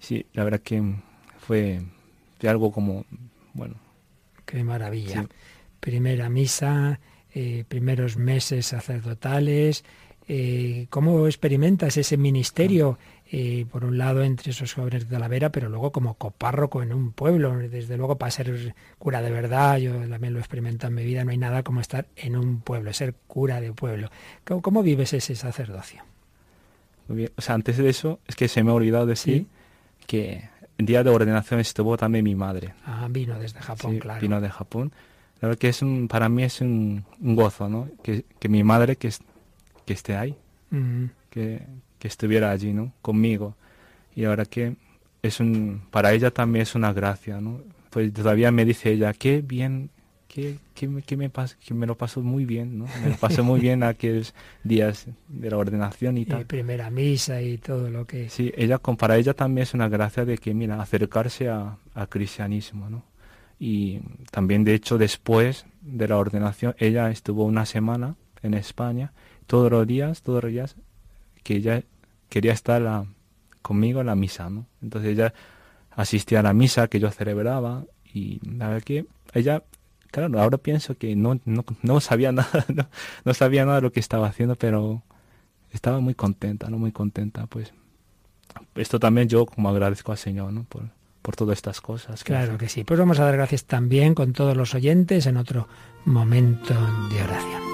Sí, 0.00 0.26
la 0.32 0.44
verdad 0.44 0.60
que 0.60 0.82
fue, 1.38 1.80
algo 2.42 2.72
como, 2.72 3.04
bueno. 3.54 3.76
Qué 4.46 4.64
maravilla. 4.64 5.26
Primera 5.80 6.28
misa, 6.28 7.00
eh, 7.34 7.64
primeros 7.66 8.16
meses 8.16 8.66
sacerdotales. 8.66 9.84
Eh, 10.28 10.86
¿Cómo 10.90 11.26
experimentas 11.26 11.96
ese 11.96 12.16
ministerio 12.16 12.98
eh, 13.32 13.64
por 13.70 13.84
un 13.84 13.96
lado 13.96 14.24
entre 14.24 14.50
esos 14.50 14.74
jóvenes 14.74 15.08
de 15.08 15.14
Talavera, 15.14 15.52
pero 15.52 15.68
luego 15.68 15.92
como 15.92 16.14
copárroco 16.14 16.82
en 16.82 16.92
un 16.92 17.12
pueblo. 17.12 17.56
Desde 17.56 17.96
luego 17.96 18.18
para 18.18 18.32
ser 18.32 18.74
cura 18.98 19.22
de 19.22 19.30
verdad, 19.30 19.76
yo 19.76 19.92
también 20.08 20.32
lo 20.32 20.40
he 20.40 20.42
experimentado 20.42 20.88
en 20.88 20.96
mi 20.96 21.04
vida, 21.04 21.22
no 21.22 21.30
hay 21.30 21.38
nada 21.38 21.62
como 21.62 21.80
estar 21.80 22.08
en 22.16 22.34
un 22.34 22.60
pueblo, 22.60 22.92
ser 22.92 23.14
cura 23.28 23.60
de 23.60 23.72
pueblo. 23.72 24.10
¿Cómo, 24.44 24.82
vives 24.82 25.12
ese 25.12 25.36
sacerdocio? 25.36 26.02
O 27.08 27.40
sea, 27.40 27.54
antes 27.54 27.76
de 27.76 27.88
eso, 27.88 28.18
es 28.26 28.34
que 28.34 28.48
se 28.48 28.64
me 28.64 28.72
ha 28.72 28.74
olvidado 28.74 29.06
decir 29.06 29.46
que 30.08 30.48
el 30.76 30.86
día 30.86 31.04
de 31.04 31.10
ordenación 31.10 31.60
estuvo 31.60 31.96
también 31.96 32.24
mi 32.24 32.34
madre. 32.34 32.74
Ah, 32.84 33.06
vino 33.08 33.38
desde 33.38 33.60
Japón, 33.60 34.00
claro. 34.00 34.20
Vino 34.20 34.40
de 34.40 34.50
Japón. 34.50 34.92
La 35.40 35.48
verdad 35.48 35.58
que 35.58 35.68
es 35.68 35.82
un, 35.82 36.06
para 36.08 36.28
mí 36.28 36.42
es 36.42 36.60
un, 36.60 37.04
gozo, 37.20 37.68
¿no? 37.68 37.88
Que, 38.02 38.24
mi 38.48 38.62
madre 38.62 38.96
que, 38.96 39.10
que 39.86 39.92
esté 39.92 40.16
ahí. 40.16 40.36
que, 41.30 41.62
que 41.98 42.08
estuviera 42.08 42.50
allí, 42.50 42.72
¿no? 42.72 42.92
Conmigo. 43.02 43.54
Y 44.14 44.24
ahora 44.24 44.44
que 44.44 44.74
es 45.22 45.40
un, 45.40 45.82
para 45.90 46.12
ella 46.12 46.30
también 46.30 46.62
es 46.62 46.74
una 46.74 46.92
gracia, 46.92 47.40
¿no? 47.40 47.60
Pues 47.90 48.12
todavía 48.12 48.50
me 48.50 48.64
dice 48.64 48.90
ella, 48.90 49.12
qué 49.12 49.42
bien, 49.42 49.90
qué, 50.28 50.58
qué, 50.74 51.16
me 51.16 51.28
pasa, 51.28 51.56
que 51.64 51.74
me 51.74 51.86
lo 51.86 51.96
paso 51.96 52.20
muy 52.20 52.44
bien, 52.44 52.78
¿no? 52.78 52.86
Me 53.02 53.10
lo 53.10 53.16
paso 53.16 53.44
muy 53.44 53.60
bien 53.60 53.82
aquellos 53.82 54.34
días 54.64 55.06
de 55.28 55.50
la 55.50 55.56
ordenación 55.56 56.18
y 56.18 56.24
tal. 56.24 56.42
Y 56.42 56.44
primera 56.44 56.90
misa 56.90 57.42
y 57.42 57.58
todo 57.58 57.90
lo 57.90 58.06
que... 58.06 58.28
Sí, 58.28 58.52
ella, 58.56 58.78
para 58.78 59.16
ella 59.16 59.34
también 59.34 59.64
es 59.64 59.74
una 59.74 59.88
gracia 59.88 60.24
de 60.24 60.38
que, 60.38 60.54
mira, 60.54 60.80
acercarse 60.80 61.48
al 61.48 62.08
cristianismo, 62.08 62.88
¿no? 62.88 63.09
Y 63.60 64.00
también, 64.30 64.64
de 64.64 64.72
hecho, 64.72 64.96
después 64.96 65.66
de 65.82 66.08
la 66.08 66.16
ordenación, 66.16 66.74
ella 66.78 67.10
estuvo 67.10 67.44
una 67.44 67.66
semana 67.66 68.16
en 68.42 68.54
España, 68.54 69.12
todos 69.46 69.70
los 69.70 69.86
días, 69.86 70.22
todos 70.22 70.44
los 70.44 70.50
días, 70.50 70.76
que 71.44 71.56
ella 71.56 71.82
quería 72.30 72.54
estar 72.54 73.04
conmigo 73.60 74.00
en 74.00 74.06
la 74.06 74.14
misa, 74.14 74.48
¿no? 74.48 74.66
Entonces 74.80 75.12
ella 75.12 75.34
asistía 75.90 76.40
a 76.40 76.42
la 76.42 76.54
misa 76.54 76.88
que 76.88 77.00
yo 77.00 77.10
celebraba 77.10 77.84
y 78.14 78.40
la 78.48 78.68
verdad 78.68 78.82
que 78.82 79.04
ella, 79.34 79.62
claro, 80.10 80.40
ahora 80.40 80.56
pienso 80.56 80.96
que 80.96 81.14
no, 81.14 81.38
no, 81.44 82.00
sabía 82.00 82.32
nada, 82.32 82.64
no, 83.26 83.34
sabía 83.34 83.66
nada 83.66 83.76
de 83.76 83.82
lo 83.82 83.92
que 83.92 84.00
estaba 84.00 84.26
haciendo, 84.26 84.56
pero 84.56 85.02
estaba 85.70 86.00
muy 86.00 86.14
contenta, 86.14 86.70
¿no? 86.70 86.78
Muy 86.78 86.92
contenta, 86.92 87.46
pues. 87.46 87.74
Esto 88.74 88.98
también 88.98 89.28
yo 89.28 89.44
como 89.44 89.68
agradezco 89.68 90.12
al 90.12 90.18
Señor, 90.18 90.50
¿no? 90.52 90.64
Por, 90.64 90.88
por 91.22 91.36
todas 91.36 91.58
estas 91.58 91.80
cosas. 91.80 92.24
claro 92.24 92.58
que 92.58 92.68
sí. 92.68 92.84
Pues 92.84 92.98
vamos 92.98 93.18
a 93.20 93.24
dar 93.24 93.36
gracias 93.36 93.64
también 93.64 94.14
con 94.14 94.32
todos 94.32 94.56
los 94.56 94.74
oyentes 94.74 95.26
en 95.26 95.36
otro 95.36 95.68
momento 96.04 96.74
de 97.10 97.22
oración. 97.22 97.70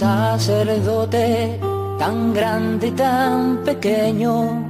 sacerdote 0.00 1.58
tan 1.98 2.32
grande 2.32 2.86
y 2.86 2.90
tan 2.92 3.58
pequeño, 3.62 4.69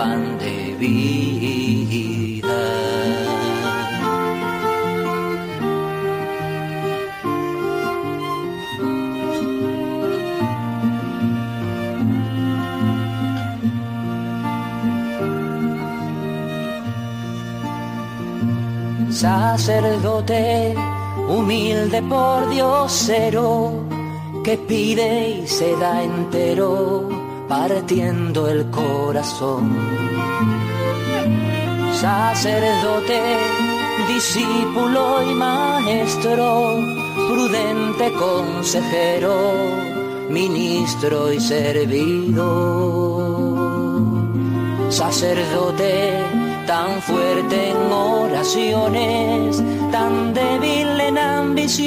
pan 0.00 0.38
de 0.38 0.74
vida. 0.78 2.58
sacerdote, 19.10 20.74
humilde 21.28 22.00
por 22.08 22.48
Diosero, 22.48 23.84
que 24.42 24.56
pide 24.56 25.28
y 25.42 25.46
se 25.46 25.76
da 25.76 26.02
entero, 26.02 27.19
partiendo 27.50 28.48
el 28.48 28.70
corazón. 28.70 29.76
Sacerdote, 31.92 33.20
discípulo 34.06 35.20
y 35.28 35.34
maestro, 35.34 36.76
prudente 37.28 38.12
consejero, 38.12 39.34
ministro 40.30 41.32
y 41.32 41.40
servidor. 41.40 42.40
Sacerdote, 44.88 46.49
tan 46.70 47.02
fuerte 47.02 47.70
en 47.70 47.90
oraciones, 47.92 49.60
tan 49.90 50.32
débil 50.32 51.00
en 51.00 51.18
ambiciones, 51.18 51.82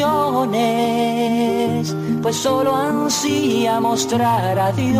pues 2.21 2.35
solo 2.35 2.75
ansía 2.75 3.79
mostrar 3.79 4.59
a 4.59 4.73
Dios. 4.73 4.93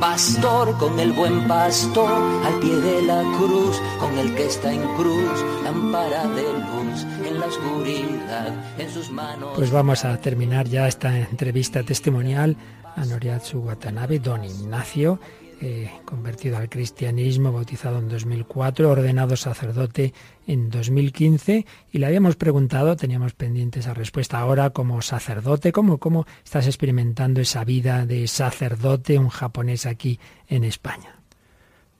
Pastor 0.00 0.78
con 0.78 0.98
el 0.98 1.12
buen 1.12 1.46
pastor, 1.46 2.10
al 2.46 2.58
pie 2.60 2.76
de 2.76 3.02
la 3.02 3.22
cruz, 3.36 3.78
con 4.00 4.18
el 4.18 4.34
que 4.34 4.46
está 4.46 4.72
en 4.72 4.80
cruz, 4.94 5.44
lámpara 5.64 6.26
de 6.28 6.44
luz 6.44 7.04
en 7.28 7.40
la 7.40 7.44
oscuridad, 7.44 8.54
en 8.78 8.90
sus 8.90 9.10
manos. 9.10 9.50
Pues 9.54 9.70
vamos 9.70 10.06
a 10.06 10.16
terminar 10.16 10.66
ya 10.66 10.88
esta 10.88 11.14
entrevista 11.14 11.82
testimonial 11.82 12.56
a 12.96 13.04
Noriatsu 13.04 13.58
Watanabe, 13.58 14.18
don 14.18 14.42
Ignacio 14.44 15.20
eh, 15.64 15.92
convertido 16.04 16.56
al 16.56 16.68
cristianismo, 16.68 17.52
bautizado 17.52 18.00
en 18.00 18.08
2004, 18.08 18.90
ordenado 18.90 19.36
sacerdote 19.36 20.12
en 20.48 20.70
2015 20.70 21.64
y 21.92 21.98
le 21.98 22.06
habíamos 22.06 22.34
preguntado, 22.34 22.96
teníamos 22.96 23.34
pendiente 23.34 23.78
esa 23.78 23.94
respuesta 23.94 24.40
ahora 24.40 24.70
como 24.70 25.00
sacerdote, 25.02 25.70
¿cómo, 25.70 25.98
cómo 25.98 26.26
estás 26.44 26.66
experimentando 26.66 27.40
esa 27.40 27.62
vida 27.62 28.06
de 28.06 28.26
sacerdote, 28.26 29.20
un 29.20 29.28
japonés 29.28 29.86
aquí 29.86 30.18
en 30.48 30.64
España? 30.64 31.20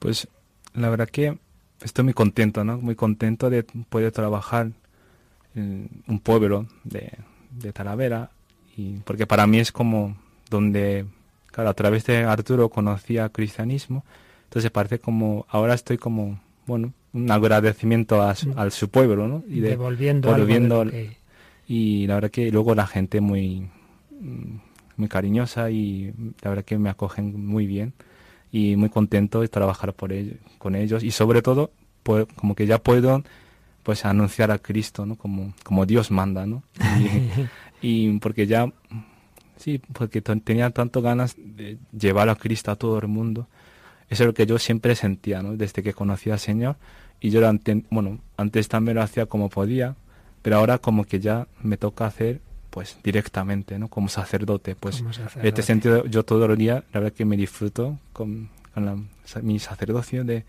Pues 0.01 0.27
la 0.75 0.91
verdad 0.91 1.09
que 1.09 1.39
estoy 1.83 2.03
muy 2.03 2.15
contento, 2.15 2.65
¿no? 2.65 2.79
Muy 2.79 2.97
contento 2.97 3.49
de 3.49 3.63
poder 3.63 4.11
trabajar 4.11 4.73
en 5.55 5.89
un 6.09 6.19
pueblo 6.19 6.67
de, 6.83 7.13
de 7.53 7.73
Talavera 7.73 8.33
y 8.77 8.95
porque 9.05 9.29
para 9.29 9.47
mí 9.47 9.61
es 9.61 9.71
como 9.71 10.17
donde 10.51 11.07
claro, 11.53 11.71
a 11.71 11.75
través 11.75 12.05
de 12.07 12.25
Arturo 12.25 12.69
conocía 12.69 13.29
cristianismo, 13.29 14.05
entonces 14.45 14.71
parece 14.71 14.99
como, 14.99 15.47
ahora 15.49 15.75
estoy 15.75 15.99
como, 15.99 16.41
bueno, 16.67 16.93
un 17.13 17.31
agradecimiento 17.31 18.23
a, 18.23 18.35
su 18.35 18.89
pueblo, 18.89 19.29
¿no? 19.29 19.45
Y 19.49 19.61
devolviendo, 19.61 20.35
algo 20.35 20.91
Y 21.69 22.07
la 22.07 22.15
verdad 22.17 22.31
que 22.31 22.51
luego 22.51 22.75
la 22.75 22.87
gente 22.87 23.21
muy, 23.21 23.69
muy 24.97 25.09
cariñosa 25.09 25.71
y 25.71 26.13
la 26.43 26.51
verdad 26.51 26.65
que 26.65 26.79
me 26.79 26.91
acogen 26.91 27.47
muy 27.47 27.67
bien 27.67 27.93
y 28.51 28.77
muy 28.77 28.89
contento 28.89 29.41
de 29.41 29.49
trabajar 29.49 29.95
por 29.95 30.13
ellos, 30.13 30.37
con 30.59 30.75
ellos 30.75 31.03
y 31.03 31.11
sobre 31.11 31.43
todo 31.43 31.71
pues, 32.03 32.27
como 32.37 32.55
que 32.55 32.67
ya 32.67 32.79
puedo 32.79 33.23
pues 33.83 34.05
anunciar 34.05 34.51
a 34.51 34.59
Cristo 34.59 35.07
¿no? 35.07 35.17
como, 35.17 35.55
como 35.65 35.87
Dios 35.87 36.11
manda 36.11 36.47
¿no? 36.47 36.63
y 37.83 38.19
porque 38.19 38.47
ya 38.47 38.71
Sí, 39.63 39.81
porque 39.93 40.21
tenía 40.21 40.71
tanto 40.71 41.03
ganas 41.03 41.37
de 41.39 41.79
llevar 41.97 42.29
a 42.29 42.35
Cristo 42.35 42.73
a 42.73 42.77
todo 42.77 42.99
el 42.99 43.07
mundo. 43.07 43.47
Eso 44.09 44.25
es 44.25 44.27
lo 44.27 44.35
que 44.35 44.45
yo 44.45 44.59
siempre 44.59 44.97
sentía, 44.97 45.41
¿no? 45.41 45.57
Desde 45.57 45.85
que 45.85 45.93
conocí 45.93 46.31
al 46.31 46.41
Señor. 46.41 46.75
Y 47.21 47.31
yo, 47.31 47.41
bueno, 47.89 48.19
antes 48.37 48.67
también 48.67 48.97
lo 48.97 49.03
hacía 49.03 49.27
como 49.27 49.49
podía, 49.49 49.95
pero 50.43 50.57
ahora 50.57 50.79
como 50.79 51.05
que 51.05 51.21
ya 51.21 51.47
me 51.63 51.77
toca 51.77 52.07
hacer, 52.07 52.41
pues, 52.71 52.99
directamente, 53.05 53.79
¿no? 53.79 53.87
Como 53.87 54.09
sacerdote. 54.09 54.75
Pues, 54.75 55.05
en 55.37 55.47
este 55.47 55.63
sentido, 55.63 56.07
yo 56.07 56.25
todo 56.25 56.47
el 56.47 56.59
día, 56.59 56.83
la 56.93 56.99
verdad 56.99 57.13
que 57.13 57.25
me 57.25 57.37
disfruto 57.37 58.01
con, 58.13 58.49
mi 59.43 59.61
sacerdocio 59.61 60.25
de, 60.25 60.45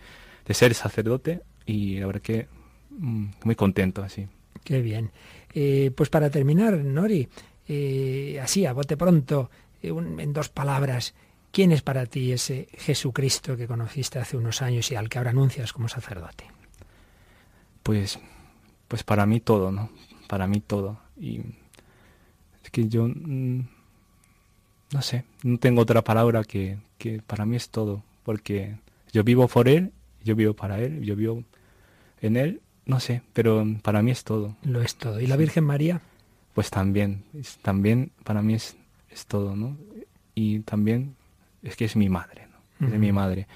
ser 0.50 0.74
sacerdote 0.74 1.42
y 1.68 2.00
la 2.00 2.08
verdad 2.08 2.22
que 2.22 2.48
mm, 2.90 3.26
muy 3.44 3.56
contento, 3.56 4.02
así. 4.02 4.26
Qué 4.64 4.82
bien. 4.82 5.12
Eh, 5.54 5.92
pues 5.96 6.10
para 6.10 6.32
terminar, 6.32 6.80
Nori, 6.80 7.28
eh, 7.68 8.40
así, 8.42 8.66
a 8.66 8.74
bote 8.74 8.98
pronto, 8.98 9.50
eh, 9.82 9.90
en 9.90 10.34
dos 10.34 10.50
palabras, 10.50 11.14
¿quién 11.52 11.72
es 11.72 11.82
para 11.82 12.06
ti 12.06 12.32
ese 12.32 12.68
Jesucristo 12.74 13.56
que 13.56 13.68
conociste 13.68 14.20
hace 14.20 14.38
unos 14.38 14.62
años 14.62 14.92
y 14.92 14.96
al 14.96 15.10
que 15.10 15.18
ahora 15.18 15.32
anuncias 15.32 15.74
como 15.74 15.88
sacerdote? 15.88 16.46
Pues, 17.84 18.20
pues 18.88 19.04
para 19.04 19.26
mí 19.26 19.40
todo, 19.40 19.72
¿no? 19.72 19.90
Para 20.28 20.48
mí 20.48 20.62
todo. 20.62 21.00
Y 21.20 21.42
es 22.64 22.72
que 22.72 22.88
yo, 22.88 23.08
mm, 23.08 23.68
no 24.94 25.02
sé, 25.02 25.26
no 25.44 25.58
tengo 25.58 25.82
otra 25.82 26.04
palabra 26.04 26.44
que, 26.44 26.78
que 26.98 27.22
para 27.22 27.46
mí 27.46 27.56
es 27.56 27.70
todo, 27.70 28.04
porque 28.24 28.78
yo 29.12 29.24
vivo 29.24 29.48
por 29.48 29.68
Él, 29.68 29.92
yo 30.24 30.36
vivo 30.36 30.54
para 30.54 30.80
Él, 30.80 31.02
yo 31.02 31.16
vivo 31.16 31.44
en 32.22 32.38
Él, 32.38 32.62
no 32.86 33.00
sé, 33.00 33.22
pero 33.34 33.66
para 33.82 34.02
mí 34.02 34.12
es 34.12 34.24
todo. 34.24 34.56
Lo 34.64 34.82
es 34.82 34.96
todo. 34.96 35.20
¿Y 35.20 35.28
la 35.28 35.38
Virgen 35.38 35.64
María? 35.64 36.02
Pues 36.54 36.70
también, 36.70 37.24
también 37.62 38.12
para 38.24 38.42
mí 38.42 38.54
es, 38.54 38.76
es, 39.10 39.26
todo, 39.26 39.56
¿no? 39.56 39.78
Y 40.36 40.60
también 40.60 41.16
es 41.62 41.76
que 41.76 41.86
es 41.86 41.96
mi 41.96 42.10
madre, 42.10 42.48
¿no? 42.80 42.88
Es 42.88 43.00
mi 43.00 43.12
madre, 43.12 43.48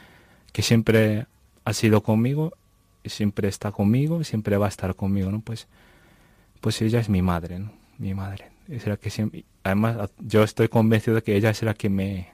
que 0.54 0.62
siempre 0.62 1.28
ha 1.66 1.74
sido 1.74 2.02
conmigo, 2.02 2.54
siempre 3.06 3.48
está 3.48 3.72
conmigo, 3.72 4.24
siempre 4.24 4.58
va 4.58 4.68
a 4.68 4.70
estar 4.70 4.96
conmigo, 4.96 5.32
¿no? 5.32 5.42
Pues, 5.42 5.68
pues 6.62 6.82
ella 6.82 7.00
es 7.00 7.10
mi 7.10 7.22
madre, 7.22 7.60
¿no? 7.60 7.72
Mi 7.98 8.14
madre. 8.14 8.50
Es 8.68 8.86
la 8.86 8.98
que 8.98 9.10
siempre, 9.10 9.46
además, 9.64 10.12
yo 10.20 10.44
estoy 10.44 10.68
convencido 10.68 11.16
de 11.16 11.24
que 11.24 11.36
ella 11.36 11.50
es 11.50 11.62
la 11.64 11.74
que 11.74 11.90
me, 11.90 12.30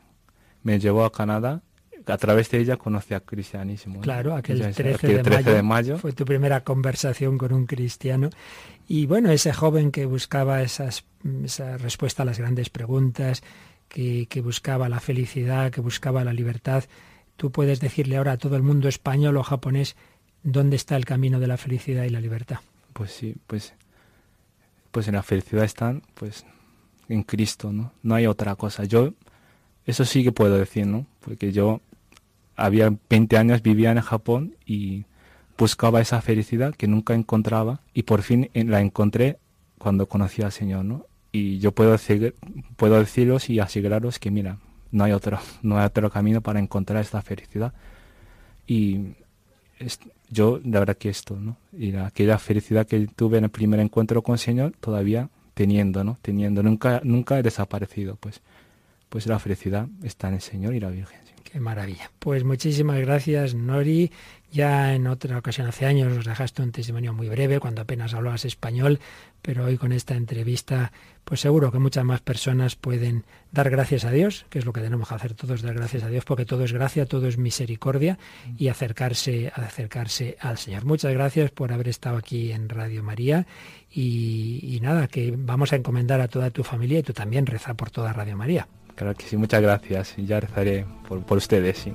me 0.63 0.79
llevó 0.79 1.05
a 1.05 1.11
Canadá 1.11 1.61
a 2.05 2.17
través 2.17 2.49
de 2.49 2.59
ella 2.59 2.77
conocí 2.77 3.13
al 3.13 3.23
cristianismo. 3.23 4.01
Claro, 4.01 4.35
aquel, 4.35 4.73
13, 4.73 5.23
de, 5.23 5.63
mayo, 5.63 5.97
Fue 5.97 6.13
tu 6.13 6.25
primera 6.25 6.63
conversación 6.63 7.37
con 7.37 7.53
un 7.53 7.65
cristiano. 7.65 8.29
Y 8.87 9.05
bueno, 9.05 9.31
ese 9.31 9.53
joven 9.53 9.91
que 9.91 10.05
buscaba 10.05 10.61
esas, 10.61 11.05
esa 11.43 11.77
respuesta 11.77 12.23
a 12.23 12.25
las 12.25 12.39
grandes 12.39 12.69
preguntas, 12.69 13.43
que, 13.87 14.27
que 14.29 14.41
buscaba 14.41 14.89
la 14.89 14.99
felicidad, 14.99 15.71
que 15.71 15.81
buscaba 15.81 16.23
la 16.23 16.33
libertad, 16.33 16.83
tú 17.37 17.51
puedes 17.51 17.79
decirle 17.79 18.17
ahora 18.17 18.33
a 18.33 18.37
todo 18.37 18.55
el 18.55 18.63
mundo 18.63 18.87
español 18.87 19.37
o 19.37 19.43
japonés 19.43 19.95
dónde 20.43 20.75
está 20.75 20.95
el 20.95 21.05
camino 21.05 21.39
de 21.39 21.47
la 21.47 21.57
felicidad 21.57 22.03
y 22.03 22.09
la 22.09 22.19
libertad. 22.19 22.59
Pues 22.93 23.11
sí, 23.11 23.35
pues, 23.47 23.73
pues 24.91 25.07
en 25.07 25.15
la 25.15 25.23
felicidad 25.23 25.63
están, 25.63 26.03
pues 26.13 26.45
en 27.09 27.23
Cristo, 27.23 27.71
¿no? 27.71 27.91
No 28.03 28.15
hay 28.15 28.27
otra 28.27 28.55
cosa. 28.55 28.83
Yo, 28.83 29.13
eso 29.85 30.05
sí 30.05 30.23
que 30.23 30.31
puedo 30.31 30.57
decir, 30.57 30.85
¿no? 30.85 31.05
Porque 31.21 31.51
yo 31.51 31.81
había 32.55 32.93
20 33.09 33.37
años, 33.37 33.61
vivía 33.61 33.91
en 33.91 34.01
Japón 34.01 34.55
y 34.65 35.05
buscaba 35.57 36.01
esa 36.01 36.21
felicidad 36.21 36.75
que 36.75 36.87
nunca 36.87 37.13
encontraba 37.13 37.81
y 37.93 38.03
por 38.03 38.21
fin 38.21 38.49
la 38.53 38.81
encontré 38.81 39.37
cuando 39.77 40.07
conocí 40.07 40.41
al 40.41 40.51
Señor, 40.51 40.85
¿no? 40.85 41.05
Y 41.31 41.59
yo 41.59 41.71
puedo, 41.71 41.91
decir, 41.91 42.35
puedo 42.75 42.99
deciros 42.99 43.49
y 43.49 43.59
aseguraros 43.59 44.19
que, 44.19 44.29
mira, 44.29 44.59
no 44.91 45.03
hay 45.03 45.11
otro, 45.11 45.39
no 45.61 45.77
hay 45.77 45.85
otro 45.85 46.09
camino 46.09 46.41
para 46.41 46.59
encontrar 46.59 47.01
esta 47.01 47.21
felicidad. 47.21 47.73
Y 48.67 49.15
yo, 50.29 50.59
de 50.59 50.79
verdad 50.79 50.97
que 50.97 51.09
esto, 51.09 51.35
¿no? 51.35 51.57
Y 51.77 51.95
aquella 51.95 52.37
felicidad 52.37 52.87
que 52.87 53.07
tuve 53.07 53.39
en 53.39 53.45
el 53.45 53.49
primer 53.49 53.79
encuentro 53.79 54.21
con 54.21 54.33
el 54.33 54.39
Señor, 54.39 54.73
todavía 54.79 55.29
teniendo, 55.53 56.03
¿no? 56.03 56.17
Teniendo, 56.21 56.63
nunca, 56.63 57.01
nunca 57.03 57.37
he 57.37 57.43
desaparecido, 57.43 58.15
pues. 58.15 58.41
Pues 59.13 59.27
la 59.27 59.37
felicidad 59.37 59.89
está 60.01 60.29
en 60.29 60.33
el 60.33 60.41
Señor 60.41 60.73
y 60.73 60.79
la 60.79 60.89
Virgen. 60.89 61.19
Qué 61.43 61.59
maravilla. 61.59 62.09
Pues 62.17 62.43
muchísimas 62.43 62.99
gracias, 62.99 63.53
Nori. 63.53 64.11
Ya 64.51 64.95
en 64.95 65.05
otra 65.05 65.37
ocasión, 65.37 65.67
hace 65.67 65.85
años, 65.85 66.11
nos 66.11 66.25
dejaste 66.25 66.63
un 66.63 66.71
testimonio 66.71 67.13
muy 67.13 67.29
breve 67.29 67.59
cuando 67.59 67.83
apenas 67.83 68.15
hablabas 68.15 68.43
español, 68.43 68.99
pero 69.43 69.65
hoy 69.65 69.77
con 69.77 69.91
esta 69.91 70.15
entrevista, 70.15 70.91
pues 71.25 71.41
seguro 71.41 71.71
que 71.71 71.77
muchas 71.77 72.03
más 72.03 72.21
personas 72.21 72.75
pueden 72.75 73.23
dar 73.51 73.69
gracias 73.69 74.03
a 74.03 74.09
Dios, 74.09 74.47
que 74.49 74.57
es 74.57 74.65
lo 74.65 74.73
que 74.73 74.81
tenemos 74.81 75.07
que 75.07 75.13
hacer 75.13 75.35
todos, 75.35 75.61
dar 75.61 75.75
gracias 75.75 76.01
a 76.01 76.07
Dios, 76.07 76.25
porque 76.25 76.45
todo 76.45 76.63
es 76.63 76.73
gracia, 76.73 77.05
todo 77.05 77.27
es 77.27 77.37
misericordia 77.37 78.17
y 78.57 78.69
acercarse, 78.69 79.51
acercarse 79.53 80.37
al 80.39 80.57
Señor. 80.57 80.85
Muchas 80.85 81.13
gracias 81.13 81.51
por 81.51 81.71
haber 81.71 81.87
estado 81.87 82.17
aquí 82.17 82.51
en 82.51 82.67
Radio 82.67 83.03
María 83.03 83.45
y, 83.91 84.79
nada, 84.81 85.07
que 85.07 85.35
vamos 85.37 85.71
a 85.71 85.75
encomendar 85.75 86.19
a 86.19 86.27
toda 86.27 86.49
tu 86.49 86.63
familia 86.63 86.97
y 86.97 87.03
tú 87.03 87.13
también 87.13 87.45
reza 87.45 87.75
por 87.75 87.91
toda 87.91 88.11
Radio 88.11 88.35
María. 88.35 88.67
Claro 88.95 89.15
que 89.15 89.25
sí, 89.25 89.37
muchas 89.37 89.61
gracias 89.61 90.13
y 90.17 90.25
ya 90.25 90.39
rezaré 90.39 90.85
por, 91.07 91.21
por 91.23 91.37
ustedes, 91.37 91.77
sí. 91.77 91.93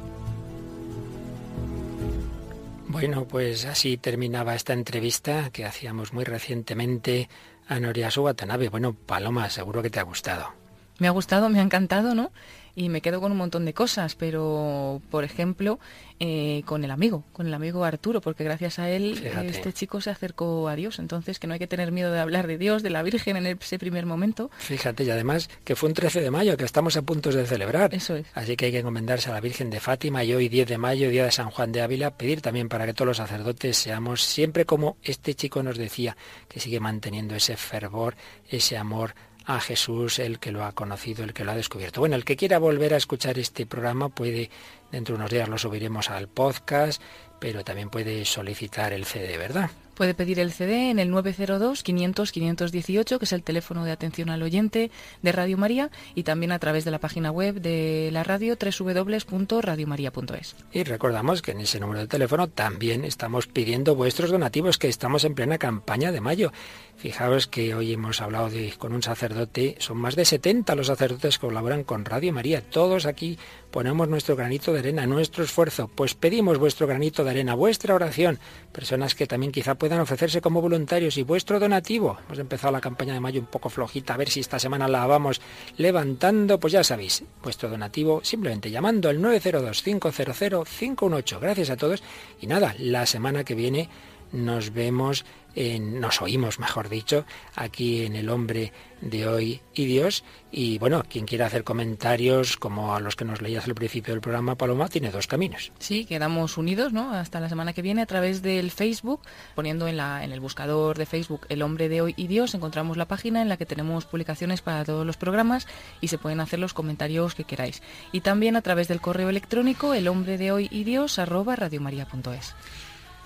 Bueno, 2.88 3.26
pues 3.26 3.66
así 3.66 3.99
terminaba 3.99 4.55
esta 4.55 4.72
entrevista 4.72 5.51
que 5.51 5.64
hacíamos 5.64 6.12
muy 6.12 6.24
recientemente 6.24 7.28
a 7.68 7.78
Noriasu 7.78 8.22
Watanabe. 8.22 8.70
Bueno, 8.70 8.94
Paloma, 8.94 9.51
seguro 9.51 9.82
que 9.82 9.90
te 9.90 10.01
ha 10.01 10.05
gustado. 10.05 10.53
Me 10.99 11.07
ha 11.07 11.11
gustado, 11.11 11.49
me 11.49 11.61
ha 11.61 11.62
encantado, 11.62 12.14
¿no? 12.14 12.32
Y 12.79 12.91
me 12.91 13.01
quedo 13.01 13.20
con 13.20 13.33
un 13.33 13.39
montón 13.39 13.64
de 13.64 13.74
cosas, 13.74 14.14
pero 14.14 15.03
por 15.11 15.24
ejemplo, 15.24 15.81
eh, 16.20 16.62
con 16.64 16.85
el 16.85 16.93
amigo, 16.93 17.24
con 17.33 17.49
el 17.49 17.55
amigo 17.55 17.83
Arturo, 17.83 18.20
porque 18.20 18.45
gracias 18.45 18.79
a 18.79 18.89
él 18.89 19.20
este 19.43 19.72
chico 19.72 20.01
se 20.01 20.11
acercó 20.11 20.68
a 20.68 20.76
Dios, 20.76 21.01
entonces 21.01 21.41
que 21.41 21.49
no 21.49 21.55
hay 21.55 21.59
que 21.59 21.66
tener 21.66 21.91
miedo 21.91 22.12
de 22.12 22.20
hablar 22.20 22.47
de 22.47 22.57
Dios, 22.57 22.85
de 22.85 22.91
la 22.91 23.03
Virgen 23.03 23.37
en 23.37 23.47
ese 23.47 23.81
primer 23.81 24.07
momento. 24.07 24.49
Fíjate, 24.59 25.03
y 25.03 25.11
además 25.11 25.51
que 25.64 25.74
fue 25.74 25.89
un 25.89 25.95
13 25.95 26.20
de 26.20 26.31
mayo, 26.31 26.57
que 26.57 26.64
estamos 26.64 26.97
a 26.97 27.03
punto 27.03 27.33
de 27.33 27.47
celebrar. 27.47 27.93
Eso 27.93 28.14
es. 28.14 28.26
Así 28.35 28.55
que 28.57 28.66
hay 28.66 28.72
que 28.72 28.79
encomendarse 28.79 29.29
a 29.29 29.33
la 29.33 29.41
Virgen 29.41 29.70
de 29.70 29.81
Fátima 29.81 30.22
y 30.22 30.33
hoy 30.33 30.49
10 30.49 30.68
de 30.68 30.79
mayo, 30.79 31.11
día 31.11 31.24
de 31.24 31.33
San 31.33 31.51
Juan 31.51 31.72
de 31.72 31.83
Ávila, 31.83 32.16
pedir 32.16 32.43
también 32.43 32.68
para 32.68 32.87
que 32.87 32.95
todos 32.95 33.09
los 33.09 33.16
sacerdotes 33.16 33.76
seamos 33.76 34.22
siempre 34.22 34.66
como 34.66 34.99
este 35.03 35.35
chico 35.35 35.64
nos 35.64 35.76
decía, 35.76 36.16
que 36.49 36.61
sigue 36.61 36.79
manteniendo 36.79 37.35
ese 37.35 37.57
fervor, 37.57 38.14
ese 38.49 38.76
amor 38.76 39.16
a 39.49 39.61
Jesús, 39.61 40.18
el 40.18 40.38
que 40.38 40.53
lo 40.53 40.62
ha 40.62 40.72
conocido, 40.72 41.24
el 41.24 41.32
que 41.32 41.42
lo 41.42 41.53
ha 41.53 41.57
descubierto. 41.57 42.01
Bueno, 42.01 42.16
el 42.16 42.26
que 42.26 42.36
quiera 42.36 42.59
volver 42.59 42.92
a 42.92 42.99
escuchar 42.99 43.38
este 43.38 43.64
programa 43.64 44.11
puede, 44.11 44.51
dentro 44.92 45.14
de 45.14 45.20
unos 45.20 45.30
días 45.30 45.49
lo 45.49 45.57
subiremos 45.57 46.11
al 46.11 46.28
podcast, 46.28 47.01
pero 47.40 47.64
también 47.64 47.88
puede 47.88 48.26
solicitar 48.26 48.92
el 48.92 49.07
CD, 49.07 49.38
¿verdad? 49.38 49.70
Puede 49.99 50.14
pedir 50.14 50.38
el 50.38 50.53
CD 50.53 50.88
en 50.90 51.01
el 51.01 51.11
902-500-518, 51.11 53.18
que 53.18 53.24
es 53.24 53.32
el 53.32 53.42
teléfono 53.42 53.84
de 53.84 53.90
atención 53.90 54.30
al 54.30 54.44
oyente 54.44 54.92
de 55.22 55.32
Radio 55.32 55.59
María, 55.59 55.90
y 56.14 56.22
también 56.22 56.53
a 56.53 56.61
través 56.61 56.84
de 56.84 56.92
la 56.92 57.01
página 57.01 57.32
web 57.32 57.61
de 57.61 58.11
la 58.12 58.22
radio 58.22 58.57
www.radiomaria.es. 58.57 60.55
Y 60.70 60.84
recordamos 60.84 61.42
que 61.42 61.51
en 61.51 61.62
ese 61.62 61.80
número 61.80 61.99
de 61.99 62.07
teléfono 62.07 62.46
también 62.46 63.05
estamos 63.05 63.49
pidiendo 63.49 63.96
vuestros 63.96 64.30
donativos, 64.30 64.78
que 64.78 64.86
estamos 64.86 65.24
en 65.24 65.34
plena 65.34 65.59
campaña 65.59 66.12
de 66.12 66.20
mayo. 66.20 66.53
Fijaos 66.96 67.49
que 67.49 67.74
hoy 67.74 67.92
hemos 67.92 68.20
hablado 68.20 68.51
con 68.76 68.92
un 68.92 69.05
sacerdote, 69.05 69.76
son 69.78 69.99
más 69.99 70.16
de 70.16 70.24
70 70.24 70.74
los 70.74 70.88
sacerdotes 70.88 71.38
que 71.38 71.46
colaboran 71.46 71.84
con 71.84 72.05
Radio 72.05 72.32
María. 72.32 72.61
Todos 72.61 73.07
aquí 73.07 73.38
ponemos 73.70 74.09
nuestro 74.09 74.34
granito 74.34 74.72
de 74.72 74.80
arena, 74.80 75.07
nuestro 75.07 75.44
esfuerzo. 75.44 75.88
Pues 75.88 76.14
pedimos 76.14 76.59
vuestro 76.59 76.86
granito 76.86 77.22
de 77.22 77.30
arena, 77.30 77.55
vuestra 77.55 77.94
oración. 77.94 78.38
Personas 78.72 79.14
que 79.14 79.26
también 79.26 79.53
quizá 79.53 79.76
puedan 79.89 80.03
ofrecerse 80.03 80.43
como 80.43 80.61
voluntarios 80.61 81.16
y 81.16 81.22
vuestro 81.22 81.59
donativo. 81.59 82.18
Hemos 82.26 82.39
empezado 82.39 82.70
la 82.70 82.82
campaña 82.82 83.14
de 83.14 83.20
mayo 83.20 83.41
un 83.41 83.47
poco 83.47 83.70
flojita, 83.70 84.12
a 84.12 84.18
ver 84.18 84.28
si 84.28 84.41
esta 84.41 84.59
semana 84.59 84.86
la 84.86 85.07
vamos 85.07 85.41
levantando. 85.78 86.61
Pues 86.61 86.74
ya 86.74 86.84
sabéis, 86.84 87.24
vuestro 87.43 87.70
donativo 87.70 88.20
simplemente 88.22 88.70
llamando 88.70 89.09
al 89.09 89.18
902-500-518. 89.18 91.41
Gracias 91.41 91.70
a 91.70 91.78
todos. 91.78 92.03
Y 92.39 92.49
nada, 92.49 92.74
la 92.78 93.07
semana 93.07 93.45
que 93.45 93.55
viene 93.55 93.89
nos 94.30 94.74
vemos, 94.74 95.24
en, 95.59 96.00
nos 96.00 96.22
oímos, 96.22 96.61
mejor 96.61 96.88
dicho, 96.88 97.24
aquí 97.56 98.04
en 98.04 98.14
El 98.14 98.30
Hombre 98.30 98.72
de 99.00 99.26
Hoy 99.26 99.61
y 99.74 99.86
Dios. 99.86 100.22
Y 100.52 100.78
bueno, 100.78 101.02
quien 101.09 101.26
quiera 101.26 101.46
hacer 101.46 101.64
comentarios, 101.64 102.56
como 102.56 102.94
a 102.94 103.00
los 103.00 103.16
que 103.16 103.24
nos 103.24 103.42
leías 103.42 103.66
al 103.66 103.74
principio 103.74 104.14
del 104.14 104.20
programa, 104.20 104.54
Paloma, 104.54 104.88
tiene 104.88 105.11
dos 105.11 105.26
caminos. 105.26 105.72
Sí, 105.80 106.04
quedamos 106.04 106.59
unidos, 106.59 106.92
¿no? 106.92 107.12
Hasta 107.12 107.40
la 107.40 107.48
semana 107.48 107.72
que 107.72 107.82
viene 107.82 108.02
a 108.02 108.06
través 108.06 108.40
del 108.40 108.70
Facebook, 108.70 109.20
poniendo 109.56 109.88
en, 109.88 109.96
la, 109.96 110.22
en 110.22 110.30
el 110.30 110.38
buscador 110.38 110.96
de 110.96 111.06
Facebook 111.06 111.46
El 111.48 111.62
Hombre 111.62 111.88
de 111.88 112.02
Hoy 112.02 112.14
y 112.16 112.28
Dios, 112.28 112.54
encontramos 112.54 112.96
la 112.96 113.09
página 113.09 113.42
en 113.42 113.48
la 113.48 113.56
que 113.56 113.66
tenemos 113.66 114.04
publicaciones 114.06 114.62
para 114.62 114.84
todos 114.84 115.04
los 115.04 115.16
programas 115.16 115.66
y 116.00 116.06
se 116.06 116.18
pueden 116.18 116.38
hacer 116.38 116.61
los 116.61 116.72
comentarios 116.72 117.34
que 117.34 117.42
queráis. 117.42 117.82
Y 118.12 118.20
también 118.20 118.54
a 118.54 118.62
través 118.62 118.86
del 118.86 119.00
correo 119.00 119.28
electrónico 119.28 119.92
el 119.92 120.06
hombre 120.06 120.38
de 120.38 120.52
hoy 120.52 120.68
y 120.70 120.84
Dios 120.84 121.18
arroba 121.18 121.56
radiomaria.es. 121.56 122.54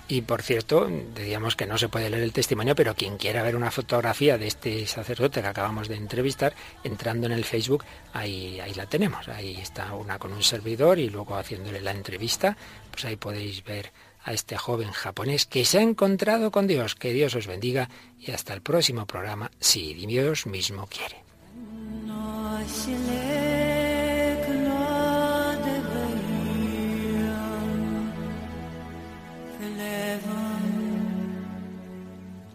Y 0.07 0.21
por 0.21 0.41
cierto, 0.41 0.89
decíamos 1.15 1.55
que 1.55 1.65
no 1.65 1.77
se 1.77 1.89
puede 1.89 2.09
leer 2.09 2.23
el 2.23 2.33
testimonio, 2.33 2.75
pero 2.75 2.93
quien 2.93 3.17
quiera 3.17 3.41
ver 3.41 3.55
una 3.55 3.71
fotografía 3.71 4.37
de 4.37 4.47
este 4.47 4.85
sacerdote 4.85 5.41
que 5.41 5.47
acabamos 5.47 5.87
de 5.87 5.95
entrevistar, 5.95 6.53
entrando 6.83 7.25
en 7.27 7.33
el 7.33 7.45
Facebook, 7.45 7.85
ahí, 8.11 8.59
ahí 8.59 8.73
la 8.73 8.85
tenemos. 8.85 9.27
Ahí 9.29 9.57
está 9.61 9.93
una 9.93 10.19
con 10.19 10.33
un 10.33 10.43
servidor 10.43 10.99
y 10.99 11.09
luego 11.09 11.35
haciéndole 11.35 11.79
la 11.81 11.91
entrevista, 11.91 12.57
pues 12.91 13.05
ahí 13.05 13.15
podéis 13.15 13.63
ver 13.63 13.91
a 14.25 14.33
este 14.33 14.57
joven 14.57 14.91
japonés 14.91 15.45
que 15.45 15.65
se 15.65 15.79
ha 15.79 15.81
encontrado 15.81 16.51
con 16.51 16.67
Dios. 16.67 16.95
Que 16.95 17.13
Dios 17.13 17.35
os 17.35 17.47
bendiga 17.47 17.89
y 18.19 18.31
hasta 18.31 18.53
el 18.53 18.61
próximo 18.61 19.05
programa, 19.05 19.51
si 19.59 19.93
Dios 19.93 20.45
mismo 20.45 20.87
quiere. 20.87 21.23